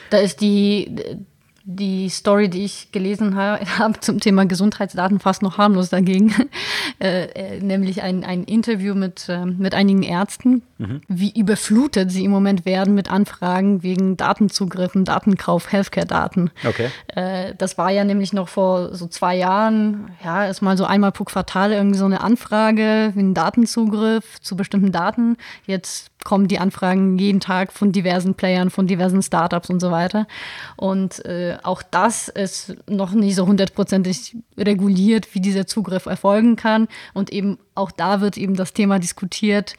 Da 0.09 0.17
ist 0.17 0.41
die, 0.41 0.95
die 1.71 2.09
Story, 2.09 2.49
die 2.49 2.65
ich 2.65 2.91
gelesen 2.91 3.35
ha- 3.35 3.59
habe 3.77 3.99
zum 3.99 4.19
Thema 4.19 4.45
Gesundheitsdaten 4.45 5.19
fast 5.19 5.43
noch 5.43 5.59
harmlos 5.59 5.89
dagegen. 5.89 6.33
äh, 6.99 7.25
äh, 7.25 7.59
nämlich 7.61 8.01
ein, 8.01 8.23
ein 8.23 8.43
Interview 8.43 8.95
mit, 8.95 9.27
ähm, 9.29 9.55
mit 9.59 9.75
einigen 9.75 10.01
Ärzten, 10.03 10.63
wie 11.09 11.37
überflutet 11.37 12.09
sie 12.09 12.23
im 12.23 12.31
Moment 12.31 12.65
werden 12.65 12.95
mit 12.95 13.11
Anfragen 13.11 13.83
wegen 13.83 14.15
Datenzugriffen, 14.15 15.03
Datenkauf, 15.03 15.71
Healthcare-Daten. 15.73 16.51
Okay. 16.65 16.89
Äh, 17.07 17.53
das 17.57 17.77
war 17.77 17.91
ja 17.91 18.05
nämlich 18.05 18.31
noch 18.31 18.47
vor 18.47 18.95
so 18.95 19.07
zwei 19.07 19.35
Jahren, 19.35 20.11
ja, 20.23 20.45
ist 20.45 20.61
mal 20.61 20.77
so 20.77 20.85
einmal 20.85 21.11
pro 21.11 21.25
Quartal 21.25 21.73
irgendwie 21.73 21.97
so 21.99 22.05
eine 22.05 22.21
Anfrage, 22.21 23.13
einen 23.13 23.33
Datenzugriff 23.33 24.39
zu 24.39 24.55
bestimmten 24.55 24.93
Daten. 24.93 25.35
Jetzt 25.65 26.11
kommen 26.23 26.47
die 26.47 26.59
Anfragen 26.59 27.17
jeden 27.17 27.39
Tag 27.39 27.71
von 27.71 27.91
diversen 27.91 28.35
Playern, 28.35 28.69
von 28.69 28.87
diversen 28.87 29.21
Startups 29.21 29.69
und 29.69 29.79
so 29.79 29.91
weiter. 29.91 30.27
Und 30.75 31.23
äh, 31.25 31.57
auch 31.63 31.81
das 31.81 32.27
ist 32.27 32.75
noch 32.89 33.11
nicht 33.11 33.35
so 33.35 33.47
hundertprozentig 33.47 34.35
reguliert, 34.57 35.33
wie 35.33 35.39
dieser 35.39 35.65
Zugriff 35.65 36.05
erfolgen 36.05 36.55
kann. 36.55 36.87
Und 37.13 37.31
eben 37.31 37.57
auch 37.73 37.91
da 37.91 38.21
wird 38.21 38.37
eben 38.37 38.55
das 38.55 38.73
Thema 38.73 38.99
diskutiert, 38.99 39.75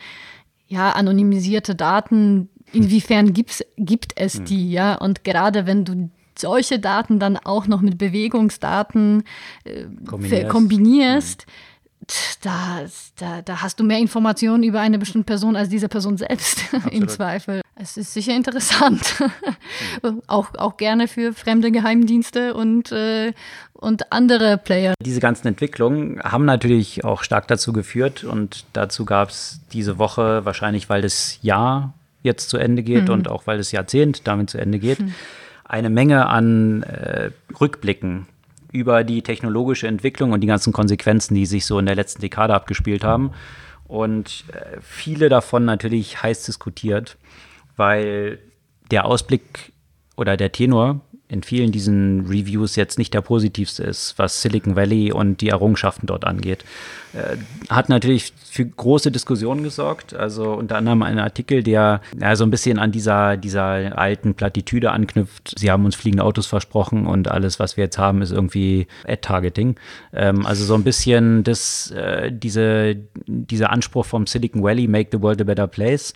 ja, 0.67 0.93
anonymisierte 0.93 1.75
Daten, 1.75 2.49
inwiefern 2.73 3.33
gibt's, 3.33 3.65
gibt 3.77 4.13
es 4.17 4.43
die, 4.45 4.71
ja? 4.71 4.95
Und 4.95 5.25
gerade 5.25 5.67
wenn 5.67 5.85
du 5.85 6.11
solche 6.39 6.79
Daten 6.79 7.19
dann 7.19 7.37
auch 7.37 7.67
noch 7.67 7.81
mit 7.81 7.99
Bewegungsdaten 7.99 9.25
äh, 9.65 9.85
Kombinierst. 10.07 10.49
kombinierst, 10.49 11.41
tch, 11.41 11.47
da, 12.43 12.81
da, 13.19 13.43
da 13.43 13.63
hast 13.63 13.79
du 13.79 13.85
mehr 13.85 13.99
Informationen 13.99 14.63
über 14.63 14.81
eine 14.81 14.99
bestimmte 14.99 15.27
Person 15.27 15.57
als 15.57 15.69
diese 15.69 15.89
Person 15.89 16.17
selbst 16.17 16.65
im 16.73 16.79
Absolut. 16.81 17.11
Zweifel. 17.11 17.61
Es 17.77 17.97
ist 17.97 18.13
sicher 18.13 18.35
interessant. 18.35 19.23
auch, 20.27 20.55
auch 20.57 20.77
gerne 20.77 21.09
für 21.09 21.33
fremde 21.33 21.71
Geheimdienste 21.71 22.55
und, 22.55 22.93
äh, 22.93 23.33
und 23.73 24.13
andere 24.13 24.59
Player. 24.59 24.95
Diese 25.05 25.21
ganzen 25.21 25.49
Entwicklungen 25.49 26.21
haben 26.23 26.45
natürlich 26.45 27.05
auch 27.05 27.23
stark 27.23 27.49
dazu 27.49 27.73
geführt 27.73 28.25
und 28.25 28.65
dazu 28.73 29.05
gab 29.05 29.31
es 29.31 29.61
diese 29.73 29.99
Woche, 29.99 30.45
wahrscheinlich 30.45 30.89
weil 30.89 31.03
das 31.03 31.39
Jahr 31.43 31.95
jetzt 32.23 32.51
zu 32.51 32.59
Ende 32.59 32.83
geht 32.83 33.09
und 33.09 33.29
auch 33.29 33.47
weil 33.47 33.57
das 33.57 33.73
Jahrzehnt 33.73 34.27
damit 34.27 34.51
zu 34.51 34.59
Ende 34.59 34.79
geht, 34.79 34.99
eine 35.65 35.89
Menge 35.89 36.27
an 36.27 36.83
äh, 36.83 37.31
Rückblicken 37.59 38.27
über 38.73 39.05
die 39.05 39.23
technologische 39.23 39.87
Entwicklung 39.87 40.33
und 40.33 40.41
die 40.41 40.47
ganzen 40.47 40.73
Konsequenzen, 40.73 41.35
die 41.35 41.47
sich 41.47 41.67
so 41.67 41.79
in 41.79 41.87
der 41.87 41.97
letzten 41.97 42.21
Dekade 42.21 42.55
abgespielt 42.55 43.05
haben. 43.05 43.33
Und 43.87 44.45
äh, 44.53 44.79
viele 44.81 45.29
davon 45.29 45.65
natürlich 45.65 46.23
heiß 46.23 46.45
diskutiert, 46.45 47.17
weil 47.77 48.39
der 48.91 49.05
Ausblick 49.05 49.73
oder 50.17 50.37
der 50.37 50.53
Tenor 50.53 51.01
in 51.31 51.43
vielen 51.45 51.71
diesen 51.71 52.27
Reviews 52.27 52.75
jetzt 52.75 52.99
nicht 52.99 53.15
der 53.15 53.21
positivste 53.21 53.85
ist, 53.85 54.19
was 54.19 54.43
Silicon 54.43 54.75
Valley 54.75 55.13
und 55.13 55.41
die 55.41 55.49
Errungenschaften 55.49 56.07
dort 56.07 56.25
angeht. 56.25 56.65
Äh, 57.13 57.37
hat 57.69 57.89
natürlich 57.89 58.33
für 58.45 58.65
große 58.65 59.11
Diskussionen 59.11 59.63
gesorgt. 59.63 60.15
Also 60.15 60.53
unter 60.53 60.77
anderem 60.77 61.03
ein 61.03 61.19
Artikel, 61.19 61.63
der 61.63 62.01
ja, 62.19 62.37
so 62.37 62.45
ein 62.45 62.51
bisschen 62.51 62.79
an 62.79 62.93
dieser, 62.93 63.37
dieser 63.37 63.99
alten 63.99 64.35
Plattitüde 64.35 64.93
anknüpft. 64.93 65.59
Sie 65.59 65.71
haben 65.71 65.85
uns 65.85 65.97
fliegende 65.97 66.25
Autos 66.25 66.47
versprochen 66.47 67.07
und 67.07 67.29
alles, 67.29 67.59
was 67.59 67.77
wir 67.77 67.85
jetzt 67.85 67.99
haben, 67.99 68.23
ist 68.23 68.31
irgendwie 68.31 68.87
Ad-Targeting. 69.07 69.77
Ähm, 70.13 70.47
also 70.47 70.65
so 70.65 70.75
ein 70.75 70.85
bisschen 70.85 71.43
das, 71.43 71.91
äh, 71.91 72.31
diese, 72.33 72.97
dieser 73.27 73.71
Anspruch 73.71 74.07
vom 74.07 74.27
Silicon 74.27 74.63
Valley, 74.63 74.87
make 74.87 75.11
the 75.13 75.21
world 75.21 75.41
a 75.41 75.45
better 75.45 75.67
place. 75.67 76.13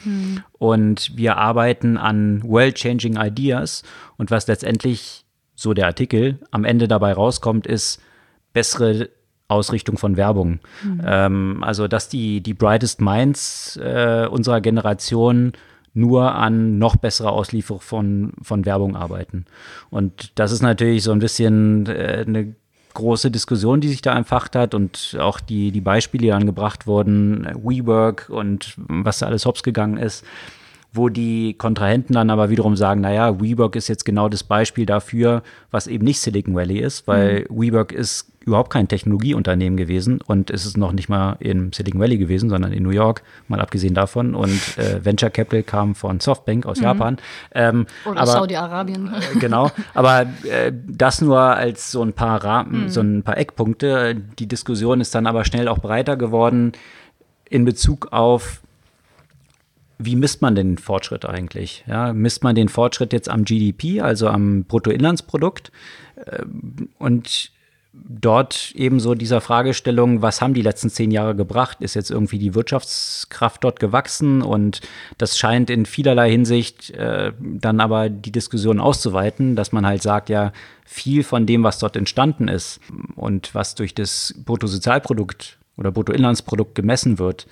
Und 0.59 1.16
wir 1.16 1.36
arbeiten 1.36 1.97
an 1.97 2.42
world-changing 2.45 3.16
Ideas. 3.16 3.82
Und 4.16 4.30
was 4.30 4.47
letztendlich, 4.47 5.24
so 5.55 5.74
der 5.74 5.86
Artikel, 5.86 6.38
am 6.51 6.64
Ende 6.64 6.88
dabei 6.88 7.12
rauskommt, 7.12 7.66
ist 7.66 8.01
bessere 8.53 9.09
Ausrichtung 9.49 9.99
von 9.99 10.16
Werbung. 10.16 10.61
Ähm, 11.05 11.62
also, 11.62 11.88
dass 11.88 12.09
die, 12.09 12.40
die 12.40 12.55
brightest 12.55 13.01
minds 13.01 13.76
äh, 13.76 14.26
unserer 14.30 14.61
Generation 14.61 15.53
nur 15.92 16.34
an 16.34 16.78
noch 16.78 16.97
besserer 16.97 17.32
Auslieferung 17.32 17.80
von, 17.80 18.32
von 18.42 18.64
Werbung 18.64 18.97
arbeiten. 18.97 19.45
Und 19.90 20.32
das 20.34 20.51
ist 20.51 20.62
natürlich 20.62 21.05
so 21.05 21.12
ein 21.12 21.20
bisschen 21.20 21.86
äh, 21.86 22.24
eine 22.26 22.55
große 22.95 23.30
Diskussion, 23.30 23.80
die 23.80 23.88
sich 23.88 24.03
da 24.03 24.16
entfacht 24.16 24.57
hat 24.57 24.74
und 24.74 25.16
auch 25.20 25.40
die, 25.40 25.72
die 25.72 25.80
Beispiele, 25.80 26.22
die 26.22 26.28
dann 26.28 26.47
gebracht 26.47 26.86
wurden, 26.86 27.47
WeWork 27.62 28.28
und 28.30 28.74
was 28.76 29.18
da 29.18 29.26
alles 29.26 29.47
hops 29.47 29.62
gegangen 29.62 29.97
ist 29.97 30.24
wo 30.95 31.09
die 31.09 31.55
Kontrahenten 31.55 32.14
dann 32.14 32.30
aber 32.30 32.51
wiederum 32.51 32.76
sagen, 32.76 33.01
naja, 33.01 33.40
WeWork 33.40 33.74
ist 33.74 33.88
jetzt 33.88 34.05
genau 34.05 34.28
das 34.28 34.45
Beispiel 34.45 34.86
dafür, 34.86 35.42
was 35.72 35.88
eben 35.88 36.05
nicht 36.05 36.20
Silicon 36.20 36.55
Valley 36.55 36.78
ist, 36.78 37.09
weil 37.09 37.47
WeWork 37.51 37.92
ist 37.92 38.30
überhaupt 38.47 38.70
kein 38.70 38.86
Technologieunternehmen 38.86 39.76
gewesen 39.76 40.20
und 40.24 40.51
es 40.51 40.66
ist 40.66 40.76
noch 40.76 40.92
nicht 40.92 41.09
mal 41.09 41.36
in 41.40 41.72
Silicon 41.72 42.01
Valley 42.01 42.18
gewesen, 42.18 42.49
sondern 42.49 42.72
in 42.72 42.82
New 42.82 42.90
York, 42.90 43.22
mal 43.49 43.61
abgesehen 43.61 43.95
davon. 43.95 44.34
Und 44.34 44.61
äh, 44.78 45.05
Venture 45.05 45.30
Capital 45.30 45.62
kam 45.62 45.95
von 45.95 46.20
Softbank 46.20 46.66
aus 46.66 46.78
Japan. 46.78 47.16
Ähm, 47.55 47.86
Oder 48.05 48.26
Saudi-Arabien. 48.26 49.09
äh, 49.09 49.38
Genau, 49.40 49.70
aber 49.95 50.26
äh, 50.45 50.72
das 50.86 51.20
nur 51.20 51.40
als 51.40 51.90
so 51.90 52.03
ein 52.03 52.12
paar 52.12 52.45
Rahmen, 52.45 52.88
so 52.88 53.01
ein 53.01 53.22
paar 53.22 53.38
Eckpunkte. 53.38 54.14
Die 54.38 54.47
Diskussion 54.47 55.01
ist 55.01 55.14
dann 55.14 55.26
aber 55.26 55.45
schnell 55.45 55.66
auch 55.66 55.78
breiter 55.78 56.16
geworden 56.16 56.72
in 57.49 57.64
Bezug 57.64 58.12
auf 58.12 58.61
wie 59.99 60.16
misst 60.16 60.42
man 60.42 60.55
den 60.55 60.78
Fortschritt 60.78 61.24
eigentlich? 61.24 61.84
Ja, 61.86 62.12
misst 62.12 62.42
man 62.42 62.55
den 62.55 62.68
Fortschritt 62.68 63.12
jetzt 63.12 63.28
am 63.28 63.45
GDP, 63.45 64.01
also 64.01 64.28
am 64.28 64.64
Bruttoinlandsprodukt? 64.64 65.72
Ähm, 66.26 66.88
Und 66.99 67.53
dort 67.95 68.72
ebenso 68.74 69.14
dieser 69.14 69.40
Fragestellung, 69.40 70.20
was 70.20 70.40
haben 70.40 70.55
die 70.55 70.62
letzten 70.62 70.90
zehn 70.90 71.11
Jahre 71.11 71.34
gebracht? 71.36 71.78
Ist 71.80 71.95
jetzt 71.95 72.11
irgendwie 72.11 72.38
die 72.38 72.55
Wirtschaftskraft 72.55 73.62
dort 73.62 73.78
gewachsen? 73.78 74.42
Und 74.42 74.80
das 75.18 75.38
scheint 75.38 75.70
in 75.70 75.86
vielerlei 75.86 76.30
Hinsicht 76.30 76.90
äh, 76.90 77.32
dann 77.38 77.80
aber 77.80 78.09
die 78.11 78.32
Diskussion 78.32 78.80
auszuweiten, 78.80 79.55
dass 79.55 79.72
man 79.72 79.86
halt 79.86 80.03
sagt, 80.03 80.28
ja, 80.28 80.53
viel 80.84 81.22
von 81.22 81.47
dem, 81.47 81.62
was 81.62 81.78
dort 81.78 81.97
entstanden 81.97 82.49
ist 82.49 82.80
und 83.16 83.55
was 83.55 83.74
durch 83.74 83.95
das 83.95 84.34
Bruttosozialprodukt 84.45 85.59
oder 85.76 85.90
Bruttoinlandsprodukt 85.90 86.74
gemessen 86.74 87.18
wird, 87.18 87.47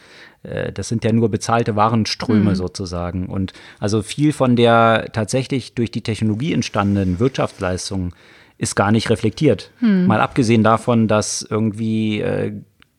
das 0.73 0.89
sind 0.89 1.05
ja 1.05 1.13
nur 1.13 1.31
bezahlte 1.31 1.77
Warenströme 1.77 2.51
sozusagen. 2.57 3.27
Und 3.27 3.53
also 3.79 4.03
viel 4.03 4.33
von 4.33 4.57
der 4.57 5.11
tatsächlich 5.13 5.75
durch 5.75 5.91
die 5.91 6.03
Technologie 6.03 6.53
entstandenen 6.53 7.21
Wirtschaftsleistung 7.21 8.13
ist 8.59 8.75
gar 8.75 8.93
nicht 8.93 9.11
reflektiert. 9.11 9.71
Mal 10.07 10.21
abgesehen 10.21 10.63
davon, 10.63 11.09
dass 11.09 11.43
irgendwie 11.43 12.21
äh, 12.21 12.53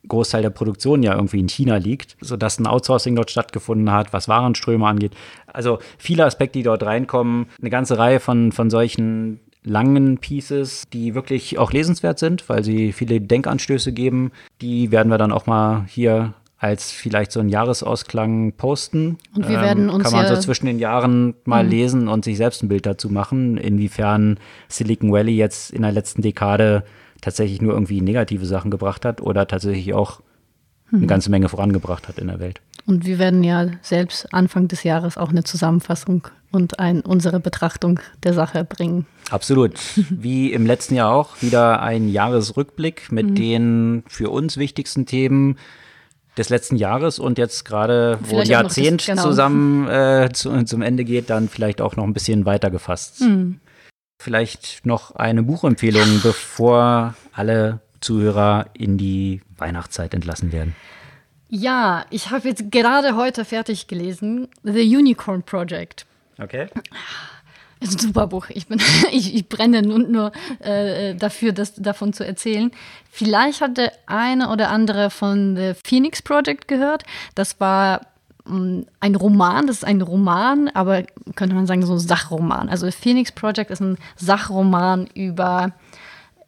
Großteil 0.08 0.42
der 0.42 0.50
Produktion 0.50 1.02
ja 1.02 1.14
irgendwie 1.14 1.40
in 1.40 1.48
China 1.48 1.76
liegt, 1.76 2.16
sodass 2.20 2.58
ein 2.58 2.66
Outsourcing 2.66 3.16
dort 3.16 3.30
stattgefunden 3.30 3.90
hat, 3.90 4.12
was 4.12 4.28
Warenströme 4.28 4.86
angeht. 4.86 5.12
Also 5.46 5.78
viele 5.98 6.24
Aspekte, 6.24 6.58
die 6.58 6.62
dort 6.62 6.82
reinkommen, 6.82 7.46
eine 7.60 7.70
ganze 7.70 7.98
Reihe 7.98 8.20
von, 8.20 8.52
von 8.52 8.70
solchen 8.70 9.40
langen 9.64 10.18
Pieces, 10.18 10.84
die 10.92 11.14
wirklich 11.14 11.58
auch 11.58 11.72
lesenswert 11.72 12.18
sind, 12.18 12.48
weil 12.48 12.62
sie 12.62 12.92
viele 12.92 13.20
Denkanstöße 13.20 13.92
geben. 13.92 14.30
Die 14.60 14.90
werden 14.90 15.08
wir 15.08 15.18
dann 15.18 15.32
auch 15.32 15.46
mal 15.46 15.86
hier 15.88 16.34
als 16.64 16.90
vielleicht 16.90 17.30
so 17.30 17.40
ein 17.40 17.50
Jahresausklang 17.50 18.52
posten. 18.52 18.98
Ähm, 18.98 19.16
Und 19.34 19.48
wir 19.48 19.60
werden 19.60 19.90
uns 19.90 20.04
Kann 20.04 20.14
man 20.14 20.26
so 20.26 20.40
zwischen 20.40 20.64
den 20.64 20.78
Jahren 20.78 21.34
mal 21.44 21.66
lesen 21.66 22.08
und 22.08 22.24
sich 22.24 22.38
selbst 22.38 22.62
ein 22.62 22.68
Bild 22.68 22.86
dazu 22.86 23.10
machen, 23.10 23.58
inwiefern 23.58 24.38
Silicon 24.68 25.12
Valley 25.12 25.36
jetzt 25.36 25.70
in 25.70 25.82
der 25.82 25.92
letzten 25.92 26.22
Dekade 26.22 26.84
tatsächlich 27.20 27.60
nur 27.60 27.74
irgendwie 27.74 28.00
negative 28.00 28.46
Sachen 28.46 28.70
gebracht 28.70 29.04
hat 29.04 29.20
oder 29.20 29.46
tatsächlich 29.46 29.92
auch 29.92 30.20
eine 30.92 31.06
ganze 31.06 31.30
Menge 31.30 31.48
vorangebracht 31.48 32.08
hat 32.08 32.18
in 32.18 32.28
der 32.28 32.38
Welt. 32.38 32.60
Und 32.86 33.04
wir 33.04 33.18
werden 33.18 33.42
ja 33.44 33.66
selbst 33.82 34.32
Anfang 34.32 34.68
des 34.68 34.84
Jahres 34.84 35.16
auch 35.16 35.30
eine 35.30 35.44
Zusammenfassung 35.44 36.28
und 36.50 36.78
ein, 36.78 37.00
unsere 37.00 37.40
Betrachtung 37.40 38.00
der 38.22 38.32
Sache 38.32 38.64
bringen. 38.64 39.06
Absolut. 39.30 39.74
Wie 40.10 40.52
im 40.52 40.66
letzten 40.66 40.94
Jahr 40.94 41.12
auch, 41.12 41.42
wieder 41.42 41.82
ein 41.82 42.08
Jahresrückblick 42.08 43.10
mit 43.10 43.30
mhm. 43.30 43.34
den 43.34 44.02
für 44.06 44.30
uns 44.30 44.56
wichtigsten 44.56 45.06
Themen 45.06 45.56
des 46.36 46.48
letzten 46.48 46.76
Jahres 46.76 47.18
und 47.18 47.38
jetzt 47.38 47.64
gerade, 47.64 48.18
wo 48.22 48.38
ein 48.38 48.46
Jahrzehnt 48.46 49.00
das, 49.02 49.06
genau. 49.06 49.22
zusammen 49.22 49.88
äh, 49.88 50.30
zu, 50.32 50.64
zum 50.64 50.82
Ende 50.82 51.04
geht, 51.04 51.30
dann 51.30 51.48
vielleicht 51.48 51.80
auch 51.80 51.96
noch 51.96 52.04
ein 52.04 52.12
bisschen 52.12 52.44
weiter 52.44 52.70
gefasst. 52.70 53.20
Mhm. 53.20 53.60
Vielleicht 54.20 54.86
noch 54.86 55.14
eine 55.14 55.42
Buchempfehlung, 55.42 56.20
bevor 56.22 57.14
alle 57.32 57.80
Zuhörer 58.00 58.66
in 58.74 58.98
die 58.98 59.42
Weihnachtszeit 59.56 60.14
entlassen 60.14 60.52
werden. 60.52 60.74
Ja, 61.48 62.04
ich 62.10 62.30
habe 62.30 62.48
jetzt 62.48 62.70
gerade 62.70 63.16
heute 63.16 63.44
fertig 63.44 63.86
gelesen, 63.86 64.48
The 64.62 64.96
Unicorn 64.96 65.42
Project. 65.42 66.06
Okay. 66.38 66.68
Ist 67.80 67.94
ein 67.94 67.98
super 67.98 68.26
Buch. 68.26 68.46
Ich, 68.48 68.66
bin, 68.66 68.80
ich, 69.12 69.34
ich 69.34 69.48
brenne 69.48 69.82
nur, 69.82 69.98
nur 69.98 70.32
äh, 70.60 71.14
dafür, 71.14 71.52
das, 71.52 71.74
davon 71.74 72.12
zu 72.12 72.26
erzählen. 72.26 72.70
Vielleicht 73.10 73.60
hat 73.60 73.76
der 73.76 73.92
eine 74.06 74.50
oder 74.50 74.70
andere 74.70 75.10
von 75.10 75.56
The 75.56 75.72
Phoenix 75.84 76.22
Project 76.22 76.68
gehört. 76.68 77.04
Das 77.34 77.60
war 77.60 78.06
mm, 78.46 78.82
ein 79.00 79.14
Roman, 79.14 79.66
das 79.66 79.78
ist 79.78 79.84
ein 79.84 80.00
Roman, 80.00 80.68
aber 80.68 81.04
könnte 81.34 81.54
man 81.54 81.66
sagen, 81.66 81.84
so 81.84 81.92
ein 81.92 81.98
Sachroman. 81.98 82.68
Also 82.68 82.90
Phoenix 82.90 83.32
Project 83.32 83.70
ist 83.70 83.80
ein 83.80 83.98
Sachroman 84.16 85.06
über 85.14 85.72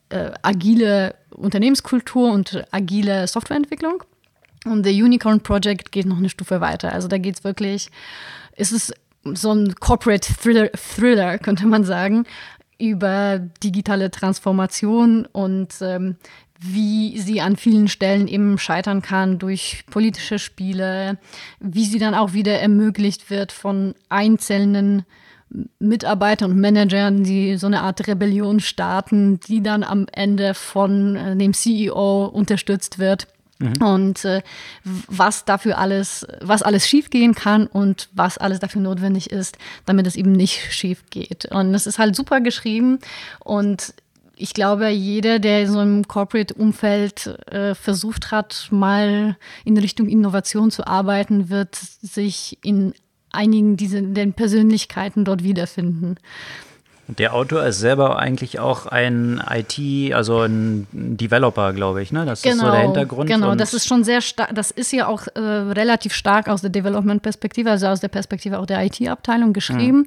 äh, 0.09 0.31
agile 0.43 1.15
Unternehmenskultur 1.31 2.33
und 2.33 2.65
agile 2.71 3.27
Softwareentwicklung. 3.27 4.03
Und 4.65 4.85
The 4.85 5.03
Unicorn 5.03 5.41
Project 5.41 5.93
geht 5.93 6.07
noch 6.07 6.19
eine 6.19 6.29
Stufe 6.29 6.61
weiter. 6.61 6.93
Also 6.93 7.09
da 7.09 7.19
geht 7.19 7.37
es 7.37 7.45
wirklich, 7.45 7.91
ist 8.57 8.73
es 8.73 8.93
so 9.35 9.53
ein 9.53 9.75
Corporate 9.75 10.33
Thriller, 10.35 10.71
Thriller, 10.73 11.39
könnte 11.39 11.67
man 11.67 11.85
sagen, 11.85 12.25
über 12.79 13.39
digitale 13.63 14.11
Transformation 14.11 15.27
und 15.27 15.75
ähm, 15.81 16.17
wie 16.59 17.19
sie 17.19 17.41
an 17.41 17.57
vielen 17.57 17.89
Stellen 17.89 18.29
eben 18.29 18.59
scheitern 18.59 19.03
kann 19.03 19.39
durch 19.39 19.85
politische 19.91 20.39
Spiele, 20.39 21.19
wie 21.61 21.85
sie 21.85 21.99
dann 21.99 22.15
auch 22.15 22.33
wieder 22.33 22.59
ermöglicht 22.61 23.31
wird 23.31 23.53
von 23.53 23.95
einzelnen 24.09 25.05
Mitarbeitern 25.79 26.51
und 26.51 26.59
Managern, 26.61 27.23
die 27.23 27.57
so 27.57 27.67
eine 27.67 27.83
Art 27.83 28.07
Rebellion 28.09 28.61
starten, 28.61 29.39
die 29.41 29.63
dann 29.63 29.85
am 29.85 30.07
Ende 30.13 30.55
von 30.55 31.17
äh, 31.17 31.37
dem 31.37 31.55
CEO 31.55 32.27
unterstützt 32.27 32.99
wird. 32.99 33.29
Mhm. 33.59 33.83
Und 33.83 34.25
äh, 34.25 34.43
was 34.85 35.45
dafür 35.45 35.79
alles, 35.79 36.27
was 36.41 36.63
alles 36.63 36.87
schiefgehen 36.87 37.35
kann 37.35 37.67
und 37.67 38.09
was 38.13 38.39
alles 38.39 38.61
dafür 38.61 38.83
notwendig 38.83 39.31
ist, 39.31 39.57
damit 39.87 40.07
es 40.07 40.17
eben 40.17 40.33
nicht 40.33 40.73
schief 40.73 41.05
geht. 41.11 41.47
Und 41.47 41.75
es 41.75 41.87
ist 41.87 41.99
halt 41.99 42.17
super 42.17 42.41
geschrieben 42.41 42.99
und 43.41 43.95
ich 44.39 44.53
glaube, 44.53 44.89
jeder, 44.91 45.39
der 45.39 45.63
in 45.63 45.73
so 45.73 45.79
einem 45.79 46.07
Corporate-Umfeld 46.07 47.27
äh, 47.51 47.75
versucht 47.75 48.31
hat, 48.31 48.69
mal 48.71 49.37
in 49.65 49.79
Richtung 49.79 50.09
Innovation 50.09 50.71
zu 50.71 50.87
arbeiten, 50.87 51.49
wird 51.49 51.75
sich 51.75 52.59
in 52.63 52.93
einigen 53.31 53.79
dieser 53.79 54.03
Persönlichkeiten 54.03 55.25
dort 55.25 55.43
wiederfinden. 55.43 56.17
Der 57.09 57.35
Autor 57.35 57.65
ist 57.65 57.79
selber 57.79 58.19
eigentlich 58.19 58.59
auch 58.59 58.87
ein 58.87 59.41
IT, 59.49 60.13
also 60.13 60.41
ein 60.41 60.89
Developer, 60.91 61.73
glaube 61.73 62.03
ich, 62.03 62.11
ne? 62.11 62.27
Das 62.27 62.43
genau, 62.43 62.55
ist 62.55 62.61
so 62.61 62.67
der 62.67 62.73
genau, 62.73 62.85
Hintergrund. 62.87 63.31
Genau, 63.31 63.55
das 63.55 63.75
ist 63.75 63.87
schon 63.87 64.03
sehr 64.03 64.21
stark, 64.21 64.53
das 64.53 64.73
ist 64.73 64.93
ja 64.93 65.07
auch 65.07 65.29
äh, 65.35 65.41
relativ 65.41 66.13
stark 66.13 66.49
aus 66.49 66.63
der 66.63 66.71
Development-Perspektive, 66.71 67.71
also 67.71 67.87
aus 67.87 68.01
der 68.01 68.09
Perspektive 68.09 68.59
auch 68.59 68.67
der 68.67 68.85
IT-Abteilung 68.85 69.53
geschrieben. 69.53 69.99
Mhm. 69.99 70.07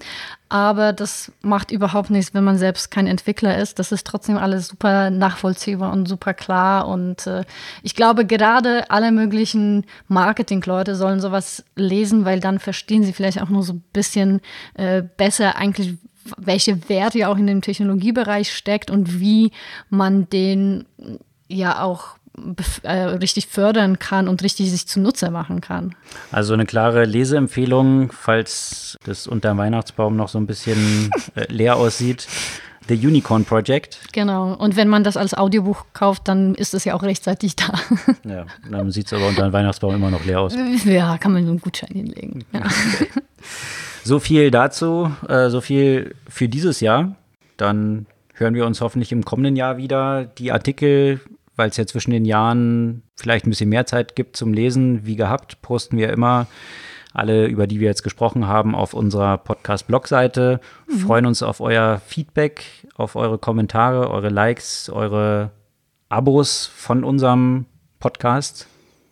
Aber 0.50 0.93
das 0.93 1.32
macht 1.41 1.72
überhaupt 1.72 2.10
nichts, 2.10 2.34
wenn 2.34 2.43
man 2.43 2.58
selbst 2.58 2.89
kein 2.89 3.06
Entwickler 3.06 3.60
ist. 3.60 3.78
Das 3.78 3.91
ist 3.91 4.06
trotzdem 4.06 4.36
alles 4.38 4.68
super 4.68 5.12
nachvollziehbar 5.12 5.93
und 5.93 6.08
super 6.08 6.34
klar. 6.34 6.88
Und 6.88 7.28
äh, 7.28 7.43
ich 7.84 7.95
glaube, 7.95 8.26
gerade 8.26 8.89
alle 8.89 9.12
möglichen 9.12 9.86
Marketing-Leute 10.08 10.95
sollen 10.95 11.20
sowas 11.20 11.64
lesen, 11.76 12.26
weil 12.26 12.39
dann 12.39 12.58
verstehen 12.58 13.04
sie 13.04 13.14
vielleicht 13.14 13.39
auch 13.41 13.50
nur 13.50 13.62
so 13.62 13.74
ein 13.74 13.84
bisschen 13.93 14.41
äh, 14.74 15.04
besser 15.04 15.56
eigentlich, 15.56 16.00
welche 16.38 16.90
Werte 16.90 17.20
ja 17.20 17.28
auch 17.30 17.38
in 17.38 17.48
dem 17.48 17.62
Technologiebereich 17.62 18.54
steckt 18.54 18.92
und 18.92 19.20
wie 19.20 19.52
man 19.90 20.30
den 20.30 20.86
ja 21.48 21.82
auch 21.82 22.20
äh, 22.84 22.92
richtig 22.92 23.48
fördern 23.48 24.00
kann 24.00 24.28
und 24.28 24.44
richtig 24.44 24.72
sich 24.72 24.88
zunutze 24.88 25.30
machen 25.32 25.62
kann. 25.62 25.96
Also 26.32 26.54
eine 26.54 26.66
klare 26.66 27.06
Leseempfehlung, 27.06 28.12
falls 28.12 28.98
das 29.04 29.28
unter 29.28 29.50
dem 29.50 29.58
Weihnachtsbaum 29.58 30.16
noch 30.16 30.30
so 30.30 30.40
ein 30.40 30.48
bisschen 30.48 31.12
äh, 31.36 31.52
leer 31.52 31.76
aussieht. 31.76 32.28
The 32.88 32.96
Unicorn 32.96 33.46
Project. 33.46 34.00
Genau. 34.14 34.54
Und 34.54 34.76
wenn 34.76 34.88
man 34.88 35.04
das 35.04 35.16
als 35.16 35.36
Audiobuch 35.36 35.86
kauft, 35.94 36.28
dann 36.28 36.56
ist 36.56 36.74
es 36.74 36.86
ja 36.86 36.96
auch 36.96 37.04
rechtzeitig 37.04 37.56
da. 37.56 37.74
Ja, 38.26 38.46
dann 38.70 38.90
sieht 38.90 39.06
es 39.08 39.14
aber 39.14 39.28
unter 39.28 39.44
dem 39.44 39.54
Weihnachtsbaum 39.54 39.94
immer 39.94 40.10
noch 40.10 40.26
leer 40.26 40.40
aus. 40.40 40.56
Ja, 40.86 41.18
kann 41.20 41.34
man 41.34 41.44
so 41.44 41.52
einen 41.52 41.62
Gutschein 41.62 41.94
hinlegen. 41.94 42.46
Ja. 42.52 42.62
So 44.10 44.18
viel 44.18 44.49
dazu, 44.49 45.12
äh, 45.28 45.49
so 45.49 45.62
viel 45.62 46.16
für 46.28 46.49
dieses 46.49 46.80
Jahr. 46.80 47.16
Dann 47.57 48.07
hören 48.34 48.55
wir 48.55 48.66
uns 48.66 48.82
hoffentlich 48.82 49.12
im 49.12 49.24
kommenden 49.24 49.55
Jahr 49.55 49.78
wieder. 49.78 50.26
Die 50.26 50.51
Artikel, 50.51 51.20
weil 51.55 51.70
es 51.70 51.78
ja 51.78 51.86
zwischen 51.86 52.10
den 52.10 52.26
Jahren 52.26 53.03
vielleicht 53.16 53.45
ein 53.45 53.51
bisschen 53.51 53.70
mehr 53.70 53.86
Zeit 53.86 54.16
gibt 54.16 54.36
zum 54.36 54.51
Lesen, 54.51 55.05
wie 55.05 55.16
gehabt, 55.16 55.62
posten 55.62 55.95
wir 55.95 56.12
immer 56.12 56.47
alle, 57.14 57.45
über 57.45 57.68
die 57.68 57.80
wir 57.80 57.88
jetzt 57.88 58.01
gesprochen 58.01 58.47
haben, 58.47 58.74
auf 58.74 58.95
unserer 58.95 59.38
Podcast-Blog-Seite. 59.38 60.60
Mhm. 60.88 60.97
Freuen 60.97 61.26
uns 61.28 61.43
auf 61.43 61.62
euer 61.62 62.01
Feedback, 62.03 62.66
auf 62.95 63.16
eure 63.16 63.38
Kommentare, 63.38 64.10
eure 64.10 64.30
Likes, 64.30 64.89
eure 64.89 65.51
Abos 66.10 66.66
von 66.66 67.03
unserem 67.03 67.68
Podcast 67.99 68.69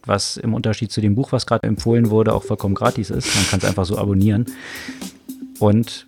was 0.08 0.38
im 0.38 0.54
Unterschied 0.54 0.92
zu 0.92 1.02
dem 1.02 1.16
Buch, 1.16 1.32
was 1.32 1.46
gerade 1.46 1.68
empfohlen 1.68 2.10
wurde, 2.10 2.34
auch 2.34 2.44
vollkommen 2.44 2.76
gratis 2.76 3.10
ist. 3.10 3.34
Man 3.36 3.48
kann 3.48 3.60
es 3.60 3.66
einfach 3.66 3.86
so 3.86 3.98
abonnieren. 3.98 4.46
Und 5.60 6.06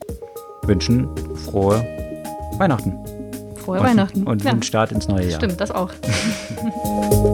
wünschen 0.64 1.08
frohe 1.36 1.86
Weihnachten. 2.58 2.94
Frohe 3.56 3.80
und, 3.80 3.86
Weihnachten. 3.86 4.24
Und 4.24 4.44
ja. 4.44 4.52
einen 4.52 4.64
Start 4.64 4.92
ins 4.92 5.08
neue 5.08 5.28
Jahr. 5.30 5.40
Stimmt, 5.40 5.60
das 5.60 5.72
auch. 5.72 5.92